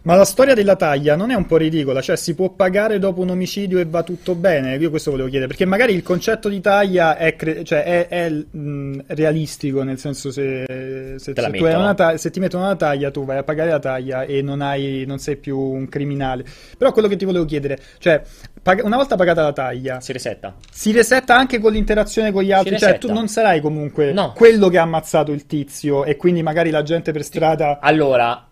Ma 0.03 0.15
la 0.15 0.25
storia 0.25 0.55
della 0.55 0.77
taglia 0.77 1.17
non 1.17 1.31
è 1.31 1.35
un 1.35 1.47
po' 1.47 1.57
ridicola? 1.57 2.01
Cioè, 2.01 2.17
si 2.17 2.35
può 2.35 2.51
pagare 2.51 2.99
dopo 2.99 3.21
un 3.21 3.31
omicidio 3.31 3.79
e 3.79 3.85
va 3.85 4.03
tutto 4.03 4.35
bene? 4.35 4.77
Io 4.77 4.91
questo 4.91 5.11
volevo 5.11 5.29
chiedere, 5.29 5.49
perché 5.49 5.65
magari 5.65 5.95
il 5.95 6.03
concetto 6.03 6.49
di 6.49 6.61
taglia 6.61 7.17
è, 7.17 7.37
cre- 7.37 7.65
cioè 7.65 7.83
è, 7.83 8.09
è 8.09 8.31
mh, 8.31 9.05
realistico, 9.09 9.83
nel 9.83 9.99
senso 9.99 10.31
se, 10.31 10.65
se, 10.67 11.19
se, 11.19 11.33
ta- 11.33 12.17
se, 12.17 12.31
ti 12.31 12.41
mettono 12.41 12.65
una 12.65 12.77
taglia, 12.77 13.11
tu 13.11 13.25
vai 13.25 13.39
a 13.39 13.43
pagare 13.43 13.71
la 13.71 13.79
taglia 13.79 14.23
e 14.23 14.43
non, 14.43 14.61
hai, 14.61 15.05
non 15.07 15.19
sei 15.19 15.37
più 15.37 15.59
un 15.59 15.89
criminale. 15.89 16.45
Però 16.77 16.93
quello 16.93 17.09
che 17.09 17.17
ti 17.17 17.25
volevo 17.25 17.45
chiedere, 17.45 17.79
cioè, 17.99 18.23
pag- 18.63 18.85
una 18.85 18.97
volta 18.97 19.17
pagata 19.17 19.43
la 19.43 19.53
taglia... 19.53 20.01
Si 20.01 20.13
resetta. 20.13 20.55
Si 20.71 20.93
resetta 20.93 21.37
anche 21.37 21.59
con 21.59 21.73
l'interazione 21.73 22.33
con 22.33 22.43
gli 22.43 22.53
altri, 22.53 22.79
cioè 22.79 22.99
tu 22.99 23.13
non 23.13 23.29
sarai 23.29 23.61
comunque 23.61 24.13
no. 24.13 24.33
quello 24.35 24.69
che 24.69 24.79
ha 24.79 24.83
ammazzato 24.83 25.33
il 25.33 25.47
tizio 25.47 26.05
e 26.05 26.17
quindi 26.17 26.43
magari 26.43 26.71
la 26.71 26.83
gente 26.83 27.13
per 27.13 27.25
strada... 27.25 27.79
Allora, 27.81 28.48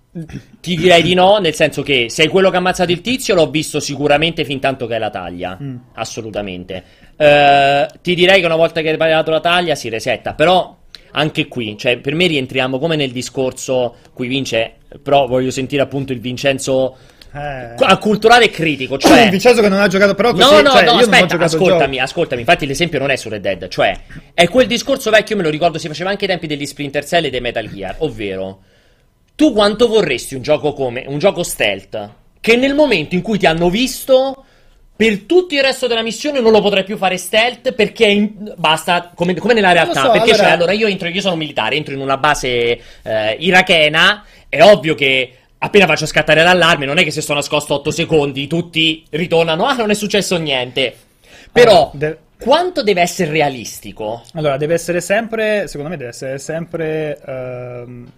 ti 0.61 0.77
direi 0.77 1.03
di 1.03 1.15
no, 1.15 1.39
nel 1.39 1.55
senso 1.55 1.83
che 1.83 2.07
sei 2.09 2.29
quello 2.29 2.49
che 2.49 2.57
ha 2.57 2.59
ammazzato 2.59 2.91
il 2.91 3.01
tizio, 3.01 3.35
l'ho 3.35 3.51
visto 3.51 3.81
sicuramente 3.81 4.45
fin 4.45 4.61
tanto 4.61 4.87
che 4.87 4.97
è 4.97 4.99
la 4.99 5.11
taglia. 5.11 5.59
Mm. 5.61 5.77
Assolutamente. 5.95 6.83
Uh, 7.17 7.87
ti 8.03 8.15
direi 8.15 8.41
che 8.41 8.47
una 8.47 8.57
volta 8.57 8.81
che 8.81 8.91
hai 8.91 8.97
pagato 8.97 9.31
la 9.31 9.41
taglia 9.41 9.75
si 9.75 9.89
resetta, 9.89 10.35
però 10.35 10.77
anche 11.13 11.49
qui, 11.49 11.77
cioè 11.79 11.99
per 11.99 12.15
me 12.15 12.27
rientriamo 12.27 12.79
come 12.79 12.97
nel 12.97 13.11
discorso 13.11 13.97
qui 14.13 14.27
vince, 14.27 14.75
però 15.03 15.27
voglio 15.27 15.51
sentire 15.51 15.83
appunto 15.83 16.13
il 16.13 16.21
Vincenzo 16.21 16.97
eh. 17.33 17.99
culturale 17.99 18.47
e 18.47 18.51
critico, 18.51 18.99
cioè 18.99 19.23
il 19.23 19.31
Vincenzo 19.31 19.63
che 19.63 19.69
non 19.69 19.81
ha 19.81 19.89
giocato 19.89 20.15
però 20.15 20.33
così, 20.33 20.43
No, 20.43 20.61
no, 20.61 20.71
cioè, 20.71 20.85
no, 20.85 20.93
aspetta, 20.93 21.39
ascoltami, 21.39 21.99
ascoltami, 21.99 22.41
infatti 22.43 22.67
l'esempio 22.67 22.99
non 22.99 23.11
è 23.11 23.17
su 23.17 23.31
Red 23.31 23.41
Dead, 23.41 23.69
cioè 23.69 23.99
è 24.35 24.49
quel 24.49 24.67
discorso 24.67 25.11
vecchio, 25.11 25.37
me 25.37 25.43
lo 25.43 25.51
ricordo, 25.51 25.79
si 25.79 25.89
faceva 25.89 26.11
anche 26.11 26.25
ai 26.25 26.31
tempi 26.31 26.47
degli 26.47 26.67
Splinter 26.67 27.05
Cell 27.05 27.25
e 27.25 27.31
dei 27.31 27.41
Metal 27.41 27.67
Gear, 27.71 27.95
ovvero 27.99 28.61
tu 29.37 29.53
quanto 29.53 29.87
vorresti 29.87 30.35
un 30.35 30.42
gioco 30.42 30.72
come 30.72 31.05
un 31.07 31.18
gioco 31.18 31.42
stealth 31.44 32.11
che 32.40 32.57
nel 32.57 32.75
momento 32.75 33.14
in 33.14 33.22
cui 33.22 33.38
ti 33.38 33.46
hanno 33.46 33.70
visto 33.70 34.44
per 34.96 35.20
tutto 35.20 35.55
il 35.55 35.62
resto 35.62 35.87
della 35.87 36.03
missione 36.03 36.40
non 36.40 36.51
lo 36.51 36.61
potrai 36.61 36.83
più 36.83 36.96
fare 36.96 37.18
stealth 37.18 37.72
perché 37.72 38.07
in... 38.07 38.55
basta 38.57 39.12
come, 39.14 39.35
come, 39.35 39.55
nella 39.55 39.72
realtà 39.72 40.01
so, 40.01 40.11
perché 40.11 40.31
allora... 40.31 40.42
Cioè, 40.42 40.53
allora 40.53 40.72
io 40.72 40.88
entro 40.88 41.09
io 41.09 41.20
sono 41.20 41.37
militare 41.37 41.77
entro 41.77 41.94
in 41.94 42.01
una 42.01 42.16
base 42.16 42.81
eh, 43.03 43.37
irachena 43.38 44.25
è 44.49 44.62
ovvio 44.62 44.94
che 44.94 45.33
appena 45.59 45.87
faccio 45.87 46.07
scattare 46.07 46.42
l'allarme, 46.42 46.87
non 46.87 46.99
è 46.99 47.05
che 47.05 47.11
se 47.11 47.20
sto 47.20 47.35
nascosto 47.35 47.75
8 47.75 47.90
secondi 47.90 48.46
tutti 48.46 49.05
ritornano, 49.11 49.66
ah, 49.66 49.75
non 49.75 49.90
è 49.90 49.94
successo 49.94 50.37
niente. 50.37 50.94
Però, 51.53 51.90
Allora, 51.90 51.90
de- 51.92 52.18
quanto 52.39 52.82
deve 52.82 53.01
essere 53.01 53.30
realistico? 53.30 54.22
Allora, 54.34 54.57
deve 54.57 54.74
essere 54.74 55.01
sempre, 55.01 55.66
secondo 55.68 55.91
me, 55.91 55.97
deve 55.97 56.11
essere 56.11 56.39
sempre 56.39 57.18
ehm, 57.26 58.11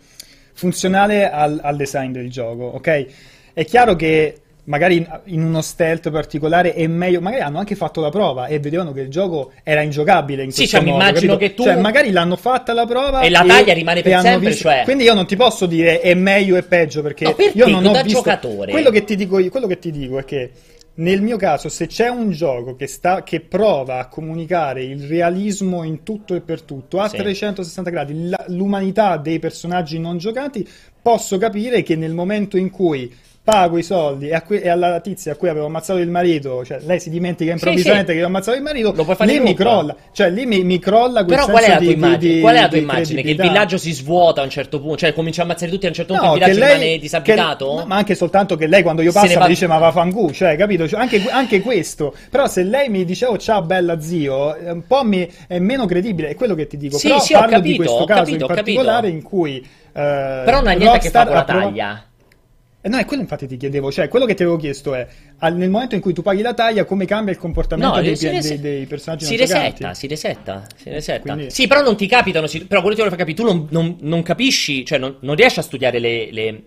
funzionale 0.62 1.30
al, 1.30 1.60
al 1.62 1.76
design 1.76 2.10
del 2.10 2.28
gioco, 2.28 2.64
ok? 2.64 3.06
È 3.54 3.64
chiaro 3.64 3.94
che 3.94 4.34
magari 4.64 5.06
in, 5.26 5.42
uno 5.44 5.62
stealth 5.62 6.10
particolare 6.10 6.74
è 6.74 6.84
meglio, 6.88 7.20
magari 7.20 7.42
hanno 7.42 7.58
anche 7.60 7.76
fatto 7.76 8.00
la 8.00 8.10
prova 8.10 8.46
e 8.48 8.58
vedevano 8.58 8.92
che 8.92 9.00
il 9.02 9.08
gioco 9.08 9.52
era 9.62 9.82
ingiocabile 9.82 10.42
in 10.42 10.50
Sì, 10.50 10.58
questo 10.66 10.76
cioè, 10.78 10.84
modo, 10.84 11.00
immagino 11.04 11.32
capito? 11.34 11.36
che 11.38 11.54
tu- 11.54 11.62
Cioè, 11.62 11.80
magari 11.80 12.10
l'hanno 12.10 12.34
fatta 12.36 12.72
la 12.72 12.84
prova 12.86 13.20
E 13.20 13.30
la 13.30 13.44
taglia 13.46 13.72
rimane 13.72 14.02
per 14.02 14.20
sempre, 14.20 14.48
visto- 14.50 14.68
cioè- 14.68 14.82
Quindi 14.82 15.04
io 15.04 15.14
non 15.14 15.26
ti 15.26 15.36
posso 15.36 15.64
dire 15.66 16.00
è 16.00 16.12
meglio 16.14 16.56
e 16.56 16.64
peggio 16.64 17.02
perché 17.02 17.24
No, 17.24 17.34
perché 17.34 17.56
io 17.56 17.68
non 17.68 17.86
ho 17.86 17.92
da 17.92 18.02
visto 18.02 18.18
giocatore- 18.18 18.72
quello 18.72 18.90
che 18.90 19.04
ti 19.04 19.14
dico 19.16 19.38
io- 19.38 19.48
quello 19.50 19.68
che 19.68 19.78
ti 19.78 19.90
dico 19.92 20.18
è 20.18 20.24
che 20.24 20.50
nel 20.98 21.22
mio 21.22 21.36
caso, 21.36 21.68
se 21.68 21.86
c'è 21.86 22.08
un 22.08 22.30
gioco 22.30 22.74
che, 22.74 22.86
sta, 22.86 23.22
che 23.22 23.40
prova 23.40 23.98
a 23.98 24.08
comunicare 24.08 24.82
il 24.82 25.04
realismo 25.06 25.82
in 25.84 26.02
tutto 26.02 26.34
e 26.34 26.40
per 26.40 26.62
tutto 26.62 26.98
a 27.00 27.08
Sì. 27.08 27.16
360 27.18 27.90
gradi, 27.90 28.28
la- 28.28 28.44
l'umanità 28.48 29.16
dei 29.16 29.38
personaggi 29.38 29.98
non 29.98 30.18
giocati, 30.18 30.66
posso 31.00 31.38
capire 31.38 31.82
che 31.82 31.94
nel 31.96 32.14
momento 32.14 32.56
in 32.56 32.70
cui 32.70 33.12
pago 33.48 33.78
i 33.78 33.82
soldi 33.82 34.28
e, 34.28 34.34
a 34.34 34.42
que- 34.42 34.60
e 34.60 34.68
alla 34.68 35.00
tizia 35.00 35.32
a 35.32 35.36
cui 35.36 35.48
avevo 35.48 35.64
ammazzato 35.64 35.98
il 36.00 36.10
marito, 36.10 36.62
cioè 36.66 36.80
lei 36.84 37.00
si 37.00 37.08
dimentica 37.08 37.50
improvvisamente 37.52 38.08
sì. 38.08 38.12
che 38.12 38.18
io 38.18 38.24
ho 38.24 38.26
ammazzato 38.26 38.58
il 38.58 38.62
marito, 38.62 38.92
Lo 38.94 39.04
puoi 39.04 39.16
fare 39.16 39.32
lì 39.32 39.40
mi 39.40 39.54
crolla, 39.54 39.96
cioè 40.12 40.28
lì 40.28 40.44
mi, 40.44 40.62
mi 40.64 40.78
crolla 40.78 41.24
quel 41.24 41.36
Però 41.38 41.48
qual 41.48 41.62
è 41.62 41.68
la 41.68 41.76
tua 41.76 41.80
di, 41.80 41.86
di- 41.86 41.92
immagine? 41.94 42.34
di- 42.34 42.40
qual 42.40 42.54
è 42.56 42.60
la 42.60 42.68
tua 42.68 42.76
di 42.76 42.82
immagine? 42.84 43.22
Che 43.22 43.30
il 43.30 43.36
villaggio 43.40 43.78
si 43.78 43.92
svuota 43.92 44.42
a 44.42 44.44
un 44.44 44.50
certo 44.50 44.80
punto, 44.80 44.96
cioè 44.98 45.14
comincia 45.14 45.40
a 45.40 45.44
ammazzare 45.44 45.70
tutti 45.70 45.86
a 45.86 45.88
un 45.88 45.94
certo 45.94 46.12
punto 46.12 46.26
No, 46.28 46.32
il 46.34 46.38
villaggio 46.40 46.60
che 46.60 46.66
lei- 46.66 46.74
rimane 46.78 46.98
disabitato? 46.98 47.68
che- 47.70 47.74
no, 47.80 47.86
ma 47.86 47.96
anche 47.96 48.14
soltanto 48.14 48.56
che 48.56 48.66
lei 48.66 48.82
quando 48.82 49.00
io 49.00 49.12
passo 49.12 49.34
va- 49.38 49.40
mi 49.44 49.48
dice 49.48 49.66
ma 49.66 49.78
va 49.78 49.92
fangù, 49.92 50.30
cioè 50.30 50.54
capito? 50.58 50.86
Cioè, 50.86 51.00
anche, 51.00 51.22
anche 51.30 51.60
questo. 51.62 52.14
Però 52.30 52.46
se 52.46 52.62
lei 52.64 52.90
mi 52.90 53.06
dice 53.06 53.24
oh 53.24 53.38
ciao 53.38 53.62
bella 53.62 53.98
zio, 53.98 54.54
un 54.62 54.82
po' 54.86 55.04
mi, 55.04 55.26
è 55.46 55.58
meno 55.58 55.86
credibile, 55.86 56.28
è 56.28 56.34
quello 56.34 56.54
che 56.54 56.66
ti 56.66 56.76
dico. 56.76 56.98
Sì, 56.98 57.06
Però 57.08 57.18
sì, 57.18 57.32
parlo 57.32 57.46
di 57.48 57.54
capito, 57.54 57.76
questo 57.76 57.94
ho 57.94 58.04
caso 58.04 58.18
capito, 58.20 58.32
in 58.34 58.40
capito. 58.40 58.54
particolare 58.62 59.08
in 59.08 59.22
cui... 59.22 59.56
eh, 59.60 60.42
Però 60.44 60.58
non 60.58 60.66
ha 60.66 60.72
niente 60.72 60.96
a 60.96 60.98
che 61.00 61.08
fare 61.10 61.26
con 61.26 61.34
la 61.36 61.44
taglia. 61.44 62.02
Eh, 62.80 62.88
no, 62.88 62.96
è 62.96 63.04
quello 63.04 63.22
infatti 63.22 63.48
ti 63.48 63.56
chiedevo, 63.56 63.90
cioè 63.90 64.06
quello 64.08 64.24
che 64.24 64.34
ti 64.34 64.42
avevo 64.42 64.56
chiesto 64.56 64.94
è 64.94 65.04
al- 65.38 65.56
nel 65.56 65.68
momento 65.68 65.96
in 65.96 66.00
cui 66.00 66.12
tu 66.12 66.22
paghi 66.22 66.42
la 66.42 66.54
taglia 66.54 66.84
come 66.84 67.06
cambia 67.06 67.32
il 67.32 67.38
comportamento 67.38 67.96
No, 67.96 68.00
dei, 68.00 68.16
si, 68.16 68.28
res- 68.28 68.48
dei- 68.48 68.60
dei 68.60 68.86
personaggi 68.86 69.24
si 69.24 69.36
resetta, 69.36 69.94
si 69.94 70.06
resetta, 70.06 70.66
si 70.76 70.88
resetta. 70.90 71.32
Quindi- 71.34 71.50
Sì, 71.50 71.66
però 71.66 71.82
non 71.82 71.96
ti 71.96 72.06
capitano, 72.06 72.46
si- 72.46 72.64
però 72.66 72.80
quello 72.80 72.94
che 72.94 73.02
ti 73.02 73.08
volevo 73.08 73.16
far 73.16 73.26
capire, 73.26 73.36
tu 73.36 73.44
non, 73.44 73.66
non- 73.70 73.96
non 74.08 74.22
capisci, 74.22 74.84
cioè 74.84 74.98
non, 74.98 75.16
non 75.20 75.34
riesci 75.34 75.58
a 75.58 75.62
studiare 75.62 75.98
le- 75.98 76.28
le- 76.30 76.62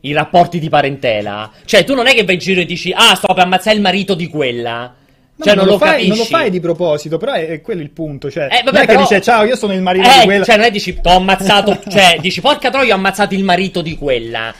i 0.00 0.12
rapporti 0.12 0.58
di 0.58 0.68
parentela. 0.68 1.50
Cioè 1.64 1.82
tu 1.82 1.94
non 1.94 2.06
è 2.06 2.12
che 2.14 2.24
vai 2.24 2.34
in 2.34 2.40
giro 2.40 2.60
e 2.60 2.66
dici, 2.66 2.92
ah, 2.94 3.14
sto 3.14 3.32
per 3.32 3.44
ammazzare 3.44 3.74
il 3.76 3.82
marito 3.82 4.14
di 4.14 4.28
quella. 4.28 4.94
No, 5.38 5.44
cioè 5.44 5.54
ma 5.54 5.62
non, 5.62 5.70
lo 5.70 5.78
fai, 5.78 6.08
non 6.08 6.16
lo 6.16 6.24
fai 6.24 6.50
di 6.50 6.58
proposito, 6.58 7.16
però 7.16 7.32
è, 7.32 7.46
è 7.46 7.60
quello 7.60 7.80
il 7.80 7.90
punto. 7.90 8.28
Cioè, 8.28 8.48
Eh, 8.50 8.62
vabbè, 8.64 8.76
non 8.78 8.86
però- 8.86 9.00
dice 9.02 9.20
ciao, 9.20 9.44
io 9.44 9.54
sono 9.54 9.72
il 9.72 9.80
marito 9.80 10.08
Eh, 10.08 10.18
di 10.18 10.24
quella. 10.24 10.44
cioè 10.44 10.56
non 10.56 10.64
è 10.64 10.70
dici, 10.72 11.00
t'ho 11.00 11.10
ammazzato, 11.16 11.78
cioè 11.88 12.16
dici, 12.20 12.40
porca 12.40 12.70
troia, 12.70 12.94
ho 12.94 12.96
ammazzato 12.96 13.34
il 13.34 13.44
marito 13.44 13.80
di 13.80 13.96
quella. 13.96 14.52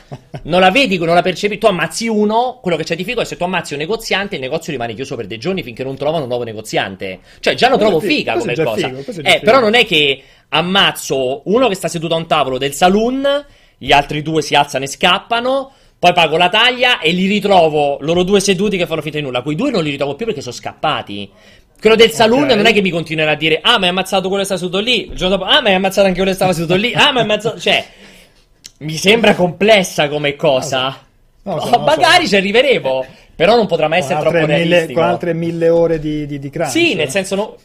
Non 0.42 0.60
la 0.60 0.70
vedi, 0.70 0.96
non 0.96 1.14
la 1.16 1.22
percepi, 1.22 1.58
tu 1.58 1.66
ammazzi 1.66 2.06
uno, 2.06 2.60
quello 2.62 2.76
che 2.76 2.84
c'è 2.84 2.94
di 2.94 3.02
figo 3.02 3.20
è 3.20 3.24
se 3.24 3.36
tu 3.36 3.42
ammazzi 3.42 3.72
un 3.72 3.80
negoziante, 3.80 4.36
il 4.36 4.40
negozio 4.40 4.70
rimane 4.72 4.94
chiuso 4.94 5.16
per 5.16 5.26
dei 5.26 5.38
giorni 5.38 5.64
finché 5.64 5.82
non 5.82 5.96
trovano 5.96 6.22
un 6.22 6.28
nuovo 6.28 6.44
negoziante. 6.44 7.18
Cioè 7.40 7.54
già 7.54 7.68
lo 7.68 7.76
Questo 7.76 7.98
trovo 7.98 8.14
figa 8.14 8.36
come 8.36 8.54
cosa. 8.54 8.86
figo, 8.88 9.28
eh, 9.28 9.40
però 9.42 9.58
non 9.58 9.74
è 9.74 9.84
che 9.84 10.22
ammazzo 10.50 11.42
uno 11.46 11.68
che 11.68 11.74
sta 11.74 11.88
seduto 11.88 12.14
a 12.14 12.18
un 12.18 12.26
tavolo 12.26 12.56
del 12.58 12.72
saloon, 12.74 13.44
gli 13.76 13.90
altri 13.92 14.22
due 14.22 14.42
si 14.42 14.54
alzano 14.54 14.84
e 14.84 14.88
scappano. 14.88 15.72
Poi 15.98 16.12
pago 16.12 16.36
la 16.36 16.48
taglia 16.48 17.00
e 17.00 17.10
li 17.10 17.26
ritrovo 17.26 17.98
loro 18.00 18.22
due 18.22 18.38
seduti 18.40 18.76
che 18.76 18.86
fanno 18.86 19.02
finta 19.02 19.18
di 19.18 19.24
nulla. 19.24 19.42
Quei 19.42 19.56
due 19.56 19.70
non 19.70 19.82
li 19.82 19.90
ritrovo 19.90 20.14
più 20.14 20.26
perché 20.26 20.40
sono 20.40 20.54
scappati. 20.54 21.28
Quello 21.80 21.96
del 21.96 22.10
saloon 22.10 22.44
Ok. 22.44 22.54
non 22.54 22.66
è 22.66 22.72
che 22.72 22.82
mi 22.82 22.90
continuerà 22.90 23.32
a 23.32 23.36
dire: 23.36 23.58
Ah, 23.62 23.78
ma 23.78 23.84
hai 23.84 23.90
ammazzato 23.90 24.28
quello 24.28 24.38
che 24.42 24.44
sta 24.48 24.56
seduto 24.56 24.78
lì. 24.78 25.08
Il 25.10 25.16
giorno 25.16 25.36
dopo, 25.36 25.48
ah, 25.50 25.60
ma 25.60 25.68
hai 25.70 25.74
ammazzato 25.74 26.02
anche 26.06 26.14
quello 26.16 26.30
che 26.30 26.36
stava 26.36 26.52
seduto 26.52 26.76
lì. 26.76 26.92
Ah, 26.94 27.10
ma 27.12 27.18
hai 27.18 27.24
ammazzato. 27.24 27.58
Cioè, 27.60 27.84
mi 28.78 28.94
sembra 28.96 29.34
complessa 29.34 30.08
come 30.08 30.36
cosa. 30.36 30.84
Lo 30.86 30.92
so, 30.92 31.06
Oh, 31.50 31.54
non 31.56 31.70
lo 31.70 31.72
so. 31.72 31.78
magari 31.80 32.28
ci 32.28 32.36
arriveremo. 32.36 33.04
Però 33.34 33.56
non 33.56 33.66
potrà 33.66 33.88
mai 33.88 34.00
essere 34.00 34.20
troppo 34.20 34.36
mille, 34.36 34.46
realistico. 34.56 35.00
con 35.00 35.08
altre 35.08 35.32
mille 35.32 35.68
ore 35.68 35.98
di, 35.98 36.26
di, 36.26 36.38
di 36.38 36.50
crunch. 36.50 36.70
Sì, 36.70 36.94
nel 36.94 37.08
senso. 37.08 37.34
No... 37.36 37.56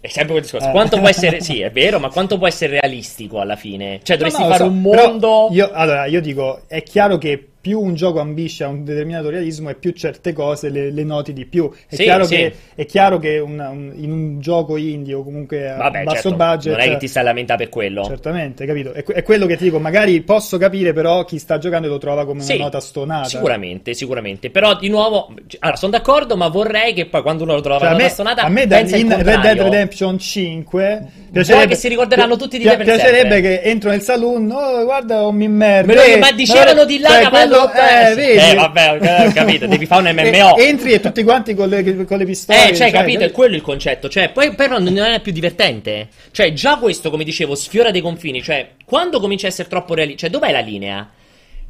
È 0.00 0.08
sempre 0.08 0.32
quel 0.32 0.42
discorso. 0.42 0.68
Eh. 0.68 0.70
Quanto 0.70 0.98
può 0.98 1.08
essere. 1.08 1.40
Sì, 1.44 1.60
è 1.60 1.70
vero, 1.70 1.98
ma 1.98 2.08
quanto 2.10 2.38
può 2.38 2.46
essere 2.46 2.78
realistico 2.80 3.40
alla 3.40 3.56
fine? 3.56 4.00
Cioè, 4.02 4.16
No, 4.16 4.22
dovresti 4.22 4.42
no, 4.42 4.48
fare 4.48 4.64
so, 4.64 4.70
un 4.70 4.80
mondo. 4.80 5.48
Io, 5.52 5.70
allora, 5.72 6.06
io 6.06 6.20
dico, 6.20 6.62
è 6.68 6.82
chiaro 6.82 7.18
che 7.18 7.48
più 7.62 7.80
un 7.80 7.94
gioco 7.94 8.18
ambisce 8.18 8.64
a 8.64 8.68
un 8.68 8.82
determinato 8.84 9.30
realismo 9.30 9.70
e 9.70 9.76
più 9.76 9.92
certe 9.92 10.32
cose 10.32 10.68
le, 10.68 10.90
le 10.90 11.04
noti 11.04 11.32
di 11.32 11.46
più. 11.46 11.70
È 11.88 11.94
Sì, 11.94 12.02
chiaro 12.02 12.24
sì. 12.24 12.34
che, 12.34 12.54
è 12.74 12.84
chiaro 12.84 13.18
che 13.20 13.38
una- 13.38 13.68
un- 13.70 13.92
in 13.96 14.10
un 14.10 14.40
gioco 14.40 14.76
indie 14.76 15.14
o 15.14 15.22
comunque 15.22 15.70
a 15.70 15.76
Vabbè, 15.76 16.02
basso 16.02 16.28
certo, 16.30 16.36
budget... 16.36 16.72
non 16.72 16.80
è 16.80 16.88
che 16.90 16.96
ti 16.96 17.06
stai 17.06 17.22
a 17.22 17.26
lamentare 17.26 17.58
per 17.62 17.68
quello. 17.70 18.04
Certamente, 18.04 18.66
capito? 18.66 18.92
È, 18.92 19.04
è 19.04 19.22
quello 19.22 19.46
che 19.46 19.56
ti 19.56 19.62
dico, 19.64 19.78
magari 19.78 20.20
posso 20.22 20.58
capire, 20.58 20.92
però 20.92 21.24
chi 21.24 21.38
sta 21.38 21.58
giocando 21.58 21.86
lo 21.86 21.98
trova 21.98 22.26
come 22.26 22.42
Sì, 22.42 22.54
una 22.56 22.64
nota 22.64 22.80
stonata. 22.80 23.28
Sicuramente, 23.28 23.94
sicuramente. 23.94 24.50
Però 24.50 24.76
di 24.76 24.88
nuovo, 24.88 25.32
allora 25.60 25.76
sono 25.76 25.92
d'accordo, 25.92 26.36
ma 26.36 26.48
vorrei 26.48 26.92
che 26.92 27.06
poi 27.06 27.22
quando 27.22 27.44
uno 27.44 27.54
lo 27.54 27.60
trova 27.60 27.78
Cioè, 27.78 27.88
una 27.88 27.96
me, 27.96 28.02
nota 28.02 28.14
stonata, 28.14 28.42
a 28.42 28.48
me 28.48 28.66
da- 28.66 28.78
in 28.80 29.08
Red. 29.22 29.40
Dead 29.40 29.60
Redemption 29.60 30.18
5 30.18 31.06
Vuoi 31.32 31.66
che 31.66 31.74
si 31.76 31.88
ricorderanno 31.88 32.36
tutti 32.36 32.58
di 32.58 32.64
te 32.64 32.76
per 32.76 32.84
piacerebbe 32.84 33.30
sempre? 33.30 33.40
che 33.40 33.60
entro 33.62 33.90
nel 33.90 34.02
saloon 34.02 34.50
oh 34.50 34.84
guarda 34.84 35.26
un 35.26 35.34
mimmer 35.36 35.86
Me 35.86 35.94
lo- 35.94 36.02
eh, 36.02 36.18
ma 36.18 36.30
dicevano 36.32 36.84
di 36.84 36.98
là 36.98 37.08
cioè, 37.08 37.22
quello, 37.52 37.72
eh, 37.72 38.10
eh, 38.10 38.14
vedi 38.14 38.50
eh, 38.50 38.54
vabbè, 38.54 39.26
ho 39.28 39.32
capito, 39.32 39.66
devi 39.66 39.86
fare 39.86 40.10
un 40.10 40.16
MMO. 40.16 40.56
E- 40.58 40.66
entri 40.66 40.92
e 40.92 41.00
tutti 41.00 41.22
quanti 41.22 41.54
con 41.54 41.68
le, 41.68 42.04
con 42.04 42.18
le 42.18 42.24
pistole 42.24 42.70
Eh, 42.70 42.74
cioè, 42.76 42.90
capito, 42.90 43.24
è 43.24 43.30
quello 43.30 43.54
il 43.54 43.62
concetto. 43.62 44.08
Cioè, 44.08 44.30
poi 44.30 44.54
però 44.54 44.78
non 44.78 44.96
è 44.98 45.20
più 45.20 45.32
divertente. 45.32 46.08
Cioè, 46.30 46.52
già 46.52 46.76
questo, 46.78 47.10
come 47.10 47.24
dicevo, 47.24 47.54
sfiora 47.54 47.90
dei 47.90 48.00
confini. 48.00 48.42
Cioè, 48.42 48.70
quando 48.84 49.20
comincia 49.20 49.46
a 49.46 49.50
essere 49.50 49.68
troppo 49.68 49.94
realistico, 49.94 50.28
cioè, 50.30 50.38
dov'è 50.40 50.52
la 50.52 50.60
linea? 50.60 51.08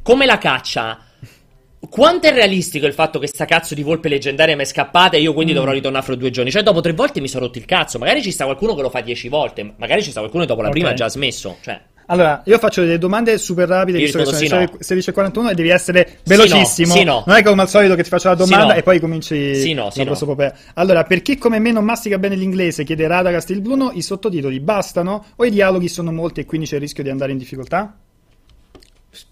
Come 0.01 0.25
la 0.25 0.37
caccia? 0.37 0.99
Quanto 1.89 2.27
è 2.27 2.31
realistico 2.31 2.85
il 2.85 2.93
fatto 2.93 3.19
che 3.19 3.27
sta 3.27 3.43
cazzo 3.45 3.75
di 3.75 3.83
volpe 3.83 4.07
leggendaria 4.07 4.55
mi 4.55 4.61
è 4.61 4.65
scappata 4.65 5.17
e 5.17 5.19
io 5.19 5.31
Mm. 5.31 5.35
quindi 5.35 5.53
dovrò 5.53 5.71
ritornare 5.71 6.05
fra 6.05 6.15
due 6.15 6.29
giorni? 6.29 6.49
Cioè, 6.49 6.63
dopo 6.63 6.79
tre 6.79 6.93
volte 6.93 7.19
mi 7.19 7.27
sono 7.27 7.45
rotto 7.45 7.57
il 7.57 7.65
cazzo. 7.65 7.99
Magari 7.99 8.21
ci 8.21 8.31
sta 8.31 8.45
qualcuno 8.45 8.73
che 8.73 8.81
lo 8.81 8.89
fa 8.89 9.01
dieci 9.01 9.27
volte. 9.27 9.73
Magari 9.77 10.01
ci 10.01 10.09
sta 10.09 10.19
qualcuno 10.19 10.43
che 10.43 10.49
dopo 10.49 10.61
la 10.61 10.69
Ok. 10.69 10.73
prima 10.73 10.89
ha 10.89 10.93
già 10.93 11.09
smesso. 11.09 11.57
Cioè, 11.61 11.79
Allora, 12.13 12.41
io 12.45 12.59
faccio 12.59 12.81
delle 12.81 12.97
domande 12.97 13.37
super 13.37 13.67
rapide, 13.67 13.97
visto 13.97 14.19
che 14.19 14.25
sono 14.25 14.37
sì, 14.37 14.45
16.41 14.93 15.49
e 15.49 15.53
devi 15.55 15.69
essere 15.69 16.19
velocissimo. 16.23 16.93
Sì, 16.93 17.03
no. 17.03 17.23
Non 17.25 17.35
è 17.37 17.43
come 17.43 17.63
al 17.63 17.69
solito 17.69 17.95
che 17.95 18.03
ti 18.03 18.09
faccio 18.09 18.29
la 18.29 18.35
domanda 18.35 18.57
no. 18.57 18.69
Sì, 18.69 18.73
no. 18.73 18.79
e 18.79 18.83
poi 18.83 18.99
cominci 18.99 19.55
Sì, 19.55 19.73
no, 19.73 19.89
sì, 19.89 20.03
no. 20.03 20.15
Allora, 20.75 21.03
per 21.03 21.21
chi 21.21 21.37
come 21.37 21.59
me 21.59 21.71
non 21.71 21.83
mastica 21.83 22.19
bene 22.19 22.35
l'inglese, 22.35 22.83
chiede 22.83 23.07
Radagast 23.07 23.49
il 23.49 23.61
Bruno, 23.61 23.91
i 23.93 24.01
sottotitoli 24.01 24.59
bastano 24.59 25.25
o 25.35 25.45
i 25.45 25.49
dialoghi 25.49 25.87
sono 25.87 26.11
molti 26.11 26.41
e 26.41 26.45
quindi 26.45 26.67
c'è 26.67 26.75
il 26.75 26.81
rischio 26.81 27.03
di 27.03 27.09
andare 27.09 27.31
in 27.31 27.37
difficoltà? 27.39 27.95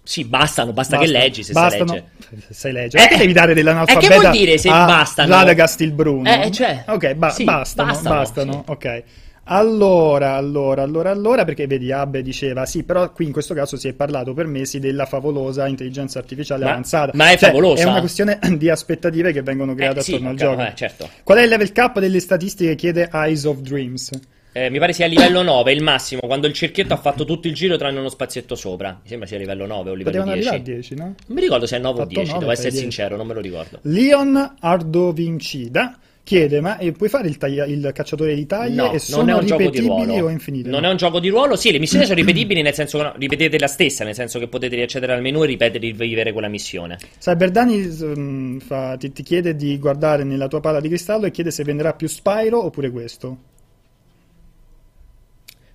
sì, 0.04 0.24
bastano. 0.24 0.72
Basta 0.72 0.96
che 0.96 1.04
Bastano. 1.04 1.24
leggi 1.24 1.42
se 1.42 1.52
Bastano. 1.52 1.86
sai 1.88 2.02
legge. 2.30 2.46
Sai 2.50 2.72
leggere. 2.72 3.02
Perché 3.02 3.18
devi 3.18 3.32
dare 3.32 3.54
dell'analfabeta 3.54 4.06
Eh, 4.06 4.08
che 4.08 4.20
vuol 4.20 4.30
dire 4.32 4.58
se 4.58 4.68
bastano? 4.68 5.28
Radagast 5.28 5.80
il 5.80 5.92
Bruno? 5.92 6.28
Eh, 6.32 6.50
cioè, 6.50 6.84
Ok, 6.86 7.14
ba- 7.14 7.30
sì, 7.30 7.44
bastano, 7.44 7.90
bastano, 7.90 8.14
bastano, 8.14 8.52
sì. 8.52 8.70
ok. 8.70 9.02
Allora, 9.44 10.34
allora, 10.34 10.82
allora, 10.82 11.10
allora, 11.10 11.44
perché 11.44 11.66
vedi, 11.66 11.90
Abbe 11.90 12.22
diceva 12.22 12.64
sì, 12.64 12.84
però 12.84 13.10
qui 13.10 13.26
in 13.26 13.32
questo 13.32 13.54
caso 13.54 13.76
si 13.76 13.88
è 13.88 13.92
parlato 13.92 14.34
per 14.34 14.46
mesi 14.46 14.78
della 14.78 15.04
favolosa 15.04 15.66
intelligenza 15.66 16.20
artificiale 16.20 16.64
Ma- 16.64 16.70
avanzata. 16.70 17.10
ma 17.14 17.30
è 17.30 17.36
Cioè, 17.36 17.48
favolosa? 17.50 17.82
È 17.82 17.86
una 17.86 17.98
questione 18.00 18.38
di 18.56 18.70
aspettative 18.70 19.32
che 19.32 19.42
vengono 19.42 19.74
create 19.74 19.98
Eh, 19.98 20.02
sì, 20.02 20.10
attorno 20.12 20.30
al 20.30 20.36
cap- 20.36 20.50
gioco. 20.50 20.62
eh, 20.68 20.72
certo. 20.76 21.08
Qual 21.24 21.38
è 21.38 21.42
il 21.42 21.48
level 21.48 21.72
cap 21.72 21.98
delle 21.98 22.20
statistiche? 22.20 22.76
Chiede 22.76 23.10
Eyes 23.12 23.44
of 23.44 23.58
Dreams. 23.58 24.10
Eh, 24.54 24.68
mi 24.70 24.78
pare 24.78 24.92
sia 24.92 25.06
a 25.06 25.08
livello 25.08 25.42
9, 25.42 25.72
il 25.72 25.82
massimo, 25.82 26.20
quando 26.20 26.46
il 26.46 26.52
cerchietto 26.52 26.92
ha 26.92 26.98
fatto 26.98 27.24
tutto 27.24 27.48
il 27.48 27.54
giro 27.54 27.76
tranne 27.76 27.98
uno 27.98 28.10
spazietto 28.10 28.54
sopra. 28.54 28.90
Mi 29.02 29.08
sembra 29.08 29.26
sia 29.26 29.38
a 29.38 29.40
livello 29.40 29.66
9 29.66 29.90
o 29.90 29.94
livello 29.94 30.18
Potevano 30.18 30.32
10. 30.34 30.48
arrivare 30.48 30.70
a 30.70 30.74
10, 30.74 30.94
no? 30.94 31.04
Non 31.04 31.14
mi 31.28 31.40
ricordo 31.40 31.66
se 31.66 31.76
è 31.76 31.78
9 31.80 31.94
o 31.94 32.02
Fatto 32.02 32.08
10, 32.14 32.26
9, 32.26 32.38
devo 32.38 32.52
essere 32.52 32.68
10. 32.70 32.82
sincero, 32.82 33.16
non 33.16 33.26
me 33.26 33.34
lo 33.34 33.40
ricordo. 33.40 33.78
Leon 33.82 34.54
Ardovincida 34.60 35.96
chiede: 36.24 36.60
Ma 36.60 36.78
eh, 36.78 36.92
puoi 36.92 37.08
fare 37.08 37.28
il, 37.28 37.36
taglia- 37.36 37.66
il 37.66 37.90
cacciatore 37.92 38.34
di 38.34 38.46
taglie 38.46 38.74
No, 38.74 38.86
e 38.86 38.90
non 38.90 38.98
sono 38.98 39.30
è 39.30 39.40
un 39.40 39.46
gioco 39.46 39.70
di 39.70 39.80
ripetibili 39.80 40.20
o 40.20 40.28
infinite? 40.28 40.68
Non 40.68 40.84
è 40.84 40.88
un 40.88 40.96
gioco 40.96 41.20
di 41.20 41.28
ruolo. 41.28 41.56
Sì, 41.56 41.72
le 41.72 41.78
missioni 41.78 42.04
sono 42.04 42.16
ripetibili, 42.16 42.62
nel 42.62 42.74
senso 42.74 42.98
che 42.98 43.04
no, 43.04 43.14
ripetete 43.16 43.58
la 43.58 43.66
stessa, 43.66 44.04
nel 44.04 44.14
senso 44.14 44.38
che 44.38 44.48
potete 44.48 44.76
riaccedere 44.76 45.12
al 45.12 45.20
menu 45.20 45.42
e 45.42 45.46
ripetere 45.46 45.78
di 45.78 45.92
vivere 45.92 46.32
quella 46.32 46.48
missione. 46.48 46.98
Cyberdani 47.18 48.60
fa- 48.60 48.96
ti, 48.96 49.12
ti 49.12 49.22
chiede 49.22 49.56
di 49.56 49.78
guardare 49.78 50.24
nella 50.24 50.48
tua 50.48 50.60
palla 50.60 50.80
di 50.80 50.88
cristallo 50.88 51.26
e 51.26 51.30
chiede 51.30 51.50
se 51.50 51.64
venderà 51.64 51.94
più 51.94 52.08
Spyro 52.08 52.64
oppure 52.64 52.90
questo. 52.90 53.38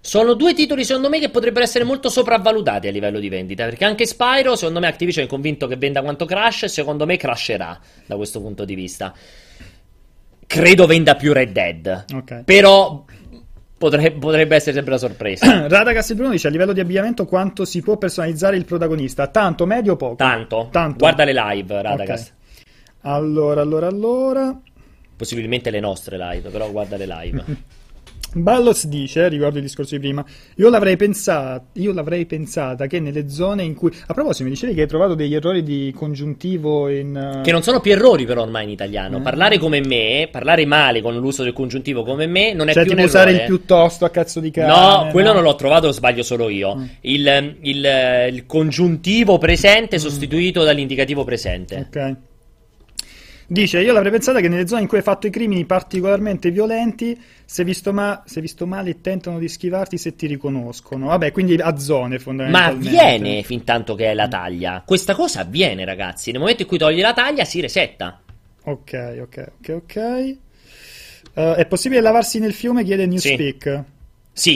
Sono 0.07 0.35
due 0.35 0.53
titoli, 0.53 0.85
secondo 0.85 1.09
me, 1.09 1.19
che 1.19 1.29
potrebbero 1.29 1.65
essere 1.65 1.83
molto 1.83 2.07
sopravvalutati 2.07 2.87
a 2.87 2.91
livello 2.91 3.19
di 3.19 3.27
vendita. 3.27 3.65
Perché 3.65 3.83
anche 3.83 4.05
Spyro, 4.05 4.55
secondo 4.55 4.79
me, 4.79 4.87
Activision 4.87 5.25
è 5.25 5.27
convinto 5.27 5.67
che 5.67 5.75
venda 5.75 6.01
quanto 6.01 6.23
Crash. 6.23 6.63
E 6.63 6.67
secondo 6.69 7.05
me, 7.05 7.17
crasherà 7.17 7.77
da 8.05 8.15
questo 8.15 8.39
punto 8.39 8.63
di 8.63 8.73
vista. 8.73 9.13
Credo 10.47 10.87
venda 10.87 11.15
più 11.15 11.33
Red 11.33 11.51
Dead. 11.51 12.05
Ok. 12.15 12.43
Però 12.43 13.05
potrebbe, 13.77 14.17
potrebbe 14.17 14.55
essere 14.55 14.73
sempre 14.73 14.93
la 14.93 14.97
sorpresa. 14.97 15.67
Radagast 15.67 16.15
Bruno 16.15 16.31
dice 16.31 16.47
a 16.47 16.49
livello 16.49 16.73
di 16.73 16.79
abbigliamento 16.79 17.25
quanto 17.25 17.65
si 17.65 17.81
può 17.81 17.97
personalizzare 17.97 18.57
il 18.57 18.65
protagonista? 18.65 19.27
Tanto, 19.27 19.65
medio 19.65 19.93
o 19.93 19.95
poco? 19.97 20.15
Tanto. 20.15 20.69
Tanto. 20.71 20.97
Guarda 20.97 21.23
le 21.25 21.33
live, 21.33 21.81
Radagast. 21.81 22.27
Ok. 22.27 22.65
Allora, 23.01 23.61
allora, 23.61 23.87
allora. 23.87 24.59
Possibilmente 25.15 25.69
le 25.69 25.79
nostre 25.79 26.17
live, 26.17 26.49
però 26.49 26.71
guarda 26.71 26.97
le 26.97 27.05
live. 27.05 27.43
Ballos 28.41 28.85
dice, 28.87 29.27
riguardo 29.27 29.57
il 29.57 29.63
discorso 29.63 29.95
di 29.95 30.01
prima, 30.01 30.23
io 30.55 30.69
l'avrei, 30.69 30.95
pensata, 30.97 31.63
io 31.73 31.93
l'avrei 31.93 32.25
pensata 32.25 32.87
che 32.87 32.99
nelle 32.99 33.29
zone 33.29 33.63
in 33.63 33.73
cui... 33.75 33.91
A 34.07 34.13
proposito, 34.13 34.43
mi 34.45 34.49
dicevi 34.51 34.73
che 34.73 34.81
hai 34.81 34.87
trovato 34.87 35.13
degli 35.15 35.33
errori 35.35 35.63
di 35.63 35.93
congiuntivo 35.95 36.89
in... 36.89 37.15
eh, 37.15 37.41
Che 37.41 37.51
non 37.51 37.63
sono 37.63 37.79
più 37.79 37.91
errori 37.91 38.25
però 38.25 38.41
ormai 38.43 38.63
in 38.65 38.69
italiano. 38.69 39.17
Eh. 39.17 39.21
Parlare 39.21 39.57
come 39.57 39.81
me, 39.81 40.27
parlare 40.31 40.65
male 40.65 41.01
con 41.01 41.15
l'uso 41.17 41.43
del 41.43 41.53
congiuntivo 41.53 42.03
come 42.03 42.27
me, 42.27 42.53
non 42.53 42.69
è 42.69 42.73
Cioè, 42.73 42.83
più 42.83 42.91
tipo 42.91 43.03
un 43.03 43.07
usare 43.07 43.29
errore. 43.29 43.43
il 43.45 43.49
piuttosto 43.49 44.05
a 44.05 44.09
cazzo 44.09 44.39
di 44.39 44.51
cane. 44.51 44.67
No, 44.67 45.07
quello 45.11 45.29
no? 45.29 45.33
non 45.35 45.43
l'ho 45.43 45.55
trovato, 45.55 45.87
lo 45.87 45.91
sbaglio 45.91 46.23
solo 46.23 46.49
io. 46.49 46.75
Mm. 46.75 46.83
Il, 47.01 47.55
il- 47.61 48.29
il 48.33 48.45
congiuntivo 48.45 49.37
presente 49.37 49.99
sostituito 49.99 50.63
dall'indicativo 50.63 51.23
presente. 51.23 51.87
Ok. 51.87 52.15
Dice, 53.49 53.79
io 53.81 53.93
l'avrei 53.93 54.11
pensata 54.11 54.41
che 54.41 54.49
nelle 54.49 54.67
zone 54.67 54.81
in 54.81 54.87
cui 54.87 54.97
hai 54.97 55.03
fatto 55.03 55.25
i 55.25 55.29
crimini 55.29 55.63
particolarmente 55.65 56.51
violenti, 56.51 57.17
se 57.45 57.63
visto, 57.63 57.93
ma- 57.93 58.21
se 58.25 58.41
visto 58.41 58.67
male 58.67 58.99
tentano 58.99 59.39
di 59.39 59.47
schivarti 59.47 59.97
se 59.97 60.17
ti 60.17 60.27
riconoscono. 60.27 61.07
Vabbè, 61.07 61.31
quindi 61.31 61.55
a 61.55 61.77
zone 61.77 62.15
Ma 62.15 62.19
fondamentalmente. 62.19 62.87
avviene 62.89 63.43
fin 63.43 63.63
tanto 63.63 63.95
che 63.95 64.07
è 64.11 64.13
la 64.13 64.27
taglia. 64.27 64.83
Questa 64.85 65.15
cosa 65.15 65.41
avviene, 65.41 65.85
ragazzi. 65.85 66.31
Nel 66.31 66.41
momento 66.41 66.63
in 66.63 66.67
cui 66.67 66.77
togli 66.77 66.99
la 66.99 67.13
taglia, 67.13 67.45
si 67.45 67.61
resetta. 67.61 68.19
Ok, 68.63 69.17
ok, 69.21 69.51
ok, 69.59 69.69
ok. 69.69 69.95
Eh, 71.33 71.55
è 71.55 71.65
possibile 71.67 72.01
lavarsi 72.01 72.39
nel 72.39 72.53
fiume? 72.53 72.83
Chiede 72.83 73.05
Newspeak. 73.05 73.63
Sì, 73.63 73.83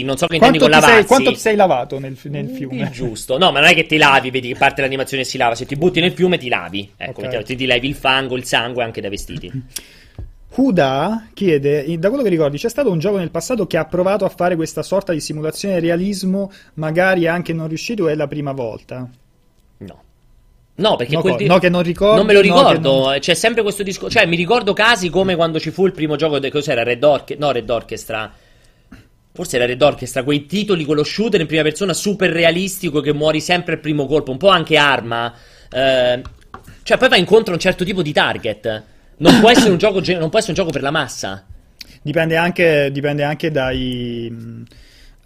non 0.03 0.17
so 0.17 0.27
che 0.27 0.35
intendi 0.35 0.57
con 0.59 0.67
ti, 0.69 0.73
sei, 0.73 0.81
lavarsi. 0.81 1.07
quanto 1.07 1.31
ti 1.31 1.37
sei 1.39 1.55
lavato 1.55 1.99
nel, 1.99 2.17
nel 2.23 2.49
Il 2.49 2.55
fiume? 2.55 2.89
giusto. 2.91 3.37
No, 3.37 3.51
ma 3.51 3.59
non 3.59 3.69
è 3.69 3.73
che 3.73 3.85
ti 3.85 3.97
lavi, 3.97 4.29
vedi 4.29 4.49
che 4.49 4.55
parte 4.55 4.81
l'animazione 4.81 5.23
e 5.23 5.25
si 5.25 5.37
lava. 5.37 5.55
Se 5.55 5.65
ti 5.65 5.75
butti 5.75 5.99
nel 5.99 6.11
fiume, 6.11 6.37
ti 6.37 6.47
lavi. 6.49 6.91
Ecco, 6.95 7.11
Ok. 7.11 7.21
mettiamo- 7.21 7.43
ti, 7.45 7.55
ti 7.55 7.65
levi 7.65 7.87
il 7.87 7.95
fango, 7.95 8.35
il 8.35 8.43
sangue 8.45 8.83
anche 8.83 9.01
dai 9.01 9.09
vestiti. 9.09 9.51
Huda 10.53 11.27
chiede, 11.33 11.97
da 11.97 12.09
quello 12.09 12.23
che 12.23 12.29
ricordi, 12.29 12.57
c'è 12.57 12.67
stato 12.69 12.91
un 12.91 12.99
gioco 12.99 13.17
nel 13.17 13.31
passato 13.31 13.65
che 13.67 13.77
ha 13.77 13.85
provato 13.85 14.25
a 14.25 14.29
fare 14.29 14.57
questa 14.57 14.83
sorta 14.83 15.13
di 15.13 15.21
simulazione 15.21 15.79
realismo, 15.79 16.51
magari 16.73 17.25
anche 17.25 17.53
non 17.53 17.69
riuscito, 17.69 18.09
è 18.09 18.15
la 18.15 18.27
prima 18.27 18.51
volta? 18.51 19.07
No. 19.77 20.01
No, 20.75 20.95
perché 20.97 21.13
No, 21.15 21.35
di- 21.37 21.45
no, 21.45 21.57
che 21.57 21.69
non 21.69 21.83
ricordo, 21.83 22.17
Non 22.17 22.25
me 22.25 22.33
lo 22.33 22.39
no, 22.39 22.45
ricordo. 22.45 23.01
non- 23.09 23.19
C'è 23.19 23.33
sempre 23.33 23.61
questo 23.61 23.81
discorso. 23.83 24.17
Cioè, 24.17 24.27
mi 24.27 24.35
ricordo 24.35 24.73
casi 24.73 25.09
come 25.09 25.35
quando 25.35 25.57
ci 25.59 25.71
fu 25.71 25.85
il 25.85 25.93
primo 25.93 26.17
gioco. 26.17 26.37
De- 26.39 26.51
cos'era? 26.51 26.83
Red 26.83 27.03
Orchestra. 27.03 27.45
No, 27.45 27.51
Red 27.53 27.69
Orchestra. 27.69 28.33
Forse 29.33 29.55
era 29.55 29.65
Red 29.65 29.81
Orchestra. 29.81 30.23
Quei 30.23 30.45
titoli 30.45 30.83
con 30.83 30.95
lo 30.95 31.03
shooter 31.03 31.39
in 31.39 31.47
prima 31.47 31.63
persona 31.63 31.93
super 31.93 32.29
realistico 32.31 32.99
che 32.99 33.13
muori 33.13 33.39
sempre 33.39 33.73
al 33.73 33.79
primo 33.79 34.05
colpo. 34.05 34.31
Un 34.31 34.37
po' 34.37 34.49
anche 34.49 34.77
arma. 34.77 35.33
Eh, 35.71 36.21
cioè, 36.83 36.97
poi 36.97 37.09
va 37.09 37.15
incontro 37.17 37.51
a 37.51 37.55
un 37.55 37.61
certo 37.61 37.83
tipo 37.85 38.01
di 38.01 38.11
target. 38.11 38.83
Non 39.17 39.39
può 39.39 39.49
essere 39.49 39.69
un 39.69 39.77
gioco, 39.77 40.01
non 40.17 40.29
può 40.29 40.39
essere 40.39 40.51
un 40.51 40.57
gioco 40.57 40.71
per 40.71 40.81
la 40.81 40.91
massa. 40.91 41.45
Dipende 42.01 42.35
anche, 42.35 42.89
dipende 42.91 43.23
anche 43.23 43.51
dai, 43.51 44.65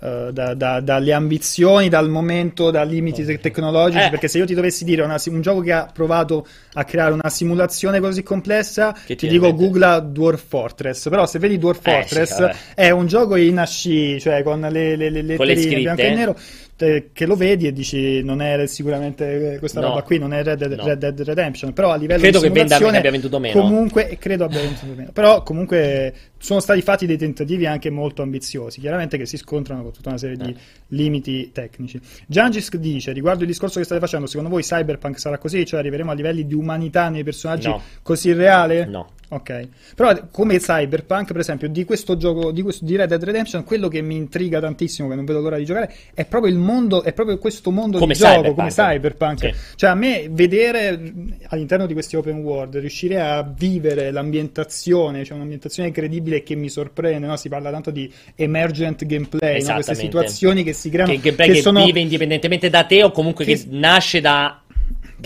eh, 0.02 0.30
da- 0.32 0.54
da- 0.54 0.80
dalle 0.82 1.14
ambizioni, 1.14 1.90
dal 1.90 2.10
momento, 2.10 2.72
dai 2.72 2.88
limiti 2.88 3.24
te- 3.24 3.40
tecnologici. 3.40 4.06
Eh. 4.06 4.10
Perché 4.10 4.28
se 4.28 4.38
io 4.38 4.46
ti 4.46 4.54
dovessi 4.54 4.84
dire 4.84 5.02
una 5.04 5.18
un 5.28 5.42
gioco 5.42 5.62
che 5.62 5.72
ha 5.72 5.90
provato 5.92 6.46
a 6.74 6.84
creare 6.84 7.14
una 7.14 7.30
simulazione 7.30 8.00
così 8.00 8.22
complessa, 8.24 8.92
Che 8.94 9.16
ti 9.16 9.28
ti 9.28 9.28
dico 9.28 9.54
googla 9.54 10.00
Dwarf 10.00 10.44
Fortress. 10.48 11.10
Però 11.10 11.26
se 11.26 11.40
vedi 11.40 11.58
Dwarf 11.58 11.80
Eh, 11.88 11.92
sì, 11.92 12.14
Fortress 12.16 12.40
vabbè. 12.40 12.56
è 12.76 12.90
un 12.92 13.08
gioco 13.08 13.36
in 13.36 13.58
asci, 13.58 14.20
cioè 14.20 14.44
con 14.44 14.60
le, 14.62 14.96
le, 14.96 15.10
le 15.10 15.22
le 15.22 15.36
letterine 15.38 15.80
bianco 15.82 16.02
e 16.02 16.14
nero. 16.14 16.36
Te- 16.76 17.10
che 17.14 17.26
lo 17.26 17.36
vedi 17.36 17.68
e 17.68 17.72
dici 17.74 18.22
non 18.24 18.42
è 18.42 18.68
sicuramente 18.68 19.54
eh, 19.54 19.60
questa 19.60 19.80
No. 19.80 19.88
roba 19.90 20.02
qui 20.04 20.18
non 20.20 20.34
è 20.34 20.44
Red 20.44 20.58
Dead, 20.58 20.74
No. 20.74 20.84
Red 20.86 20.98
Dead 21.00 21.22
Redemption 21.22 21.74
però 21.74 21.92
a 21.92 21.96
livello 21.96 22.20
Credo 22.22 22.40
di 22.40 22.46
simulazione 22.48 22.98
abbia 22.98 23.12
venduto 23.12 23.40
meno. 23.40 23.62
comunque 23.62 24.18
credo 24.20 24.44
abbia 24.46 24.60
venduto 24.62 24.86
meno 24.96 25.12
però 25.14 25.42
comunque 25.44 26.14
sono 26.38 26.60
stati 26.60 26.82
fatti 26.82 27.06
dei 27.06 27.18
tentativi 27.18 27.66
anche 27.66 27.90
molto 27.90 28.22
ambiziosi 28.22 28.80
chiaramente 28.82 29.18
che 29.18 29.26
si 29.26 29.38
scontrano 29.38 29.84
con 29.84 29.92
tutta 29.94 30.10
una 30.10 30.18
serie 30.18 30.36
di 30.38 30.50
Eh. 30.50 30.56
limiti 30.90 31.52
tecnici 31.52 32.00
Giangisk 32.28 32.76
dice 32.78 33.12
riguardo 33.14 33.42
il 33.44 33.48
discorso 33.48 33.80
che 33.80 33.86
state 33.86 34.02
facendo 34.02 34.28
secondo 34.28 34.50
voi 34.50 34.62
Cyberpunk 34.62 35.20
sarà 35.20 35.38
così 35.38 35.66
cioè 35.66 35.80
arriveremo 35.80 36.12
a 36.12 36.14
livelli 36.14 36.46
di 36.46 36.54
umanità 36.54 37.10
nei 37.10 37.24
personaggi 37.24 37.68
No. 37.68 37.82
così 38.02 38.34
reale? 38.34 38.86
No. 38.86 39.10
Ok, 39.28 39.68
però 39.96 40.14
come 40.32 40.60
Cyberpunk, 40.60 41.32
per 41.32 41.40
esempio, 41.40 41.68
di 41.68 41.84
questo 41.84 42.16
gioco, 42.16 42.52
di, 42.52 42.62
questo, 42.62 42.86
di 42.86 42.96
Red 42.96 43.10
Dead 43.10 43.24
Redemption, 43.24 43.64
quello 43.64 43.88
che 43.88 44.02
mi 44.02 44.16
intriga 44.16 44.60
tantissimo, 44.60 45.10
che 45.10 45.16
non 45.16 45.26
vedo 45.26 45.42
l'ora 45.42 45.58
di 45.58 45.66
giocare, 45.66 45.94
è 46.14 46.26
proprio 46.26 46.52
il 46.52 46.60
mondo, 46.60 47.02
è 47.02 47.12
proprio 47.12 47.40
questo 47.40 47.72
mondo 47.72 47.98
Come 47.98 48.14
di 48.14 48.20
gioco, 48.20 48.34
Cyberpunk. 48.34 48.56
come 48.56 48.70
Cyberpunk. 48.70 49.40
Sì. 49.40 49.54
Cioè, 49.76 49.90
a 49.90 49.96
me 49.96 50.28
vedere 50.30 51.14
all'interno 51.48 51.88
di 51.88 51.94
questi 51.94 52.16
open 52.16 52.38
world, 52.38 52.78
riuscire 52.78 53.20
a 53.20 53.42
vivere 53.42 54.12
l'ambientazione, 54.12 55.24
cioè 55.24 55.36
un'ambientazione 55.36 55.90
credibile 55.92 56.44
che 56.44 56.56
mi 56.56 56.70
sorprende, 56.70 57.26
no? 57.26 57.36
Si 57.36 57.50
parla 57.50 57.72
tanto 57.72 57.90
di 57.90 58.12
emergent 58.36 59.06
gameplay, 59.06 59.64
no? 59.64 59.74
queste 59.74 59.96
situazioni 59.96 60.64
che 60.64 60.74
si 60.74 60.90
creano, 60.90 61.12
Che, 61.12 61.20
gameplay 61.20 61.52
che, 61.52 61.62
sono 61.62 61.84
vive 61.84 62.00
indipendentemente 62.00 62.70
da 62.70 62.84
te 62.84 63.04
o 63.04 63.12
comunque 63.12 63.44
che, 63.44 63.56
che- 63.56 63.66
nasce 63.70 64.22
da, 64.22 64.62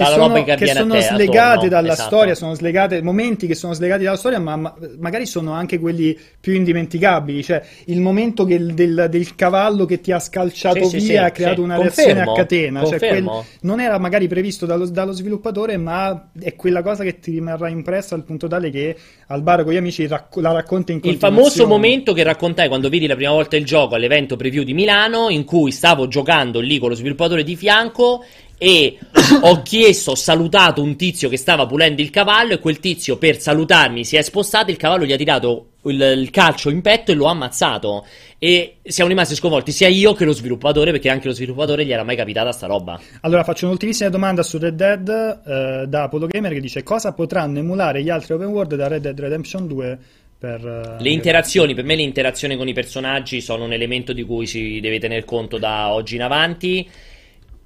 che 0.05 0.11
sono, 0.11 0.43
che 0.43 0.55
che 0.55 0.67
sono 0.67 0.99
slegate 0.99 1.39
attorno. 1.51 1.69
dalla 1.69 1.91
Esatto. 1.93 2.07
storia, 2.09 2.35
sono 2.35 2.53
slegate, 2.53 3.01
momenti 3.01 3.47
che 3.47 3.55
sono 3.55 3.73
slegati 3.73 4.03
dalla 4.03 4.17
storia, 4.17 4.39
ma, 4.39 4.55
ma- 4.55 4.75
magari 4.99 5.25
sono 5.25 5.53
anche 5.53 5.79
quelli 5.79 6.17
più 6.39 6.53
indimenticabili. 6.53 7.43
Cioè, 7.43 7.61
il 7.85 7.99
momento 8.01 8.45
che 8.45 8.53
il- 8.55 8.73
del, 8.73 9.07
del 9.09 9.35
cavallo 9.35 9.85
che 9.85 10.01
ti 10.01 10.11
ha 10.11 10.19
scalciato 10.19 10.83
Sì, 10.85 10.97
via 10.97 11.05
sì, 11.05 11.17
ha 11.17 11.31
creato 11.31 11.55
sì. 11.55 11.61
una 11.61 11.75
Confermo, 11.75 12.13
reazione 12.13 12.31
a 12.31 12.33
catena. 12.35 12.85
Cioè, 12.85 12.97
quel- 12.97 13.29
non 13.61 13.79
era 13.79 13.97
magari 13.97 14.27
previsto 14.27 14.65
dallo, 14.65 14.87
dallo 14.87 15.11
sviluppatore, 15.11 15.77
ma 15.77 16.29
è 16.39 16.55
quella 16.55 16.81
cosa 16.81 17.03
che 17.03 17.19
ti 17.19 17.31
rimarrà 17.31 17.69
impressa 17.69 18.15
al 18.15 18.23
punto 18.23 18.47
tale 18.47 18.69
che 18.69 18.95
al 19.27 19.41
bar 19.41 19.63
con 19.63 19.73
gli 19.73 19.77
amici 19.77 20.07
racco- 20.07 20.41
la 20.41 20.51
racconta 20.51 20.91
in 20.91 20.97
Il 20.97 21.03
continuazione. 21.03 21.35
famoso 21.51 21.67
momento 21.67 22.13
che 22.13 22.23
raccontai 22.23 22.67
quando 22.67 22.89
vidi 22.89 23.07
la 23.07 23.15
prima 23.15 23.31
volta 23.31 23.55
il 23.57 23.65
gioco 23.65 23.95
all'evento 23.95 24.35
preview 24.35 24.63
di 24.63 24.73
Milano, 24.73 25.29
in 25.29 25.43
cui 25.45 25.71
stavo 25.71 26.07
giocando 26.07 26.59
lì 26.59 26.77
con 26.79 26.89
lo 26.89 26.95
sviluppatore 26.95 27.43
di 27.43 27.55
fianco 27.55 28.23
e 28.62 28.99
ho 29.41 29.62
chiesto, 29.62 30.12
ho 30.12 30.16
salutato 30.16 30.82
un 30.82 30.97
tizio 30.97 31.30
che 31.30 31.38
stava 31.38 31.66
pulendo 31.66 32.01
il 32.01 32.10
cavallo 32.10 32.53
e 32.53 32.60
quel 32.60 32.80
tizio 32.80 33.18
per 33.18 33.39
salutarmi 33.39 34.03
si 34.03 34.18
è 34.18 34.22
spostato, 34.22 34.70
il 34.70 34.76
cavallo 34.76 35.05
gli 35.05 35.14
ha 35.14 35.18
tirato 35.18 35.68
il, 35.86 36.01
il 36.01 36.30
calcio 36.30 36.70
in 36.70 36.82
petto 36.82 37.12
e 37.12 37.16
lo 37.16 37.28
ha 37.28 37.32
ammazzato. 37.32 38.05
E 38.38 38.76
siamo 38.84 39.10
rimasti 39.10 39.34
sconvolti 39.36 39.72
sia 39.72 39.88
io 39.88 40.14
che 40.14 40.26
lo 40.26 40.34
sviluppatore, 40.34 40.91
perché 40.91 41.10
anche 41.10 41.28
lo 41.28 41.34
sviluppatore 41.34 41.86
gli 41.86 41.93
era 41.93 42.03
mai 42.03 42.18
capitata 42.18 42.51
sta 42.51 42.68
roba. 42.68 42.99
Allora 43.22 43.45
faccio 43.45 43.66
un'ultimissima 43.66 44.10
domanda 44.10 44.43
su 44.43 44.57
Red 44.57 44.76
Dead 44.76 45.07
eh, 45.07 45.86
da 45.88 46.03
Apollo 46.03 46.28
Gamer 46.28 46.51
che 46.51 46.60
dice 46.60 46.84
cosa 46.84 47.14
potranno 47.14 47.60
emulare 47.60 48.03
gli 48.03 48.10
altri 48.10 48.34
open 48.34 48.47
world 48.47 48.76
da 48.76 48.89
Red 48.89 49.01
Dead 49.01 49.18
Redemption 49.18 49.68
2 49.68 49.99
per... 50.38 50.66
eh, 50.66 51.01
Le 51.01 51.10
interazioni, 51.10 51.74
per 51.74 51.86
me 51.86 51.95
le 51.95 52.01
interazioni 52.01 52.57
con 52.57 52.68
i 52.68 52.74
personaggi 52.74 53.39
sono 53.39 53.64
un 53.64 53.72
elemento 53.72 54.12
di 54.12 54.24
cui 54.24 54.47
si 54.47 54.82
deve 54.82 54.99
tener 54.99 55.24
conto 55.24 55.57
da 55.57 55.93
oggi 55.93 56.16
in 56.16 56.24
avanti 56.24 56.89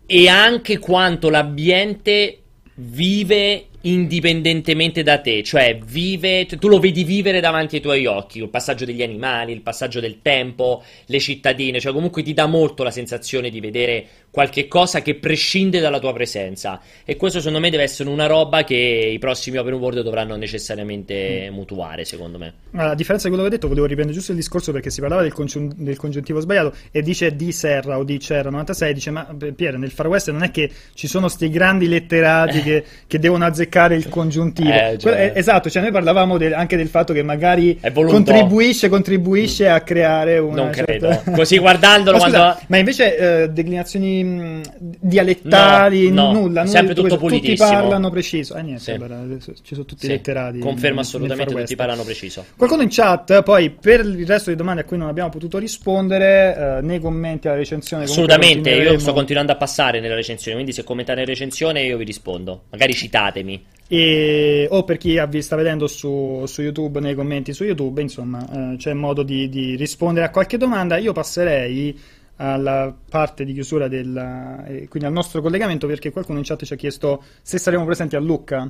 e 0.05 0.27
anche 0.27 0.79
quanto 0.79 1.29
l'ambiente 1.29 2.39
vive 2.75 3.67
indipendentemente 3.85 5.03
da 5.03 5.19
te, 5.19 5.43
cioè 5.43 5.77
vive, 5.85 6.45
tu 6.45 6.67
lo 6.67 6.79
vedi 6.79 7.03
vivere 7.03 7.39
davanti 7.39 7.75
ai 7.75 7.81
tuoi 7.81 8.05
occhi, 8.05 8.39
il 8.39 8.49
passaggio 8.49 8.85
degli 8.85 9.03
animali, 9.03 9.51
il 9.51 9.61
passaggio 9.61 9.99
del 9.99 10.19
tempo, 10.21 10.83
le 11.05 11.19
cittadine, 11.19 11.79
cioè 11.79 11.91
comunque 11.91 12.23
ti 12.23 12.33
dà 12.33 12.45
molto 12.45 12.83
la 12.83 12.91
sensazione 12.91 13.49
di 13.49 13.59
vedere 13.59 14.05
qualche 14.29 14.67
cosa 14.67 15.01
che 15.01 15.15
prescinde 15.15 15.79
dalla 15.79 15.99
tua 15.99 16.13
presenza 16.13 16.81
e 17.05 17.17
questo 17.17 17.39
secondo 17.39 17.59
me 17.59 17.69
deve 17.69 17.83
essere 17.83 18.09
una 18.09 18.25
roba 18.25 18.63
che 18.63 18.75
i 18.75 19.19
prossimi 19.19 19.57
open 19.57 19.73
world 19.73 20.01
dovranno 20.01 20.35
necessariamente 20.35 21.49
mutuare, 21.51 22.05
secondo 22.05 22.37
me. 22.37 22.53
Allora, 22.71 22.91
a 22.91 22.95
differenza 22.95 23.27
di 23.27 23.33
quello 23.33 23.47
che 23.47 23.53
ho 23.53 23.57
detto, 23.57 23.67
volevo 23.67 23.85
riprendere 23.85 24.17
giusto 24.17 24.31
il 24.31 24.37
discorso 24.37 24.71
perché 24.71 24.89
si 24.89 25.01
parlava 25.01 25.21
del, 25.21 25.33
congiun- 25.33 25.73
del 25.75 25.97
congiuntivo 25.97 26.39
sbagliato 26.39 26.73
e 26.91 27.01
dice 27.01 27.35
di 27.35 27.51
Serra 27.51 27.97
o 27.97 28.03
di 28.03 28.19
Serra 28.21 28.49
96, 28.49 28.93
dice 28.93 29.11
ma 29.11 29.35
Pier, 29.55 29.77
nel 29.77 29.91
Far 29.91 30.07
West 30.07 30.31
non 30.31 30.43
è 30.43 30.51
che 30.51 30.71
ci 30.93 31.07
sono 31.07 31.27
sti 31.27 31.49
grandi 31.49 31.87
letterati 31.87 32.61
che, 32.63 32.85
che 33.05 33.19
devono 33.19 33.45
azzeccare 33.45 33.71
il 33.95 34.09
congiuntivo. 34.09 34.69
Eh, 34.71 34.97
cioè- 34.99 35.31
esatto, 35.35 35.69
cioè 35.69 35.81
noi 35.81 35.91
parlavamo 35.91 36.37
del- 36.37 36.53
anche 36.53 36.75
del 36.77 36.87
fatto 36.87 37.13
che 37.13 37.23
magari 37.23 37.79
contribuisce, 37.93 38.89
contribuisce 38.89 39.67
a 39.67 39.81
creare 39.81 40.37
una 40.37 40.63
Non 40.63 40.73
certa- 40.73 40.83
credo. 41.07 41.21
Così 41.35 41.57
guardandolo 41.57 42.17
Ma, 42.17 42.23
scusa, 42.23 42.37
quando- 42.39 42.59
ma 42.67 42.77
invece 42.77 43.17
eh, 43.43 43.49
declinazioni 43.49 44.23
mh, 44.23 44.61
dialettali, 44.99 46.09
No, 46.11 46.31
no, 46.31 46.39
nulla, 46.39 46.65
sempre 46.65 46.93
di 46.93 47.01
tutto 47.01 47.17
questo. 47.17 47.27
tutti 47.27 47.39
pulitissimo. 47.41 47.69
parlano 47.79 48.09
preciso. 48.09 48.55
Eh 48.55 48.61
niente, 48.61 48.81
Sì. 48.83 48.91
adesso 48.91 49.53
ci 49.63 49.73
sono 49.73 49.85
tutti 49.85 50.01
Sì, 50.05 50.07
letterati. 50.07 50.59
Confermo 50.59 50.99
assolutamente 50.99 51.53
tutti 51.53 51.75
parlano 51.75 52.03
preciso. 52.03 52.45
Qualcuno 52.55 52.81
in 52.83 52.89
chat, 52.91 53.41
poi 53.43 53.69
per 53.69 54.01
il 54.01 54.25
resto 54.27 54.49
di 54.49 54.55
domande 54.55 54.81
a 54.81 54.83
cui 54.85 54.97
non 54.97 55.07
abbiamo 55.07 55.29
potuto 55.29 55.57
rispondere, 55.57 56.77
eh, 56.77 56.81
nei 56.81 56.99
commenti 56.99 57.47
alla 57.47 57.57
recensione. 57.57 58.03
Assolutamente, 58.03 58.69
io 58.71 58.99
sto 58.99 59.13
continuando 59.13 59.51
a 59.51 59.55
passare 59.55 59.99
nella 59.99 60.15
recensione, 60.15 60.55
quindi 60.55 60.73
se 60.73 60.83
commentate 60.83 61.21
in 61.21 61.25
recensione 61.25 61.81
io 61.83 61.97
vi 61.97 62.03
rispondo. 62.05 62.63
Magari 62.69 62.93
citatemi. 62.93 63.62
E, 63.95 64.67
o 64.71 64.83
per 64.85 64.97
chi 64.97 65.19
sta 65.43 65.55
vedendo 65.55 65.85
su, 65.85 66.45
su, 66.47 66.63
YouTube, 66.63 66.99
nei 66.99 67.13
commenti 67.13 67.53
su 67.53 67.63
YouTube, 67.63 68.01
insomma, 68.01 68.71
eh, 68.71 68.77
c'è 68.77 68.91
modo 68.93 69.21
di, 69.21 69.47
di, 69.49 69.75
rispondere 69.75 70.25
a 70.25 70.31
qualche 70.31 70.57
domanda. 70.57 70.97
Io 70.97 71.13
passerei 71.13 71.95
alla 72.37 72.91
parte 73.07 73.45
di 73.45 73.53
chiusura 73.53 73.87
del, 73.87 74.17
eh, 74.65 74.87
quindi 74.87 75.07
al 75.07 75.13
nostro 75.13 75.43
collegamento 75.43 75.85
perché 75.85 76.11
qualcuno 76.11 76.39
in 76.39 76.43
chat 76.43 76.63
ci 76.65 76.73
ha 76.73 76.75
chiesto 76.75 77.23
se 77.43 77.59
saremo 77.59 77.85
presenti 77.85 78.15
a 78.15 78.19
Lucca. 78.19 78.67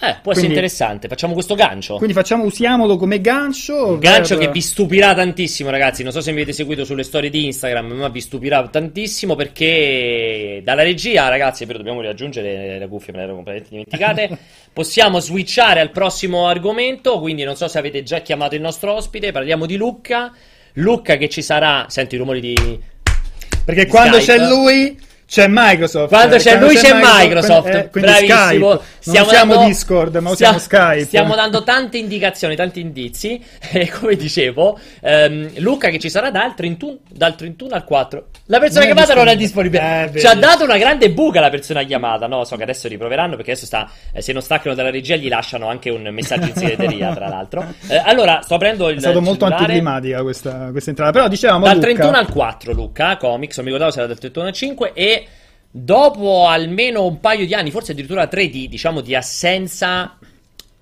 Eh, 0.00 0.06
può 0.06 0.06
quindi, 0.06 0.30
essere 0.30 0.46
interessante. 0.48 1.08
Facciamo 1.08 1.32
questo 1.34 1.54
gancio. 1.54 1.96
Quindi 1.96 2.14
facciamo, 2.14 2.44
usiamolo 2.44 2.96
come 2.96 3.20
gancio. 3.20 3.92
Un 3.92 3.98
gancio 3.98 4.36
per... 4.36 4.46
che 4.46 4.52
vi 4.52 4.60
stupirà 4.60 5.14
tantissimo, 5.14 5.70
ragazzi. 5.70 6.02
Non 6.02 6.12
so 6.12 6.20
se 6.20 6.30
mi 6.30 6.38
avete 6.38 6.52
seguito 6.52 6.84
sulle 6.84 7.04
storie 7.04 7.30
di 7.30 7.44
Instagram, 7.46 7.92
ma 7.92 8.08
vi 8.08 8.20
stupirà 8.20 8.66
tantissimo 8.68 9.36
perché 9.36 10.60
dalla 10.64 10.82
regia, 10.82 11.28
ragazzi, 11.28 11.64
però 11.64 11.78
dobbiamo 11.78 12.00
riaggiungere 12.00 12.78
le 12.78 12.88
cuffie, 12.88 13.12
me 13.12 13.20
le 13.20 13.24
ero 13.24 13.34
completamente 13.34 13.70
dimenticate. 13.70 14.38
Possiamo 14.72 15.20
switchare 15.20 15.80
al 15.80 15.90
prossimo 15.90 16.48
argomento. 16.48 17.20
Quindi 17.20 17.44
non 17.44 17.56
so 17.56 17.68
se 17.68 17.78
avete 17.78 18.02
già 18.02 18.18
chiamato 18.20 18.56
il 18.56 18.60
nostro 18.60 18.92
ospite. 18.92 19.30
Parliamo 19.30 19.66
di 19.66 19.76
Lucca. 19.76 20.32
Lucca 20.74 21.16
che 21.16 21.28
ci 21.28 21.42
sarà. 21.42 21.86
Sento 21.88 22.16
i 22.16 22.18
rumori 22.18 22.40
di. 22.40 22.80
Perché 23.64 23.84
di 23.84 23.90
quando 23.90 24.20
Skype. 24.20 24.38
c'è 24.38 24.48
lui 24.48 24.98
c'è 25.26 25.46
Microsoft. 25.48 26.08
Quando 26.08 26.36
c'è 26.36 26.58
lui 26.58 26.74
c'è 26.74 26.92
Microsoft. 26.94 27.66
Microsoft. 27.66 27.74
Eh, 27.74 28.00
Bravissimo. 28.00 28.38
Skype. 28.38 28.92
Stiamo 28.98 29.18
non 29.18 29.26
usiamo 29.26 29.54
dando, 29.54 29.66
Discord, 29.66 30.16
ma 30.16 30.30
usiamo 30.30 30.58
stiamo, 30.58 30.86
Skype. 30.88 31.04
Stiamo 31.06 31.34
dando 31.34 31.62
tante 31.62 31.98
indicazioni, 31.98 32.56
tanti 32.56 32.80
indizi. 32.80 33.42
E 33.74 33.90
come 33.90 34.14
dicevo, 34.14 34.78
um, 35.00 35.50
Luca 35.56 35.88
che 35.88 35.98
ci 35.98 36.08
sarà 36.08 36.30
dal 36.30 36.54
31, 36.54 36.98
dal 37.10 37.34
31 37.34 37.74
al 37.74 37.84
4. 37.84 38.26
La 38.46 38.60
persona 38.60 38.84
non 38.84 38.94
chiamata 38.94 39.14
non 39.14 39.28
è 39.28 39.36
disponibile. 39.36 40.10
Eh, 40.12 40.20
ci 40.20 40.26
ha 40.26 40.34
dato 40.34 40.64
una 40.64 40.78
grande 40.78 41.10
buca 41.10 41.40
la 41.40 41.50
persona 41.50 41.82
chiamata. 41.82 42.26
No, 42.26 42.44
so 42.44 42.56
che 42.56 42.62
adesso 42.62 42.88
riproveranno 42.88 43.36
perché 43.36 43.52
adesso 43.52 43.66
sta. 43.66 43.90
Eh, 44.12 44.22
se 44.22 44.32
non 44.32 44.42
staccano 44.42 44.74
dalla 44.74 44.90
regia, 44.90 45.16
gli 45.16 45.28
lasciano 45.28 45.68
anche 45.68 45.90
un 45.90 46.06
messaggio 46.12 46.46
in 46.46 46.54
segreteria. 46.54 47.12
tra 47.14 47.28
l'altro. 47.28 47.64
Eh, 47.86 48.00
allora, 48.02 48.40
sto 48.42 48.54
aprendo 48.54 48.88
il. 48.88 48.96
È 48.96 49.00
stato 49.00 49.20
molto 49.20 49.44
anticlimatica 49.44 50.22
questa, 50.22 50.70
questa 50.70 50.90
entrata. 50.90 51.12
Però 51.12 51.28
dicevamo. 51.28 51.64
Dal 51.64 51.76
Luca... 51.76 51.86
31 51.86 52.16
al 52.16 52.30
4, 52.30 52.72
Luca. 52.72 53.16
Comics, 53.16 53.56
non 53.56 53.66
mi 53.66 53.72
ricordavo 53.72 53.90
se 53.90 53.98
era 53.98 54.08
dal 54.08 54.18
31 54.18 54.46
al 54.46 54.52
5. 54.52 54.92
E 54.94 55.23
dopo 55.76 56.46
almeno 56.46 57.04
un 57.04 57.18
paio 57.18 57.44
di 57.46 57.52
anni, 57.52 57.72
forse 57.72 57.90
addirittura 57.90 58.28
tre 58.28 58.48
di, 58.48 58.68
diciamo, 58.68 59.00
di 59.00 59.16
assenza 59.16 60.16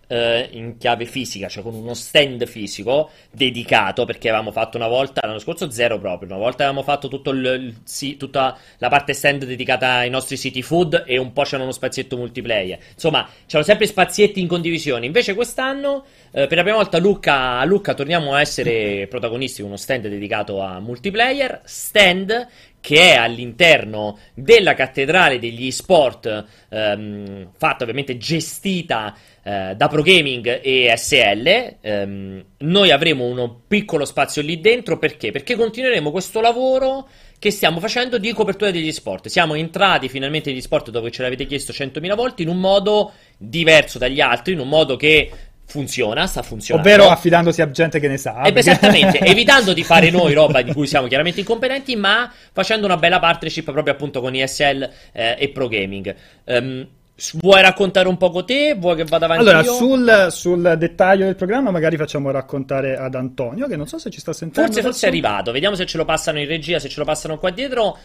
eh, 0.06 0.50
in 0.52 0.76
chiave 0.76 1.06
fisica, 1.06 1.48
cioè 1.48 1.62
con 1.62 1.72
uno 1.72 1.94
stand 1.94 2.44
fisico 2.46 3.08
dedicato, 3.30 4.04
perché 4.04 4.28
avevamo 4.28 4.52
fatto 4.52 4.76
una 4.76 4.88
volta, 4.88 5.22
l'anno 5.24 5.38
scorso 5.38 5.70
zero 5.70 5.98
proprio, 5.98 6.28
una 6.28 6.36
volta 6.36 6.64
avevamo 6.64 6.82
fatto 6.82 7.08
il, 7.30 7.74
il, 7.98 8.16
tutta 8.18 8.58
la 8.76 8.88
parte 8.90 9.14
stand 9.14 9.46
dedicata 9.46 9.94
ai 9.94 10.10
nostri 10.10 10.36
city 10.36 10.60
food 10.60 11.04
e 11.06 11.16
un 11.16 11.32
po' 11.32 11.44
c'era 11.44 11.62
uno 11.62 11.72
spazietto 11.72 12.18
multiplayer. 12.18 12.78
Insomma, 12.92 13.26
c'erano 13.46 13.64
sempre 13.64 13.86
spazietti 13.86 14.40
in 14.40 14.46
condivisione. 14.46 15.06
Invece 15.06 15.32
quest'anno, 15.34 16.04
eh, 16.32 16.46
per 16.46 16.58
la 16.58 16.62
prima 16.62 16.76
volta 16.76 16.98
Lucca, 16.98 17.58
a 17.58 17.64
Lucca 17.64 17.94
torniamo 17.94 18.34
a 18.34 18.42
essere 18.42 19.06
protagonisti 19.08 19.62
con 19.62 19.70
uno 19.70 19.78
stand 19.78 20.08
dedicato 20.08 20.60
a 20.60 20.80
multiplayer, 20.80 21.62
stand 21.64 22.48
che 22.82 23.12
è 23.12 23.14
all'interno 23.14 24.18
della 24.34 24.74
cattedrale 24.74 25.38
degli 25.38 25.70
sport, 25.70 26.44
ehm, 26.68 27.50
fatta 27.56 27.84
ovviamente 27.84 28.18
gestita 28.18 29.16
eh, 29.44 29.74
da 29.76 29.86
Pro 29.86 30.02
Gaming 30.02 30.60
e 30.60 30.92
SL. 30.96 31.76
Ehm, 31.80 32.44
noi 32.58 32.90
avremo 32.90 33.24
un 33.24 33.66
piccolo 33.68 34.04
spazio 34.04 34.42
lì 34.42 34.60
dentro 34.60 34.98
perché? 34.98 35.30
Perché 35.30 35.54
continueremo 35.54 36.10
questo 36.10 36.40
lavoro 36.40 37.08
che 37.38 37.52
stiamo 37.52 37.78
facendo 37.78 38.18
di 38.18 38.32
copertura 38.32 38.72
degli 38.72 38.90
sport. 38.90 39.28
Siamo 39.28 39.54
entrati 39.54 40.08
finalmente 40.08 40.50
negli 40.50 40.60
sport 40.60 40.90
dove 40.90 41.12
ce 41.12 41.22
l'avete 41.22 41.46
chiesto 41.46 41.72
100.000 41.72 42.16
volte 42.16 42.42
in 42.42 42.48
un 42.48 42.58
modo 42.58 43.12
diverso 43.38 43.98
dagli 43.98 44.20
altri, 44.20 44.54
in 44.54 44.60
un 44.60 44.68
modo 44.68 44.96
che 44.96 45.30
funziona, 45.72 46.26
sta 46.26 46.42
funzionando. 46.42 46.86
Ovvero 46.86 47.08
affidandosi 47.08 47.62
a 47.62 47.70
gente 47.70 47.98
che 47.98 48.06
ne 48.06 48.18
sa. 48.18 48.42
Eh, 48.42 48.52
esattamente, 48.54 49.18
evitando 49.24 49.72
di 49.72 49.82
fare 49.82 50.10
noi 50.10 50.34
roba 50.34 50.60
di 50.60 50.70
cui 50.74 50.86
siamo 50.86 51.06
chiaramente 51.06 51.40
incompetenti, 51.40 51.96
ma 51.96 52.30
facendo 52.52 52.84
una 52.84 52.98
bella 52.98 53.18
partnership 53.18 53.72
proprio 53.72 53.94
appunto 53.94 54.20
con 54.20 54.34
ISL 54.34 54.88
eh, 55.12 55.36
e 55.38 55.48
Pro 55.48 55.68
Gaming. 55.68 56.14
Um, 56.44 56.86
Vuoi 57.34 57.62
raccontare 57.62 58.08
un 58.08 58.16
poco 58.16 58.44
te? 58.44 58.74
Vuoi 58.76 58.96
che 58.96 59.04
vada 59.04 59.26
avanti? 59.26 59.48
Allora, 59.48 59.62
sul, 59.62 60.26
sul, 60.30 60.74
dettaglio 60.76 61.26
del 61.26 61.36
programma, 61.36 61.70
magari 61.70 61.96
facciamo 61.96 62.30
raccontare 62.30 62.96
ad 62.96 63.14
Antonio, 63.14 63.68
che 63.68 63.76
non 63.76 63.86
so 63.86 63.98
se 63.98 64.10
ci 64.10 64.18
sta 64.18 64.32
sentendo. 64.32 64.72
Forse, 64.72 64.82
forse 64.82 65.06
è 65.06 65.08
arrivato. 65.08 65.52
Vediamo 65.52 65.76
se 65.76 65.86
ce 65.86 65.98
lo 65.98 66.04
passano 66.04 66.40
in 66.40 66.48
regia, 66.48 66.80
se 66.80 66.88
ce 66.88 66.98
lo 66.98 67.04
passano 67.04 67.38
qua 67.38 67.50
dietro. 67.50 67.96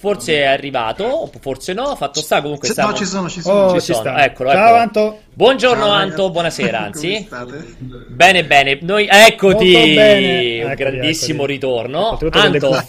Forse 0.00 0.36
è 0.36 0.46
arrivato, 0.46 1.30
forse 1.40 1.74
no. 1.74 1.94
Fatto 1.94 2.22
sta 2.22 2.40
comunque. 2.40 2.68
Stiamo... 2.68 2.92
No, 2.92 2.96
ci 2.96 3.04
sono, 3.04 3.28
ci 3.28 3.42
sono. 3.42 3.66
Oh, 3.66 3.78
ci 3.78 3.92
sono. 3.92 4.16
Eccolo, 4.16 4.50
Ciao, 4.50 4.64
eccolo. 4.64 4.78
Anto. 4.78 5.20
Buongiorno, 5.34 5.84
Ciao, 5.84 5.92
Anto. 5.92 6.30
Buonasera, 6.30 6.80
anzi. 6.80 7.28
Bene, 8.08 8.46
bene. 8.46 8.78
Noi... 8.80 9.06
Eccoti. 9.10 9.70
Bene. 9.70 10.64
Un 10.64 10.74
grandissimo 10.74 11.42
eccoli. 11.42 11.52
ritorno. 11.52 12.18
Anto. 12.30 12.82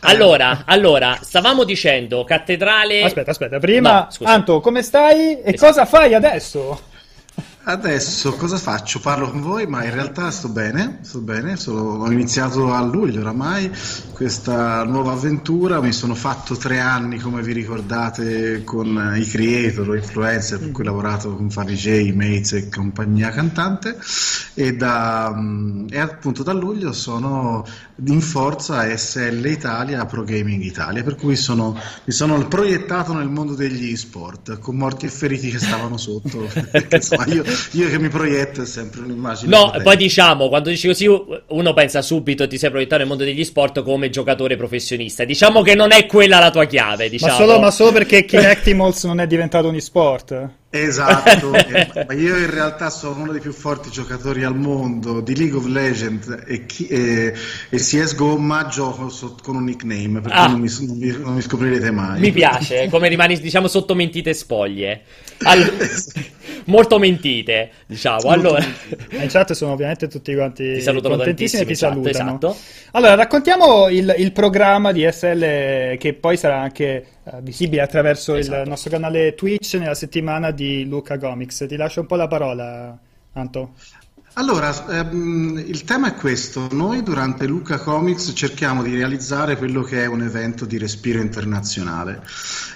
Allora, 0.00 0.64
allora, 0.66 1.16
stavamo 1.20 1.62
dicendo 1.62 2.24
cattedrale. 2.24 3.04
Aspetta, 3.04 3.30
aspetta, 3.30 3.60
prima. 3.60 4.08
No, 4.18 4.26
Anto, 4.26 4.58
come 4.58 4.82
stai 4.82 5.40
e 5.40 5.52
esatto. 5.52 5.66
cosa 5.66 5.84
fai 5.84 6.14
adesso? 6.14 6.80
Adesso 7.66 8.34
cosa 8.34 8.58
faccio? 8.58 9.00
Parlo 9.00 9.30
con 9.30 9.40
voi, 9.40 9.66
ma 9.66 9.84
in 9.84 9.94
realtà 9.94 10.30
sto 10.30 10.48
bene, 10.48 10.98
sto 11.00 11.20
bene, 11.20 11.56
sono, 11.56 12.02
ho 12.02 12.10
iniziato 12.10 12.74
a 12.74 12.82
luglio 12.82 13.20
oramai 13.20 13.70
questa 14.12 14.84
nuova 14.84 15.12
avventura, 15.12 15.80
mi 15.80 15.92
sono 15.92 16.14
fatto 16.14 16.56
tre 16.56 16.78
anni, 16.78 17.18
come 17.18 17.42
vi 17.42 17.52
ricordate, 17.52 18.64
con 18.64 19.14
i 19.16 19.24
creator, 19.24 19.96
influencer, 19.96 20.58
per 20.58 20.72
cui 20.72 20.82
ho 20.82 20.86
lavorato 20.86 21.34
con 21.34 21.50
Fari 21.50 21.74
J, 21.74 22.12
Mates 22.12 22.52
e 22.52 22.68
compagnia 22.68 23.30
cantante 23.30 23.96
e, 24.52 24.74
da, 24.76 25.34
e 25.88 25.98
appunto 25.98 26.42
da 26.42 26.52
luglio 26.52 26.92
sono 26.92 27.66
in 28.04 28.20
forza 28.20 28.94
SL 28.94 29.44
Italia 29.46 30.04
Pro 30.04 30.22
Gaming 30.22 30.62
Italia, 30.62 31.02
per 31.02 31.16
cui 31.16 31.34
sono, 31.34 31.76
mi 32.04 32.12
sono 32.12 32.46
proiettato 32.46 33.14
nel 33.14 33.28
mondo 33.28 33.54
degli 33.54 33.90
e-sport, 33.90 34.58
con 34.58 34.76
morti 34.76 35.06
e 35.06 35.10
feriti 35.10 35.50
che 35.50 35.58
stavano 35.58 35.96
sotto, 35.96 36.48
insomma 36.90 37.26
io 37.26 37.44
io 37.72 37.88
che 37.88 37.98
mi 37.98 38.08
proietto 38.08 38.62
è 38.62 38.66
sempre 38.66 39.00
un'immagine. 39.00 39.54
No, 39.54 39.72
poi 39.82 39.96
diciamo, 39.96 40.48
quando 40.48 40.68
dici 40.70 40.86
così, 40.86 41.06
uno 41.06 41.72
pensa 41.72 42.02
subito 42.02 42.46
ti 42.46 42.58
sei 42.58 42.70
proiettato 42.70 42.98
nel 42.98 43.08
mondo 43.08 43.24
degli 43.24 43.44
sport 43.44 43.82
come 43.82 44.10
giocatore 44.10 44.56
professionista. 44.56 45.24
Diciamo 45.24 45.62
che 45.62 45.74
non 45.74 45.92
è 45.92 46.06
quella 46.06 46.38
la 46.38 46.50
tua 46.50 46.64
chiave. 46.66 47.08
Diciamo. 47.08 47.32
Ma, 47.32 47.38
solo, 47.38 47.58
ma 47.58 47.70
solo 47.70 47.92
perché 47.92 48.24
Kinectimals 48.24 49.04
non 49.04 49.20
è 49.20 49.26
diventato 49.26 49.68
un 49.68 49.74
e-sport. 49.74 50.48
Esatto, 50.76 51.54
eh, 51.54 52.14
io 52.16 52.36
in 52.36 52.50
realtà 52.50 52.90
sono 52.90 53.20
uno 53.20 53.30
dei 53.30 53.40
più 53.40 53.52
forti 53.52 53.90
giocatori 53.90 54.42
al 54.42 54.56
mondo 54.56 55.20
di 55.20 55.36
League 55.36 55.56
of 55.56 55.66
Legends 55.66 56.28
e, 56.48 56.66
e, 56.88 57.32
e 57.70 57.76
CSGO, 57.76 58.36
ma 58.38 58.66
gioco 58.66 59.08
so, 59.08 59.36
con 59.40 59.54
un 59.54 59.62
nickname, 59.62 60.20
perché 60.20 60.36
ah. 60.36 60.48
non, 60.48 60.58
mi, 60.58 60.68
non, 60.80 60.96
mi, 60.96 61.16
non, 61.16 61.34
mi, 61.34 61.40
scoprirete 61.42 61.92
mai. 61.92 62.18
Mi 62.18 62.32
piace, 62.32 62.88
come 62.90 63.06
rimani 63.06 63.38
diciamo 63.38 63.68
sotto 63.68 63.94
mentite 63.94 64.34
spoglie. 64.34 65.02
Allora, 65.44 65.70
molto 66.66 66.98
mentite, 66.98 67.70
diciamo. 67.86 68.28
Allora. 68.30 68.64
In 69.10 69.28
chat 69.28 69.52
sono 69.52 69.74
ovviamente 69.74 70.08
tutti 70.08 70.34
quanti 70.34 70.80
ti 70.80 71.00
contentissimi 71.00 71.62
e 71.62 71.66
ti 71.66 71.74
chat, 71.74 71.92
salutano. 71.92 72.30
Esatto. 72.30 72.56
Allora, 72.92 73.14
raccontiamo 73.14 73.88
il, 73.88 74.12
il 74.18 74.32
programma 74.32 74.90
di 74.90 75.08
SL 75.08 75.96
che 75.98 76.16
poi 76.18 76.36
sarà 76.36 76.58
anche 76.58 77.06
uh, 77.24 77.40
visibile 77.42 77.82
attraverso 77.82 78.34
esatto. 78.34 78.62
il 78.62 78.68
nostro 78.68 78.90
canale 78.90 79.34
Twitch 79.34 79.74
nella 79.74 79.94
settimana 79.94 80.50
di 80.50 80.86
Luca 80.86 81.18
Comics. 81.18 81.66
Ti 81.68 81.76
lascio 81.76 82.00
un 82.00 82.06
po' 82.06 82.16
la 82.16 82.28
parola, 82.28 82.98
Anto. 83.32 83.72
Allora, 84.36 84.88
ehm, 84.88 85.62
il 85.64 85.84
tema 85.84 86.08
è 86.08 86.14
questo. 86.16 86.66
Noi 86.72 87.04
durante 87.04 87.46
Luca 87.46 87.78
Comics 87.78 88.32
cerchiamo 88.34 88.82
di 88.82 88.92
realizzare 88.92 89.56
quello 89.56 89.82
che 89.82 90.02
è 90.02 90.06
un 90.06 90.22
evento 90.22 90.64
di 90.64 90.76
respiro 90.76 91.20
internazionale 91.20 92.20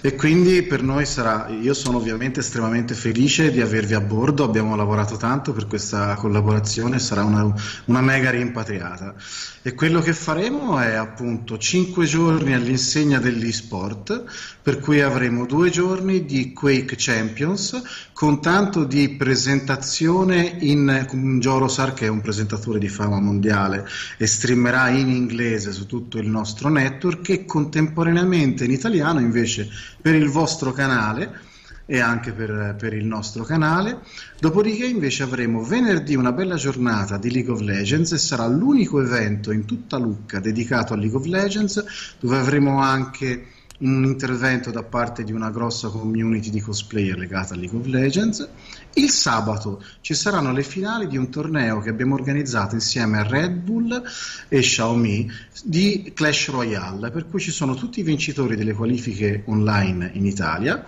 e 0.01 0.15
quindi 0.15 0.63
per 0.63 0.85
noi 0.85 1.05
sarà, 1.05 1.49
io 1.49 1.75
sono 1.75 1.97
ovviamente 1.97 2.41
estremamente 2.41 2.95
felice 2.95 3.51
di 3.51 3.61
avervi 3.61 3.95
a 3.95 4.01
bordo, 4.01 4.45
abbiamo 4.45 4.77
lavorato 4.77 5.17
tanto 5.17 5.53
per 5.53 5.67
questa 5.67 6.15
collaborazione, 6.15 7.01
sarà 7.01 7.25
una, 7.25 7.53
una 7.87 8.01
mega 8.03 8.31
rimpatriata. 8.31 9.17
E 9.61 9.75
quello 9.75 10.01
che 10.01 10.13
faremo 10.13 10.79
è 10.79 10.95
appunto 10.95 11.59
5 11.59 12.07
giorni 12.07 12.55
all'insegna 12.55 13.19
dell'e-sport, 13.19 14.23
per 14.63 14.79
cui 14.79 15.01
avremo 15.01 15.45
due 15.45 15.71
giorni 15.71 16.25
di 16.25 16.53
Quake 16.53 16.95
Champions 16.97 17.83
con 18.13 18.41
tanto 18.41 18.85
di 18.85 19.11
presentazione 19.11 20.57
in 20.61 21.05
Jorosar 21.49 21.95
che 21.95 22.07
è 22.07 22.09
un 22.09 22.21
presentatore 22.21 22.79
di 22.79 22.89
fama 22.89 23.19
mondiale 23.21 23.87
e 24.19 24.27
streamerà 24.27 24.91
in 24.91 25.09
inglese 25.09 25.73
su 25.73 25.87
tutto 25.87 26.19
il 26.19 26.29
nostro 26.29 26.69
network 26.69 27.29
e 27.31 27.45
contemporaneamente 27.45 28.65
in 28.65 28.71
italiano 28.71 29.21
invece 29.21 29.69
per 30.01 30.15
il 30.15 30.29
vostro 30.29 30.73
canale 30.73 31.47
e 31.91 32.01
anche 32.01 32.33
per, 32.33 32.77
per, 32.79 32.93
il 32.93 33.07
nostro 33.07 33.45
canale. 33.45 34.01
Dopodiché 34.39 34.85
invece 34.85 35.23
avremo 35.23 35.63
venerdì 35.63 36.15
una 36.17 36.33
bella 36.33 36.57
giornata 36.57 37.17
di 37.17 37.31
League 37.31 37.51
of 37.51 37.61
Legends 37.61 38.13
e 38.13 38.19
sarà 38.19 38.47
l'unico 38.47 39.01
evento 39.01 39.51
in 39.53 39.65
tutta 39.65 39.97
Lucca 39.97 40.39
dedicato 40.39 40.93
a 40.93 40.97
League 40.97 41.17
of 41.17 41.25
Legends 41.25 41.83
dove 42.21 42.37
avremo 42.37 42.81
anche 42.83 43.47
un 43.79 44.05
intervento 44.05 44.71
da 44.71 44.83
parte 44.83 45.25
di 45.25 45.33
una 45.33 45.51
grossa 45.51 45.89
community 45.89 46.51
di 46.51 46.61
cosplayer 46.61 47.17
legata 47.17 47.55
a 47.55 47.57
League 47.57 47.79
of 47.79 47.87
Legends. 47.87 48.49
Il 48.99 49.11
sabato 49.11 49.81
ci 50.01 50.13
saranno 50.13 50.51
le 50.51 50.65
finali 50.65 51.07
di 51.07 51.17
un 51.17 51.31
torneo 51.31 51.79
che 51.79 51.89
abbiamo 51.89 52.15
organizzato 52.15 52.75
insieme 52.75 53.19
a 53.19 53.23
Red 53.23 53.53
Bull 53.53 54.03
e 54.49 54.59
Xiaomi 54.59 55.31
di 55.63 56.11
Clash 56.13 56.49
Royale, 56.49 57.13
per 57.13 57.29
cui 57.29 57.39
ci 57.39 57.53
sono 57.53 57.77
tutti 57.77 58.01
i 58.01 58.03
vincitori 58.03 58.57
delle 58.57 58.73
qualifiche 58.73 59.45
online 59.47 60.11
in 60.15 60.27
Italia 60.27 60.85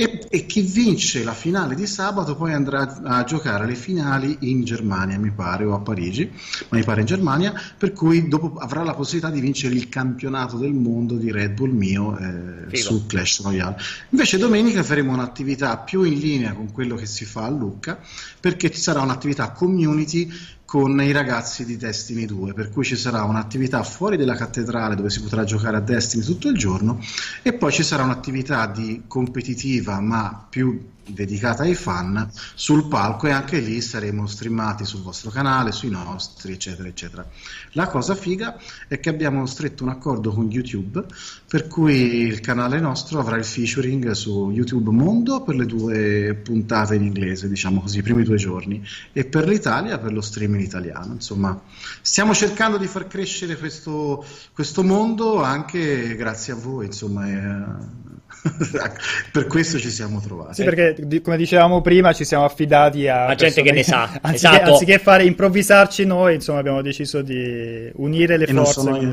e, 0.00 0.24
e, 0.30 0.46
chi 0.46 0.60
vince 0.60 1.24
la 1.24 1.32
finale 1.32 1.74
di 1.74 1.84
sabato 1.84 2.36
poi 2.36 2.52
andrà 2.52 3.00
a 3.02 3.24
giocare 3.24 3.66
le 3.66 3.74
finali 3.74 4.36
in 4.42 4.62
Germania, 4.62 5.18
mi 5.18 5.32
pare, 5.32 5.64
o 5.64 5.74
a 5.74 5.80
Parigi, 5.80 6.30
ma 6.68 6.78
mi 6.78 6.84
pare 6.84 7.00
in 7.00 7.06
Germania, 7.08 7.52
per 7.76 7.92
cui 7.92 8.28
dopo 8.28 8.58
avrà 8.58 8.84
la 8.84 8.94
possibilità 8.94 9.28
di 9.32 9.40
vincere 9.40 9.74
il 9.74 9.88
campionato 9.88 10.56
del 10.56 10.72
mondo 10.72 11.16
di 11.16 11.32
Red 11.32 11.54
Bull 11.54 11.72
mio 11.72 12.16
eh, 12.16 12.76
su 12.76 13.06
Clash 13.06 13.42
Royale. 13.42 13.76
Invece 14.10 14.38
domenica 14.38 14.84
faremo 14.84 15.12
un'attività 15.12 15.78
più 15.78 16.04
in 16.04 16.20
linea 16.20 16.52
con 16.52 16.70
quello 16.70 16.94
che 16.94 17.06
si 17.06 17.24
fa 17.24 17.46
a 17.46 17.50
Lucca, 17.50 17.98
perché 18.38 18.70
ci 18.70 18.78
sarà 18.78 19.00
un'attività 19.00 19.50
community 19.50 20.30
con 20.68 21.00
i 21.00 21.12
ragazzi 21.12 21.64
di 21.64 21.78
Destiny 21.78 22.26
2, 22.26 22.52
per 22.52 22.68
cui 22.68 22.84
ci 22.84 22.94
sarà 22.94 23.24
un'attività 23.24 23.82
fuori 23.82 24.18
della 24.18 24.34
cattedrale 24.34 24.96
dove 24.96 25.08
si 25.08 25.22
potrà 25.22 25.42
giocare 25.42 25.78
a 25.78 25.80
Destiny 25.80 26.22
tutto 26.22 26.50
il 26.50 26.58
giorno 26.58 27.00
e 27.42 27.54
poi 27.54 27.72
ci 27.72 27.82
sarà 27.82 28.02
un'attività 28.02 28.66
di 28.66 29.04
competitiva 29.06 29.98
ma 30.00 30.46
più 30.46 30.78
dedicata 31.08 31.62
ai 31.62 31.74
fan 31.74 32.30
sul 32.54 32.88
palco 32.88 33.26
e 33.26 33.30
anche 33.30 33.58
lì 33.58 33.80
saremo 33.80 34.26
streamati 34.26 34.84
sul 34.84 35.02
vostro 35.02 35.30
canale, 35.30 35.72
sui 35.72 35.90
nostri, 35.90 36.52
eccetera, 36.52 36.88
eccetera. 36.88 37.26
La 37.72 37.88
cosa 37.88 38.14
figa 38.14 38.58
è 38.86 39.00
che 39.00 39.08
abbiamo 39.08 39.46
stretto 39.46 39.82
un 39.84 39.90
accordo 39.90 40.32
con 40.32 40.50
YouTube 40.50 41.04
per 41.48 41.66
cui 41.66 42.22
il 42.22 42.40
canale 42.40 42.78
nostro 42.80 43.20
avrà 43.20 43.36
il 43.36 43.44
featuring 43.44 44.10
su 44.10 44.50
YouTube 44.50 44.90
Mondo 44.90 45.42
per 45.42 45.54
le 45.54 45.66
due 45.66 46.34
puntate 46.42 46.94
in 46.94 47.02
inglese, 47.02 47.48
diciamo 47.48 47.80
così, 47.80 47.98
i 47.98 48.02
primi 48.02 48.22
due 48.22 48.36
giorni, 48.36 48.86
e 49.12 49.24
per 49.24 49.48
l'Italia 49.48 49.98
per 49.98 50.12
lo 50.12 50.20
stream 50.20 50.54
in 50.54 50.60
italiano. 50.60 51.14
Insomma, 51.14 51.60
stiamo 52.02 52.34
cercando 52.34 52.76
di 52.76 52.86
far 52.86 53.06
crescere 53.06 53.56
questo, 53.56 54.24
questo 54.52 54.82
mondo 54.82 55.42
anche 55.42 56.14
grazie 56.16 56.52
a 56.52 56.56
voi, 56.56 56.86
insomma. 56.86 57.26
È, 57.26 58.16
per 59.32 59.46
questo 59.46 59.78
ci 59.78 59.90
siamo 59.90 60.20
trovati. 60.20 60.54
Sì, 60.54 60.64
perché 60.64 60.94
come 61.22 61.36
dicevamo 61.36 61.80
prima, 61.80 62.12
ci 62.12 62.24
siamo 62.24 62.44
affidati 62.44 63.08
a, 63.08 63.26
a 63.26 63.34
gente 63.34 63.62
che 63.62 63.72
ne 63.72 63.82
sa. 63.82 64.18
Anziché, 64.20 64.54
esatto. 64.54 64.72
anziché, 64.72 64.98
fare 64.98 65.24
improvvisarci 65.24 66.04
noi, 66.04 66.34
insomma, 66.34 66.58
abbiamo 66.58 66.82
deciso 66.82 67.22
di 67.22 67.90
unire 67.94 68.36
le 68.36 68.46
e 68.46 68.52
forze. 68.52 68.82
Non 68.90 69.12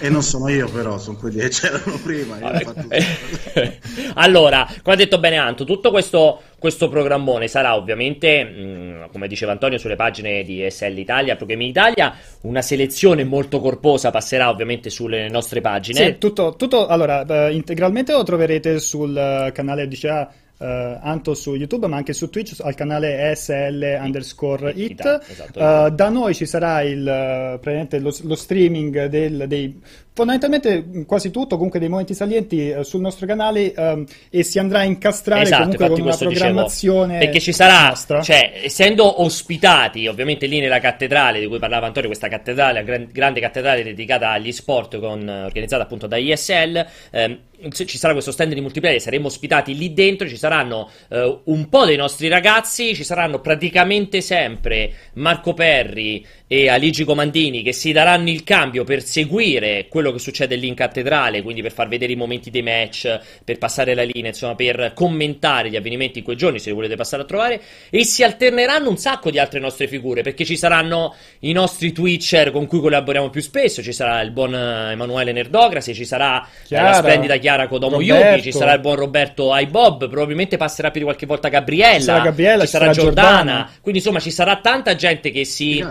e 0.00 0.08
non 0.08 0.22
sono 0.22 0.48
io, 0.48 0.70
però, 0.70 0.96
sono 0.96 1.18
quelli 1.18 1.38
che 1.38 1.50
c'erano 1.50 2.00
prima. 2.02 2.38
allora, 4.14 4.66
come 4.82 4.94
ha 4.94 4.98
detto 4.98 5.18
bene 5.18 5.36
Anto, 5.36 5.64
tutto 5.64 5.90
questo, 5.90 6.40
questo 6.58 6.88
programmone 6.88 7.46
sarà 7.46 7.76
ovviamente, 7.76 8.42
mh, 8.42 9.10
come 9.12 9.28
diceva 9.28 9.52
Antonio, 9.52 9.76
sulle 9.76 9.96
pagine 9.96 10.44
di 10.44 10.66
SL 10.66 10.96
Italia, 10.96 11.36
Programmi 11.36 11.68
Italia. 11.68 12.16
Una 12.42 12.62
selezione 12.62 13.24
molto 13.24 13.60
corposa 13.60 14.10
passerà 14.10 14.48
ovviamente 14.48 14.88
sulle 14.88 15.28
nostre 15.28 15.60
pagine. 15.60 16.04
Sì, 16.06 16.16
tutto, 16.18 16.54
tutto 16.56 16.86
allora, 16.86 17.26
uh, 17.28 17.52
integralmente 17.52 18.12
lo 18.12 18.22
troverete 18.22 18.78
sul 18.78 19.10
uh, 19.10 19.52
canale 19.52 19.86
di 19.86 19.98
CA 19.98 20.32
uh, 20.58 20.64
Anto 21.00 21.34
su 21.34 21.54
YouTube 21.54 21.86
ma 21.86 21.96
anche 21.96 22.12
su 22.12 22.30
Twitch 22.30 22.60
al 22.60 22.74
canale 22.74 23.30
ESL 23.30 23.98
underscore 24.00 24.72
it. 24.72 25.22
Esatto, 25.28 25.58
uh, 25.58 25.90
da 25.90 26.08
noi 26.08 26.34
ci 26.34 26.46
sarà 26.46 26.82
il, 26.82 27.58
uh, 27.62 27.98
lo, 28.00 28.14
lo, 28.22 28.34
streaming 28.34 29.06
del, 29.06 29.44
dei 29.46 29.80
fondamentalmente 30.16 31.04
quasi 31.04 31.30
tutto, 31.30 31.56
comunque 31.56 31.78
dei 31.78 31.90
momenti 31.90 32.14
salienti 32.14 32.70
uh, 32.70 32.82
sul 32.82 33.02
nostro 33.02 33.26
canale 33.26 33.74
um, 33.76 34.06
e 34.30 34.42
si 34.44 34.58
andrà 34.58 34.78
a 34.78 34.84
incastrare 34.84 35.42
esatto, 35.42 35.64
comunque 35.64 35.88
con 35.90 36.00
una 36.00 36.16
programmazione 36.16 37.12
dicevo, 37.12 37.24
perché 37.24 37.40
ci 37.40 37.52
sarà, 37.52 37.88
nostra. 37.88 38.22
cioè 38.22 38.60
essendo 38.62 39.22
ospitati 39.22 40.06
ovviamente 40.06 40.46
lì 40.46 40.58
nella 40.58 40.80
cattedrale 40.80 41.38
di 41.38 41.46
cui 41.46 41.58
parlava 41.58 41.86
Antonio, 41.86 42.08
questa 42.08 42.28
cattedrale, 42.28 42.82
gran, 42.82 43.08
grande 43.12 43.40
cattedrale 43.40 43.82
dedicata 43.82 44.30
agli 44.30 44.52
sport 44.52 44.98
con, 44.98 45.28
organizzata 45.28 45.82
appunto 45.82 46.06
da 46.06 46.16
ISL, 46.16 46.86
ehm, 47.10 47.38
ci 47.70 47.98
sarà 47.98 48.12
questo 48.12 48.32
stand 48.32 48.52
di 48.52 48.60
multiplayer, 48.60 49.00
saremo 49.00 49.26
ospitati 49.26 49.76
lì 49.76 49.92
dentro, 49.92 50.28
ci 50.28 50.36
saranno 50.36 50.90
eh, 51.08 51.40
un 51.44 51.68
po' 51.68 51.84
dei 51.84 51.96
nostri 51.96 52.28
ragazzi, 52.28 52.94
ci 52.94 53.04
saranno 53.04 53.40
praticamente 53.40 54.20
sempre 54.20 54.92
Marco 55.14 55.54
Perri 55.54 56.24
e 56.46 56.68
Aligi 56.68 57.04
Comandini 57.04 57.62
che 57.62 57.72
si 57.72 57.92
daranno 57.92 58.28
il 58.28 58.44
cambio 58.44 58.84
per 58.84 59.02
seguire 59.02 59.88
quello 59.88 60.05
che 60.12 60.18
succede 60.18 60.56
lì 60.56 60.68
in 60.68 60.74
cattedrale, 60.74 61.42
quindi 61.42 61.62
per 61.62 61.72
far 61.72 61.88
vedere 61.88 62.12
i 62.12 62.16
momenti 62.16 62.50
dei 62.50 62.62
match, 62.62 63.18
per 63.44 63.58
passare 63.58 63.94
la 63.94 64.02
linea, 64.02 64.30
insomma, 64.30 64.54
per 64.54 64.92
commentare 64.94 65.70
gli 65.70 65.76
avvenimenti 65.76 66.18
in 66.18 66.24
quei 66.24 66.36
giorni, 66.36 66.58
se 66.58 66.70
li 66.70 66.74
volete 66.74 66.96
passare 66.96 67.22
a 67.22 67.26
trovare, 67.26 67.60
e 67.90 68.04
si 68.04 68.22
alterneranno 68.22 68.88
un 68.88 68.96
sacco 68.96 69.30
di 69.30 69.38
altre 69.38 69.60
nostre 69.60 69.88
figure, 69.88 70.22
perché 70.22 70.44
ci 70.44 70.56
saranno 70.56 71.14
i 71.40 71.52
nostri 71.52 71.92
Twitcher 71.92 72.50
con 72.50 72.66
cui 72.66 72.80
collaboriamo 72.80 73.30
più 73.30 73.40
spesso, 73.40 73.82
ci 73.82 73.92
sarà 73.92 74.20
il 74.20 74.30
buon 74.30 74.54
Emanuele 74.54 75.32
Nerdograsi, 75.32 75.94
ci 75.94 76.04
sarà 76.04 76.46
Chiara. 76.64 76.90
la 76.90 76.94
splendida 76.94 77.36
Chiara 77.36 77.68
Kodomo 77.68 78.00
Yuki, 78.00 78.42
ci 78.42 78.52
sarà 78.52 78.74
il 78.74 78.80
buon 78.80 78.96
Roberto 78.96 79.52
Aibob, 79.52 80.08
probabilmente 80.08 80.56
passerà 80.56 80.90
più 80.90 81.00
di 81.00 81.06
qualche 81.06 81.26
volta 81.26 81.48
Gabriella, 81.48 81.98
ci 81.98 82.02
sarà, 82.02 82.20
Gabriella, 82.20 82.62
ci 82.64 82.68
sarà 82.68 82.90
Giordana. 82.90 83.34
Giordana. 83.36 83.70
quindi 83.80 83.98
insomma 84.00 84.20
ci 84.20 84.30
sarà 84.30 84.56
tanta 84.56 84.94
gente 84.94 85.30
che 85.30 85.44
si 85.44 85.84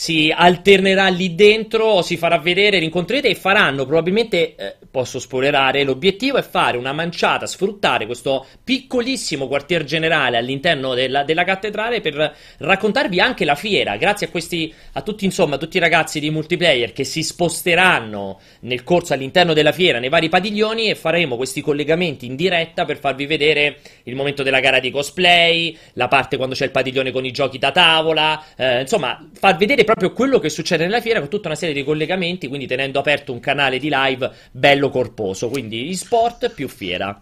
si 0.00 0.32
alternerà 0.34 1.08
lì 1.08 1.34
dentro, 1.34 2.00
si 2.00 2.16
farà 2.16 2.38
vedere, 2.38 2.78
rincontrerete 2.78 3.28
e 3.28 3.34
faranno 3.60 3.84
probabilmente, 3.84 4.54
eh, 4.56 4.76
posso 4.90 5.18
spoilerare, 5.18 5.84
l'obiettivo 5.84 6.38
è 6.38 6.42
fare 6.42 6.78
una 6.78 6.92
manciata, 6.92 7.46
sfruttare 7.46 8.06
questo 8.06 8.46
piccolissimo 8.64 9.46
quartier 9.46 9.84
generale 9.84 10.38
all'interno 10.38 10.94
della, 10.94 11.24
della 11.24 11.44
cattedrale 11.44 12.00
per 12.00 12.34
raccontarvi 12.56 13.20
anche 13.20 13.44
la 13.44 13.54
fiera, 13.54 13.96
grazie 13.98 14.28
a 14.28 14.30
questi, 14.30 14.72
a 14.94 15.02
tutti 15.02 15.26
insomma, 15.26 15.58
tutti 15.58 15.76
i 15.76 15.80
ragazzi 15.80 16.20
di 16.20 16.30
multiplayer 16.30 16.94
che 16.94 17.04
si 17.04 17.22
sposteranno 17.22 18.40
nel 18.60 18.82
corso 18.82 19.12
all'interno 19.12 19.52
della 19.52 19.72
fiera, 19.72 19.98
nei 19.98 20.08
vari 20.08 20.30
padiglioni 20.30 20.88
e 20.88 20.94
faremo 20.94 21.36
questi 21.36 21.60
collegamenti 21.60 22.24
in 22.24 22.36
diretta 22.36 22.86
per 22.86 22.98
farvi 22.98 23.26
vedere 23.26 23.80
il 24.04 24.14
momento 24.14 24.42
della 24.42 24.60
gara 24.60 24.80
di 24.80 24.90
cosplay, 24.90 25.76
la 25.94 26.08
parte 26.08 26.38
quando 26.38 26.54
c'è 26.54 26.64
il 26.64 26.70
padiglione 26.70 27.10
con 27.10 27.26
i 27.26 27.30
giochi 27.30 27.58
da 27.58 27.72
tavola, 27.72 28.42
eh, 28.56 28.80
insomma, 28.80 29.28
far 29.34 29.56
vedere 29.56 29.84
proprio 29.84 30.12
quello 30.12 30.38
che 30.38 30.48
succede 30.48 30.84
nella 30.84 31.02
fiera 31.02 31.20
con 31.20 31.28
tutta 31.28 31.48
una 31.48 31.56
serie 31.56 31.74
di 31.74 31.84
collegamenti, 31.84 32.48
quindi 32.48 32.66
tenendo 32.66 32.98
aperto 32.98 33.32
un 33.32 33.40
canale 33.40 33.49
di 33.78 33.90
live 33.92 34.30
bello 34.52 34.90
corposo, 34.90 35.48
quindi 35.48 35.94
sport 35.94 36.50
più 36.50 36.68
fiera. 36.68 37.20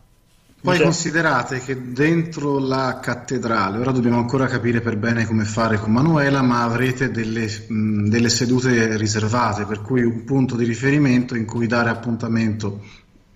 Poi 0.61 0.75
cioè... 0.75 0.85
considerate 0.85 1.61
che 1.61 1.93
dentro 1.93 2.59
la 2.59 2.99
cattedrale, 3.01 3.79
ora 3.79 3.93
dobbiamo 3.93 4.19
ancora 4.19 4.47
capire 4.47 4.81
per 4.81 4.97
bene 4.97 5.25
come 5.25 5.45
fare 5.45 5.79
con 5.79 5.93
Manuela, 5.93 6.43
ma 6.43 6.65
avrete 6.65 7.13
delle, 7.13 7.47
mh, 7.47 8.09
delle 8.09 8.29
sedute 8.29 8.97
riservate, 8.97 9.67
per 9.67 9.83
cui 9.83 10.03
un 10.03 10.25
punto 10.25 10.57
di 10.57 10.65
riferimento 10.65 11.37
in 11.37 11.45
cui 11.45 11.69
dare 11.69 11.91
appuntamento 11.91 12.81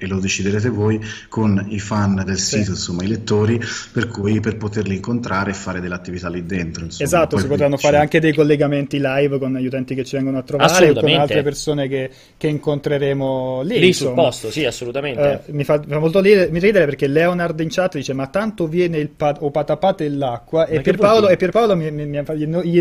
e 0.03 0.09
lo 0.09 0.19
deciderete 0.19 0.69
voi 0.69 1.01
con 1.29 1.65
i 1.69 1.79
fan 1.79 2.23
del 2.25 2.39
sito, 2.39 2.65
sì. 2.65 2.71
insomma 2.71 3.05
i 3.05 3.07
lettori, 3.07 3.61
per 3.93 4.09
cui 4.09 4.41
per 4.41 4.57
poterli 4.57 4.97
incontrare 4.97 5.51
e 5.51 5.55
fare 5.55 5.81
dell'attività 5.81 6.29
lì 6.29 6.45
dentro. 6.45 6.85
Insomma. 6.85 7.05
Esatto, 7.05 7.37
Poi 7.37 7.41
si 7.41 7.47
potranno 7.47 7.77
fare 7.77 7.99
anche 7.99 8.19
dei 8.19 8.35
collegamenti 8.35 8.99
live 9.01 9.39
con 9.39 9.55
gli 9.55 9.67
utenti 9.67 9.95
che 9.95 10.05
ci 10.05 10.17
vengono 10.17 10.39
a 10.39 10.43
trovare 10.43 10.91
o 10.91 10.95
con 10.95 11.09
altre 11.11 11.43
persone 11.43 11.87
che, 11.87 12.11
che 12.37 12.49
incontreremo 12.49 13.63
lì. 13.63 13.79
Lì 13.79 13.87
insomma. 13.89 14.11
sul 14.11 14.23
posto, 14.23 14.51
sì, 14.51 14.65
assolutamente. 14.65 15.43
Uh, 15.47 15.55
mi, 15.55 15.63
fa, 15.63 15.81
fa, 15.81 15.99
molto 15.99 16.21
ridere, 16.21 16.51
mi 16.51 16.59
ridere 16.59 16.85
perché 16.85 17.07
Leonard 17.07 17.61
in 17.61 17.69
chat 17.71 17.95
dice 17.95 18.13
ma 18.13 18.27
tanto 18.27 18.67
viene 18.67 18.99
il 18.99 19.09
pat- 19.09 19.39
o 19.41 19.51
patapate 19.51 20.09
l'acqua 20.09 20.67
e 20.67 20.81
Pierpaolo, 20.81 21.29
e 21.29 21.37
Pierpaolo 21.37 21.77
mi, 21.77 21.91
mi, 21.93 22.07
mi 22.07 22.23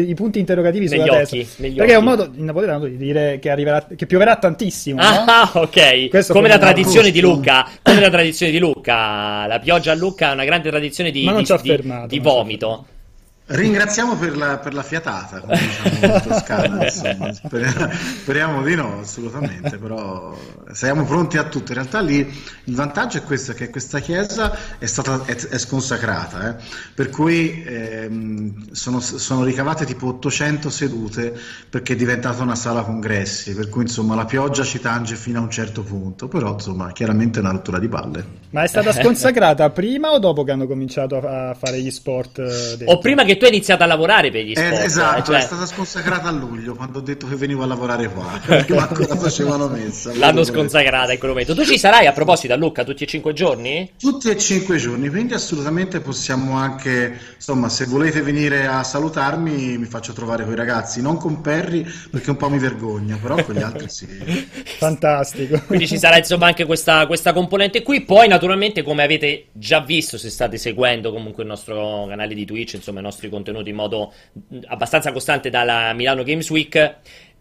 i, 0.09 0.13
punti 0.15 0.39
interrogativi 0.39 0.87
negli 0.87 1.01
sulla 1.01 1.21
occhi, 1.21 1.37
testa. 1.37 1.61
Perché 1.61 1.81
occhi. 1.81 1.91
è 1.91 1.95
un 1.95 2.03
modo 2.03 2.29
in 2.33 2.45
napoletano 2.45 2.85
di 2.85 2.97
dire 2.97 3.37
che, 3.39 3.49
arriverà, 3.51 3.85
che 3.95 4.05
pioverà 4.07 4.37
tantissimo. 4.37 4.99
Ah, 4.99 5.51
no? 5.53 5.61
ok. 5.61 6.09
Questo 6.09 6.33
Come 6.33 6.47
la 6.47 6.57
tradizione 6.57 7.10
di 7.11 7.19
Lucca, 7.21 7.67
come 7.81 7.99
la 7.99 8.09
tradizione 8.09 8.51
di 8.51 8.59
Lucca, 8.59 9.45
la 9.47 9.59
pioggia 9.59 9.91
a 9.91 9.95
Lucca 9.95 10.29
è 10.29 10.33
una 10.33 10.45
grande 10.45 10.69
tradizione 10.69 11.11
di, 11.11 11.21
di, 11.21 11.43
di, 11.61 12.07
di 12.07 12.19
vomito. 12.19 12.85
Ringraziamo 13.53 14.15
per 14.15 14.37
la, 14.37 14.57
per 14.59 14.73
la, 14.73 14.81
fiatata, 14.81 15.41
come 15.41 15.57
diciamo 15.57 16.13
in 16.13 16.21
Toscana, 16.23 16.83
insomma. 16.85 17.33
Speriamo, 17.33 17.91
speriamo, 17.91 18.63
di 18.63 18.75
no, 18.75 18.99
assolutamente, 19.01 19.77
però 19.77 20.33
siamo 20.71 21.03
pronti 21.03 21.37
a 21.37 21.43
tutto. 21.43 21.71
In 21.73 21.77
realtà 21.79 21.99
lì 21.99 22.19
il 22.19 22.75
vantaggio 22.75 23.17
è 23.17 23.23
questo, 23.23 23.53
che 23.53 23.69
questa 23.69 23.99
chiesa 23.99 24.55
è, 24.77 24.85
stata, 24.85 25.25
è, 25.25 25.35
è 25.35 25.57
sconsacrata, 25.57 26.49
eh? 26.49 26.63
per 26.93 27.09
cui 27.09 27.61
ehm, 27.65 28.71
sono, 28.71 29.01
sono, 29.01 29.43
ricavate 29.43 29.85
tipo 29.85 30.07
800 30.07 30.69
sedute 30.69 31.37
perché 31.69 31.93
è 31.93 31.95
diventata 31.97 32.43
una 32.43 32.55
sala 32.55 32.83
congressi, 32.83 33.53
per 33.53 33.67
cui 33.67 33.81
insomma 33.81 34.15
la 34.15 34.25
pioggia 34.25 34.63
ci 34.63 34.79
tange 34.79 35.15
fino 35.15 35.39
a 35.39 35.41
un 35.41 35.51
certo 35.51 35.83
punto, 35.83 36.27
però 36.29 36.53
insomma 36.53 36.91
chiaramente 36.93 37.39
è 37.39 37.41
una 37.41 37.51
rottura 37.51 37.79
di 37.79 37.89
palle. 37.89 38.25
Ma 38.51 38.63
è 38.63 38.67
stata 38.67 38.91
sconsacrata 38.91 39.69
prima 39.71 40.11
o 40.11 40.19
dopo 40.19 40.43
che 40.43 40.51
hanno 40.51 40.67
cominciato 40.67 41.17
a, 41.17 41.53
fare 41.53 41.81
gli 41.81 41.91
sport? 41.91 42.39
Eh, 42.39 42.85
o 42.85 42.97
prima 42.97 43.23
che 43.23 43.37
tu 43.41 43.47
hai 43.47 43.53
iniziato 43.53 43.81
a 43.81 43.87
lavorare 43.87 44.29
per 44.29 44.43
gli 44.43 44.53
sport. 44.53 44.71
Eh, 44.71 44.83
esatto, 44.83 45.31
cioè... 45.31 45.39
è 45.39 45.41
stata 45.41 45.65
sconsacrata 45.65 46.27
a 46.27 46.31
luglio 46.31 46.75
quando 46.75 46.99
ho 46.99 47.01
detto 47.01 47.27
che 47.27 47.35
venivo 47.35 47.63
a 47.63 47.65
lavorare 47.65 48.07
qua, 48.07 48.39
perché 48.45 48.75
ancora 48.77 49.15
facevano 49.15 49.67
messa. 49.67 50.15
L'hanno 50.15 50.43
sconsacrata 50.43 51.11
in 51.11 51.17
quel 51.17 51.31
momento. 51.31 51.55
Tu 51.55 51.65
ci 51.65 51.79
sarai 51.79 52.05
a 52.05 52.11
proposito 52.11 52.53
a 52.53 52.55
Lucca 52.55 52.83
tutti 52.83 53.03
e 53.03 53.07
cinque 53.07 53.33
giorni? 53.33 53.93
Tutti 53.97 54.29
e 54.29 54.37
cinque 54.37 54.77
giorni, 54.77 55.09
quindi 55.09 55.33
assolutamente 55.33 56.01
possiamo 56.01 56.55
anche, 56.55 57.17
insomma, 57.33 57.67
se 57.67 57.85
volete 57.85 58.21
venire 58.21 58.67
a 58.67 58.83
salutarmi 58.83 59.79
mi 59.79 59.85
faccio 59.85 60.13
trovare 60.13 60.43
con 60.43 60.53
i 60.53 60.55
ragazzi, 60.55 61.01
non 61.01 61.17
con 61.17 61.41
Perry 61.41 61.83
perché 62.11 62.29
un 62.29 62.37
po' 62.37 62.49
mi 62.49 62.59
vergogno, 62.59 63.17
però 63.19 63.43
con 63.43 63.55
gli 63.55 63.63
altri 63.63 63.89
sì. 63.89 64.05
Fantastico. 64.77 65.59
Quindi 65.65 65.87
ci 65.87 65.97
sarà 65.97 66.17
insomma 66.17 66.45
anche 66.45 66.65
questa, 66.65 67.07
questa 67.07 67.33
componente 67.33 67.81
qui. 67.81 68.01
Poi 68.01 68.27
naturalmente 68.27 68.83
come 68.83 69.01
avete 69.01 69.47
già 69.51 69.79
visto 69.79 70.19
se 70.19 70.29
state 70.29 70.57
seguendo 70.59 71.11
comunque 71.11 71.41
il 71.41 71.49
nostro 71.49 72.05
canale 72.07 72.35
di 72.35 72.45
Twitch, 72.45 72.73
insomma 72.73 72.99
i 72.99 73.03
nostri 73.03 73.29
contenuti 73.31 73.71
in 73.71 73.75
modo 73.75 74.13
abbastanza 74.65 75.11
costante 75.11 75.49
dalla 75.49 75.91
Milano 75.93 76.21
Games 76.21 76.47
Week 76.51 76.97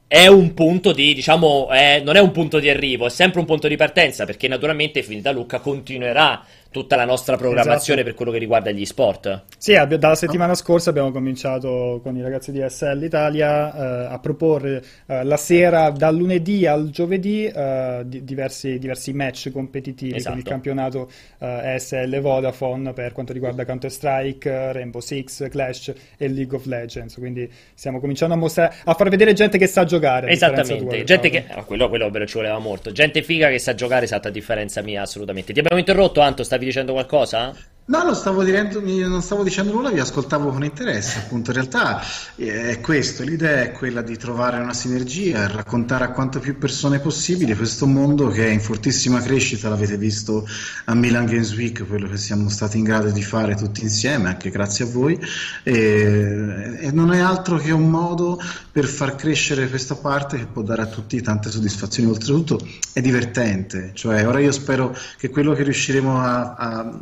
è 0.07 0.27
un 0.27 0.55
punto 0.55 0.91
di, 0.91 1.15
diciamo, 1.15 1.69
è, 1.69 2.01
non 2.05 2.17
è 2.17 2.19
un 2.19 2.33
punto 2.33 2.59
di 2.59 2.69
arrivo, 2.69 3.07
è 3.07 3.11
sempre 3.11 3.39
un 3.39 3.47
punto 3.47 3.69
di 3.69 3.77
partenza, 3.77 4.25
perché 4.25 4.49
naturalmente 4.49 5.05
Finita 5.05 5.31
Lucca 5.31 5.61
continuerà 5.61 6.45
tutta 6.71 6.97
la 6.97 7.05
nostra 7.05 7.37
programmazione 7.37 8.01
esatto. 8.01 8.05
per 8.05 8.15
quello 8.15 8.31
che 8.31 8.39
riguarda 8.39 8.71
gli 8.71 8.85
sport. 8.85 9.45
Sì, 9.59 9.73
dalla 9.99 10.15
settimana 10.15 10.55
scorsa 10.55 10.91
abbiamo 10.91 11.11
cominciato 11.11 12.01
con 12.03 12.17
i 12.17 12.23
ragazzi 12.23 12.53
di 12.53 12.65
SL 12.67 13.03
Italia 13.03 13.75
eh, 13.75 14.15
a 14.15 14.19
proporre 14.21 14.83
eh, 15.07 15.25
la 15.25 15.37
sera 15.37 15.91
dal 15.91 16.17
lunedì 16.17 16.67
al 16.67 16.91
giovedì 16.91 17.45
eh, 17.45 18.03
di, 18.05 18.25
diversi, 18.25 18.79
diversi, 18.79 19.13
match 19.13 19.51
competitivi 19.51 20.15
esatto. 20.15 20.31
con 20.31 20.39
il 20.39 20.45
campionato 20.45 21.11
ESL 21.39 22.15
eh, 22.15 22.21
Vodafone 22.21 22.93
per 22.93 23.13
quanto 23.13 23.33
riguarda 23.33 23.65
Counter 23.65 23.91
Strike, 23.91 24.73
Rainbow 24.73 25.01
Six, 25.01 25.49
Clash 25.49 25.93
e 26.17 26.29
League 26.29 26.57
of 26.57 26.67
Legends. 26.67 27.15
Quindi 27.17 27.51
stiamo 27.75 27.99
cominciando 27.99 28.35
a 28.35 28.37
mostrare, 28.37 28.75
a 28.85 28.95
far 28.95 29.09
vedere 29.09 29.33
gente 29.33 29.59
che 29.59 29.67
sa 29.67 29.85
giocare. 29.85 30.31
Esattamente, 30.31 31.03
gente 31.05 31.31
che... 31.31 31.47
Oh, 31.57 31.65
quello, 31.65 31.89
quello 31.89 32.27
ci 32.27 32.35
voleva 32.37 32.59
molto. 32.59 32.93
Gente 32.93 33.23
figa 33.23 33.49
che 33.49 33.59
sa 33.59 33.75
giocare, 33.75 34.05
esatta 34.05 34.29
a 34.29 34.31
differenza 34.31 34.83
mia, 34.83 35.03
assolutamente. 35.03 35.53
Ti 35.53 35.59
abbiamo 35.59 35.79
interrotto, 35.79 36.21
Anto, 36.21 36.45
stavi 36.45 36.60
dicendo 36.67 36.93
qualcosa? 36.93 37.55
No, 37.91 38.05
non 38.05 38.15
stavo, 38.15 38.45
direndo, 38.45 38.81
non 38.81 39.21
stavo 39.21 39.43
dicendo 39.43 39.73
nulla, 39.73 39.91
vi 39.91 39.99
ascoltavo 39.99 40.51
con 40.51 40.63
interesse. 40.63 41.19
Appunto, 41.19 41.51
in 41.51 41.57
realtà 41.57 42.01
eh, 42.37 42.71
è 42.71 42.81
questo: 42.81 43.25
l'idea 43.25 43.63
è 43.63 43.73
quella 43.73 44.01
di 44.01 44.17
trovare 44.17 44.61
una 44.61 44.73
sinergia 44.73 45.49
raccontare 45.49 46.05
a 46.05 46.13
quante 46.13 46.39
più 46.39 46.57
persone 46.57 47.01
possibile 47.01 47.57
questo 47.57 47.87
mondo 47.87 48.29
che 48.29 48.47
è 48.47 48.51
in 48.51 48.61
fortissima 48.61 49.21
crescita. 49.21 49.69
L'avete 49.69 49.97
visto 49.97 50.47
a 50.85 50.95
Milan 50.95 51.27
Games 51.27 51.53
Week, 51.57 51.85
quello 51.85 52.09
che 52.09 52.17
siamo 52.17 52.49
stati 52.49 52.79
in 52.79 52.85
grado 52.85 53.11
di 53.11 53.25
fare 53.25 53.57
tutti 53.57 53.83
insieme, 53.83 54.29
anche 54.29 54.51
grazie 54.51 54.85
a 54.85 54.89
voi. 54.89 55.19
E, 55.65 56.77
e 56.79 56.93
non 56.93 57.13
è 57.13 57.19
altro 57.19 57.57
che 57.57 57.73
un 57.73 57.91
modo 57.91 58.41
per 58.71 58.87
far 58.87 59.17
crescere 59.17 59.69
questa 59.69 59.97
parte 59.97 60.39
che 60.39 60.47
può 60.47 60.63
dare 60.63 60.83
a 60.83 60.87
tutti 60.87 61.21
tante 61.23 61.51
soddisfazioni. 61.51 62.09
Oltretutto 62.09 62.65
è 62.93 63.01
divertente, 63.01 63.91
cioè 63.95 64.25
ora 64.29 64.39
io 64.39 64.53
spero 64.53 64.97
che 65.19 65.29
quello 65.29 65.55
che 65.55 65.65
riusciremo 65.65 66.21
a, 66.21 66.55
a 66.55 66.99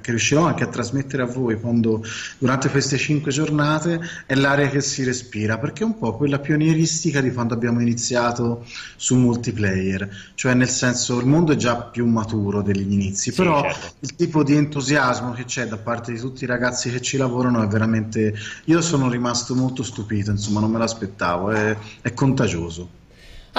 che 0.00 0.10
riuscirò 0.10 0.46
anche 0.46 0.62
a 0.62 0.68
trasmettere 0.68 1.22
a 1.22 1.26
voi 1.26 1.58
quando, 1.58 2.04
durante 2.38 2.68
queste 2.68 2.96
cinque 2.96 3.32
giornate 3.32 4.00
è 4.26 4.34
l'aria 4.34 4.68
che 4.68 4.80
si 4.80 5.02
respira 5.02 5.58
perché 5.58 5.82
è 5.82 5.86
un 5.86 5.98
po' 5.98 6.16
quella 6.16 6.38
pionieristica 6.38 7.20
di 7.20 7.32
quando 7.32 7.54
abbiamo 7.54 7.80
iniziato 7.80 8.64
su 8.96 9.16
multiplayer 9.16 10.08
cioè 10.34 10.54
nel 10.54 10.68
senso 10.68 11.18
il 11.18 11.26
mondo 11.26 11.52
è 11.52 11.56
già 11.56 11.76
più 11.76 12.06
maturo 12.06 12.62
degli 12.62 12.92
inizi 12.92 13.30
sì, 13.30 13.32
però 13.32 13.62
certo. 13.62 13.94
il 14.00 14.14
tipo 14.14 14.44
di 14.44 14.54
entusiasmo 14.54 15.32
che 15.32 15.44
c'è 15.44 15.66
da 15.66 15.78
parte 15.78 16.12
di 16.12 16.18
tutti 16.18 16.44
i 16.44 16.46
ragazzi 16.46 16.90
che 16.90 17.00
ci 17.00 17.16
lavorano 17.16 17.62
è 17.62 17.66
veramente 17.66 18.34
io 18.66 18.80
sono 18.80 19.08
rimasto 19.08 19.54
molto 19.54 19.82
stupito 19.82 20.30
insomma 20.30 20.60
non 20.60 20.70
me 20.70 20.78
l'aspettavo 20.78 21.50
è, 21.50 21.76
è 22.00 22.12
contagioso 22.14 22.98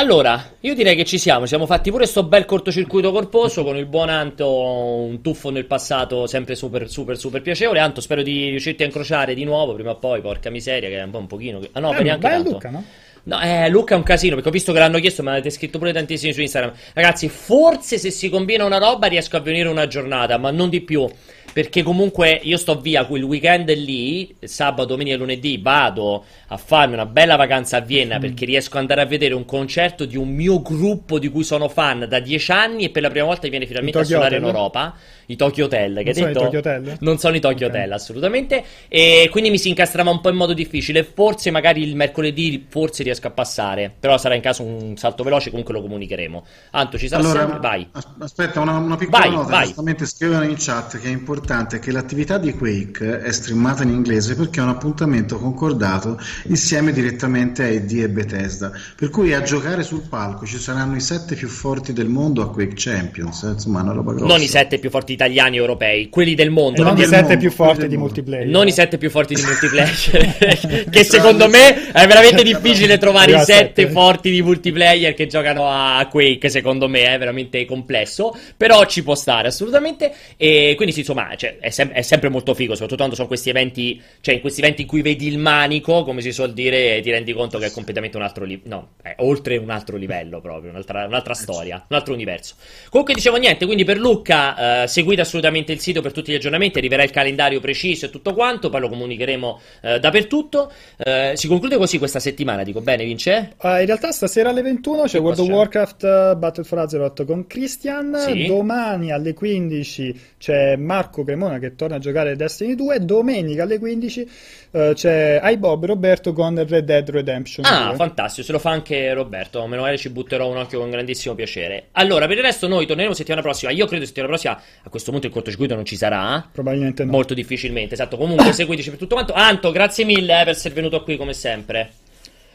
allora, 0.02 0.56
io 0.62 0.74
direi 0.74 0.96
che 0.96 1.06
ci 1.06 1.20
siamo, 1.20 1.46
siamo 1.46 1.68
fatti 1.68 1.92
pure 1.92 2.02
questo 2.02 2.24
bel 2.24 2.46
cortocircuito 2.46 3.12
corposo 3.12 3.64
con 3.64 3.78
il 3.78 3.86
buon 3.86 4.10
Anto, 4.10 4.50
un 4.52 5.22
tuffo 5.22 5.52
nel 5.52 5.66
passato 5.66 6.26
sempre 6.26 6.56
super 6.56 6.90
super 6.90 7.16
super 7.16 7.40
piacevole. 7.44 7.78
Anto, 7.78 8.02
spero 8.02 8.24
di 8.24 8.50
riuscirti 8.50 8.82
a 8.82 8.88
incrociare 8.88 9.36
di 9.36 9.44
nuovo 9.44 9.76
prima 9.76 9.92
o 9.92 9.98
poi, 9.98 10.20
porca 10.22 10.50
miseria, 10.50 10.90
che 10.90 10.98
è 10.98 11.04
un 11.04 11.12
po' 11.12 11.20
un 11.20 11.28
pochino... 11.28 11.60
Ah 11.74 11.80
no, 11.80 11.96
eh, 11.96 12.02
neanche 12.02 12.28
tanto. 12.28 12.50
Luca, 12.50 12.70
no? 12.72 12.84
No, 13.24 13.40
eh, 13.42 13.70
Luca 13.70 13.94
è 13.94 13.98
un 13.98 14.04
casino 14.04 14.34
perché 14.34 14.50
ho 14.50 14.52
visto 14.52 14.74
che 14.74 14.80
l'hanno 14.80 14.98
chiesto, 14.98 15.22
ma 15.22 15.34
avete 15.34 15.52
scritto 15.52 15.78
pure 15.78 15.94
tantissimi 15.94 16.34
su 16.34 16.42
Instagram. 16.42 16.74
Ragazzi, 16.94 17.30
forse 17.30 18.00
se 18.00 18.10
si 18.10 18.28
combina 18.30 18.66
una 18.66 18.80
roba 18.80 19.06
riesco 19.06 19.38
a 19.38 19.40
venire 19.42 19.70
una 19.70 19.86
giornata, 19.86 20.40
ma 20.40 20.50
non 20.50 20.70
di 20.70 20.82
più. 20.82 21.08
Perché 21.54 21.84
comunque 21.84 22.40
io 22.44 22.58
sto 22.58 22.80
via 22.80 23.06
quel 23.06 23.24
weekend 23.24 23.74
lì, 23.76 24.34
sabato, 24.42 24.86
domenica 24.86 25.16
e 25.16 25.20
lunedì, 25.20 25.58
vado 25.58 26.24
a 26.48 26.58
farmi 26.58 26.94
una 26.94 27.06
bella 27.06 27.36
vacanza 27.36 27.78
a 27.78 27.80
Vienna 27.82 28.18
mm. 28.18 28.22
perché 28.22 28.46
riesco 28.46 28.76
ad 28.76 28.82
andare 28.82 29.02
a 29.02 29.06
vedere 29.06 29.34
un 29.34 29.44
concerto 29.44 30.06
di 30.06 30.16
un 30.16 30.30
mio 30.30 30.62
gruppo 30.62 31.20
di 31.20 31.30
cui 31.30 31.44
sono 31.44 31.68
fan 31.68 32.06
da 32.08 32.20
dieci 32.20 32.52
anni 32.52 32.86
e 32.86 32.90
per 32.90 33.02
la 33.02 33.10
prima 33.10 33.26
volta 33.26 33.48
viene 33.50 33.66
finalmente 33.66 34.00
a 34.00 34.04
suonare 34.04 34.38
in 34.38 34.44
Europa. 34.44 34.96
I 35.28 35.36
Tokyo 35.36 35.66
Hotel, 35.66 36.04
che 36.04 36.04
non 36.04 36.14
sono 36.14 36.28
detto, 36.28 36.40
i 36.40 36.44
Tokyo 36.44 36.60
Hotel? 36.60 36.98
Non 37.00 37.18
sono 37.18 37.36
i 37.36 37.40
Tokyo 37.40 37.68
okay. 37.68 37.80
Hotel, 37.80 37.92
assolutamente. 37.94 38.64
E 38.88 39.28
quindi 39.32 39.50
mi 39.50 39.58
si 39.58 39.70
incastrava 39.70 40.10
un 40.10 40.22
po' 40.22 40.30
in 40.30 40.36
modo 40.36 40.54
difficile. 40.54 41.04
Forse 41.04 41.52
magari 41.52 41.84
il 41.84 41.96
mercoledì, 41.96 42.66
forse 42.70 43.04
riesco 43.04 43.28
a 43.28 43.32
passare. 43.32 43.94
Però 43.98 44.18
sarà 44.18 44.36
in 44.36 44.42
caso 44.42 44.64
un 44.64 44.98
salto 44.98 45.24
veloce, 45.24 45.50
comunque 45.50 45.74
lo 45.74 45.82
comunicheremo. 45.82 46.46
Anto, 46.72 46.98
ci 46.98 47.08
sarà 47.08 47.22
allora, 47.22 47.40
sempre? 47.40 47.60
Vai. 47.60 47.88
Aspetta, 48.20 48.60
una, 48.60 48.78
una 48.78 48.98
piccola 48.98 49.20
vai, 49.20 49.32
nota. 49.32 49.50
Vai. 49.50 49.66
Giustamente 49.66 50.06
scrivono 50.06 50.44
in 50.44 50.56
chat 50.58 51.00
che 51.00 51.08
è 51.08 51.12
importante 51.12 51.80
che 51.80 51.92
l'attività 51.92 52.38
di 52.38 52.54
Quake 52.54 53.22
è 53.22 53.32
streamata 53.32 53.84
in 53.84 53.90
inglese 53.90 54.36
perché 54.36 54.60
è 54.60 54.64
un 54.64 54.70
appuntamento 54.70 55.38
concordato 55.38 56.20
insieme 56.48 56.92
direttamente 56.92 57.64
a 57.64 57.68
ID 57.68 58.04
e 58.04 58.10
Bethesda. 58.10 58.72
Per 58.96 59.10
cui 59.10 59.34
a 59.34 59.42
giocare 59.42 59.84
sul 59.84 60.02
palco 60.08 60.46
ci 60.46 60.58
saranno 60.58 60.96
i 60.96 61.02
sette 61.02 61.36
più 61.36 61.48
forti 61.48 61.94
del 61.94 62.08
mondo 62.08 62.42
a 62.42 62.50
Quake 62.50 62.74
Champions. 62.76 63.44
Eh, 63.44 63.50
insomma, 63.50 63.82
una 63.82 63.94
roba 63.94 64.14
grossa. 64.14 64.28
Non 64.28 64.42
i 64.42 64.48
sette 64.48 64.80
più 64.80 64.90
forti 64.90 65.11
italiani 65.12 65.58
europei, 65.58 66.10
quelli 66.10 66.36
del 66.36 66.50
mondo. 66.50 66.82
E 66.82 66.84
non 66.84 66.98
i 66.98 67.04
sette 67.04 67.22
mondo, 67.22 67.38
più 67.38 67.52
forti 67.52 67.88
di 67.88 67.98
multiplayer. 67.98 68.48
Non 68.48 68.68
i 68.68 68.72
sette 68.72 68.98
più 68.98 69.10
forti 69.10 69.36
di 69.36 69.42
multiplayer. 69.42 70.86
che 70.90 71.04
secondo 71.04 71.48
me 71.48 71.92
è 71.92 72.08
veramente 72.08 72.44
difficile 72.44 72.98
trovare 72.98 73.36
i 73.36 73.40
sette 73.40 73.90
forti 73.90 74.30
di 74.30 74.42
multiplayer 74.42 75.14
che 75.14 75.28
giocano 75.28 75.68
a 75.68 76.06
Quake. 76.10 76.50
Secondo 76.50 76.88
me 76.88 77.04
è 77.04 77.18
veramente 77.18 77.66
complesso. 77.66 78.36
Però 78.58 78.86
ci 78.86 79.04
può 79.04 79.16
stare 79.16 79.48
assolutamente. 79.48 80.14
E 80.38 80.74
quindi, 80.76 80.94
sì, 80.94 81.00
insomma, 81.00 81.36
cioè, 81.36 81.58
è, 81.60 81.70
sem- 81.70 81.92
è, 81.92 82.02
sempre 82.02 82.30
molto 82.30 82.54
figo. 82.54 82.74
Soprattutto 82.74 82.98
quando 82.98 83.16
sono 83.16 83.28
questi 83.28 83.50
eventi, 83.50 84.02
cioè 84.22 84.36
in 84.36 84.42
questi 84.42 84.62
eventi 84.62 84.82
in 84.82 84.88
cui 84.88 85.02
vedi 85.02 85.28
il 85.28 85.38
manico, 85.38 86.04
come 86.04 86.22
si 86.22 86.32
suol 86.32 86.54
dire, 86.54 87.00
ti 87.02 87.12
rendi 87.12 87.34
conto 87.34 87.58
che 87.58 87.68
è 87.68 87.72
completamente 87.72 88.18
un 88.18 88.24
altro 88.24 88.46
livello. 88.46 88.70
No, 88.70 88.90
è 89.02 89.16
oltre 89.20 89.58
un 89.58 89.70
altro 89.70 89.98
livello 89.98 90.42
proprio, 90.42 90.72
un'altra, 90.72 91.06
un'altra 91.06 91.34
storia, 91.34 91.86
un 91.88 91.96
altro 91.96 92.14
universo. 92.14 92.56
Comunque, 92.90 93.14
dicevo 93.14 93.38
niente. 93.38 93.66
Quindi, 93.66 93.84
per 93.84 93.98
Luca, 93.98 94.84
eh, 94.84 94.88
seguite 95.02 95.22
assolutamente 95.22 95.72
il 95.72 95.80
sito 95.80 96.02
per 96.02 96.12
tutti 96.12 96.32
gli 96.32 96.36
aggiornamenti, 96.36 96.78
arriverà 96.78 97.04
il 97.04 97.10
calendario 97.10 97.60
preciso 97.60 98.06
e 98.06 98.10
tutto 98.10 98.34
quanto, 98.34 98.70
poi 98.70 98.82
lo 98.82 98.90
comunicheremo 98.90 99.62
eh, 99.82 100.00
dappertutto. 100.00 100.72
Eh, 100.98 101.34
si 101.36 101.48
conclude 101.48 101.78
così 101.78 101.98
questa 101.98 102.20
settimana, 102.20 102.64
dico 102.64 102.82
bene, 102.82 103.04
Vince? 103.04 103.54
Uh, 103.62 103.80
in 103.80 103.86
realtà 103.86 104.12
stasera 104.12 104.50
alle 104.50 104.62
21 104.62 105.04
c'è 105.04 105.20
World 105.20 105.40
of 105.40 105.48
Warcraft 105.48 106.04
uh, 106.04 106.38
Battle 106.38 106.64
for 106.64 106.80
Azeroth 106.80 107.26
con 107.26 107.48
Christian, 107.48 108.16
sì. 108.28 108.46
domani 108.46 109.12
alle 109.12 109.34
15 109.34 110.20
c'è 110.38 110.76
Marco 110.76 111.24
Cremona 111.24 111.58
che 111.58 111.76
torna 111.76 111.96
a 111.96 112.00
giocare 112.00 112.36
Destiny 112.36 112.76
2, 112.76 113.04
domenica 113.04 113.64
alle 113.64 113.80
15 113.80 114.30
uh, 114.72 114.94
c'è 114.94 115.40
iBob 115.44 115.86
Roberto 115.86 116.34
con 116.34 116.56
Red 116.68 116.86
Dead 116.86 117.10
Redemption. 117.10 117.66
Ah, 117.66 117.88
2. 117.88 117.96
fantastico, 117.96 118.46
se 118.46 118.52
lo 118.52 118.60
fa 118.60 118.70
anche 118.70 119.14
Roberto, 119.14 119.66
male 119.66 119.98
ci 119.98 120.10
butterò 120.10 120.48
un 120.48 120.58
occhio 120.58 120.80
con 120.80 120.90
grandissimo 120.90 121.34
piacere. 121.34 121.88
Allora, 121.94 122.28
per 122.28 122.38
il 122.38 122.44
resto 122.44 122.68
noi 122.68 122.86
torneremo 122.86 123.14
settimana 123.16 123.42
prossima, 123.42 123.72
io 123.72 123.86
credo 123.88 124.06
settimana 124.06 124.32
prossima 124.32 124.62
a 124.84 124.90
questo 124.92 125.10
punto 125.10 125.26
il 125.26 125.34
cortocircuito 125.34 125.74
non 125.74 125.86
ci 125.86 125.96
sarà. 125.96 126.48
Probabilmente 126.52 127.04
no. 127.04 127.12
Molto 127.12 127.34
difficilmente, 127.34 127.96
esatto. 127.96 128.18
Comunque 128.18 128.54
seguiteci 128.54 128.90
per 128.90 129.00
tutto 129.00 129.16
quanto. 129.16 129.34
Anto, 129.34 129.72
grazie 129.72 130.06
mille 130.06 130.42
eh, 130.42 130.44
per 130.44 130.54
essere 130.54 130.76
venuto 130.76 131.02
qui 131.04 131.18
come 131.18 131.34
sempre. 131.34 131.94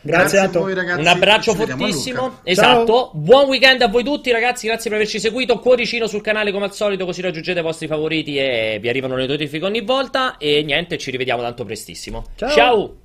Grazie, 0.02 0.38
grazie 0.38 0.58
a 0.58 0.62
voi 0.62 0.74
ragazzi. 0.74 1.00
Un 1.00 1.06
abbraccio 1.08 1.54
fortissimo. 1.54 2.38
Esatto. 2.44 2.86
Ciao. 2.86 3.10
Buon 3.14 3.48
weekend 3.48 3.82
a 3.82 3.88
voi 3.88 4.04
tutti 4.04 4.30
ragazzi, 4.30 4.68
grazie 4.68 4.88
per 4.88 5.00
averci 5.00 5.18
seguito. 5.18 5.58
Cuoricino 5.58 6.06
sul 6.06 6.20
canale 6.20 6.52
come 6.52 6.66
al 6.66 6.74
solito 6.74 7.04
così 7.04 7.22
raggiungete 7.22 7.58
i 7.58 7.62
vostri 7.62 7.88
favoriti 7.88 8.36
e 8.36 8.78
vi 8.80 8.88
arrivano 8.88 9.16
le 9.16 9.26
notifiche 9.26 9.64
ogni 9.64 9.80
volta 9.80 10.36
e 10.36 10.62
niente, 10.62 10.96
ci 10.98 11.10
rivediamo 11.10 11.42
tanto 11.42 11.64
prestissimo. 11.64 12.24
Ciao. 12.36 12.50
Ciao. 12.50 12.96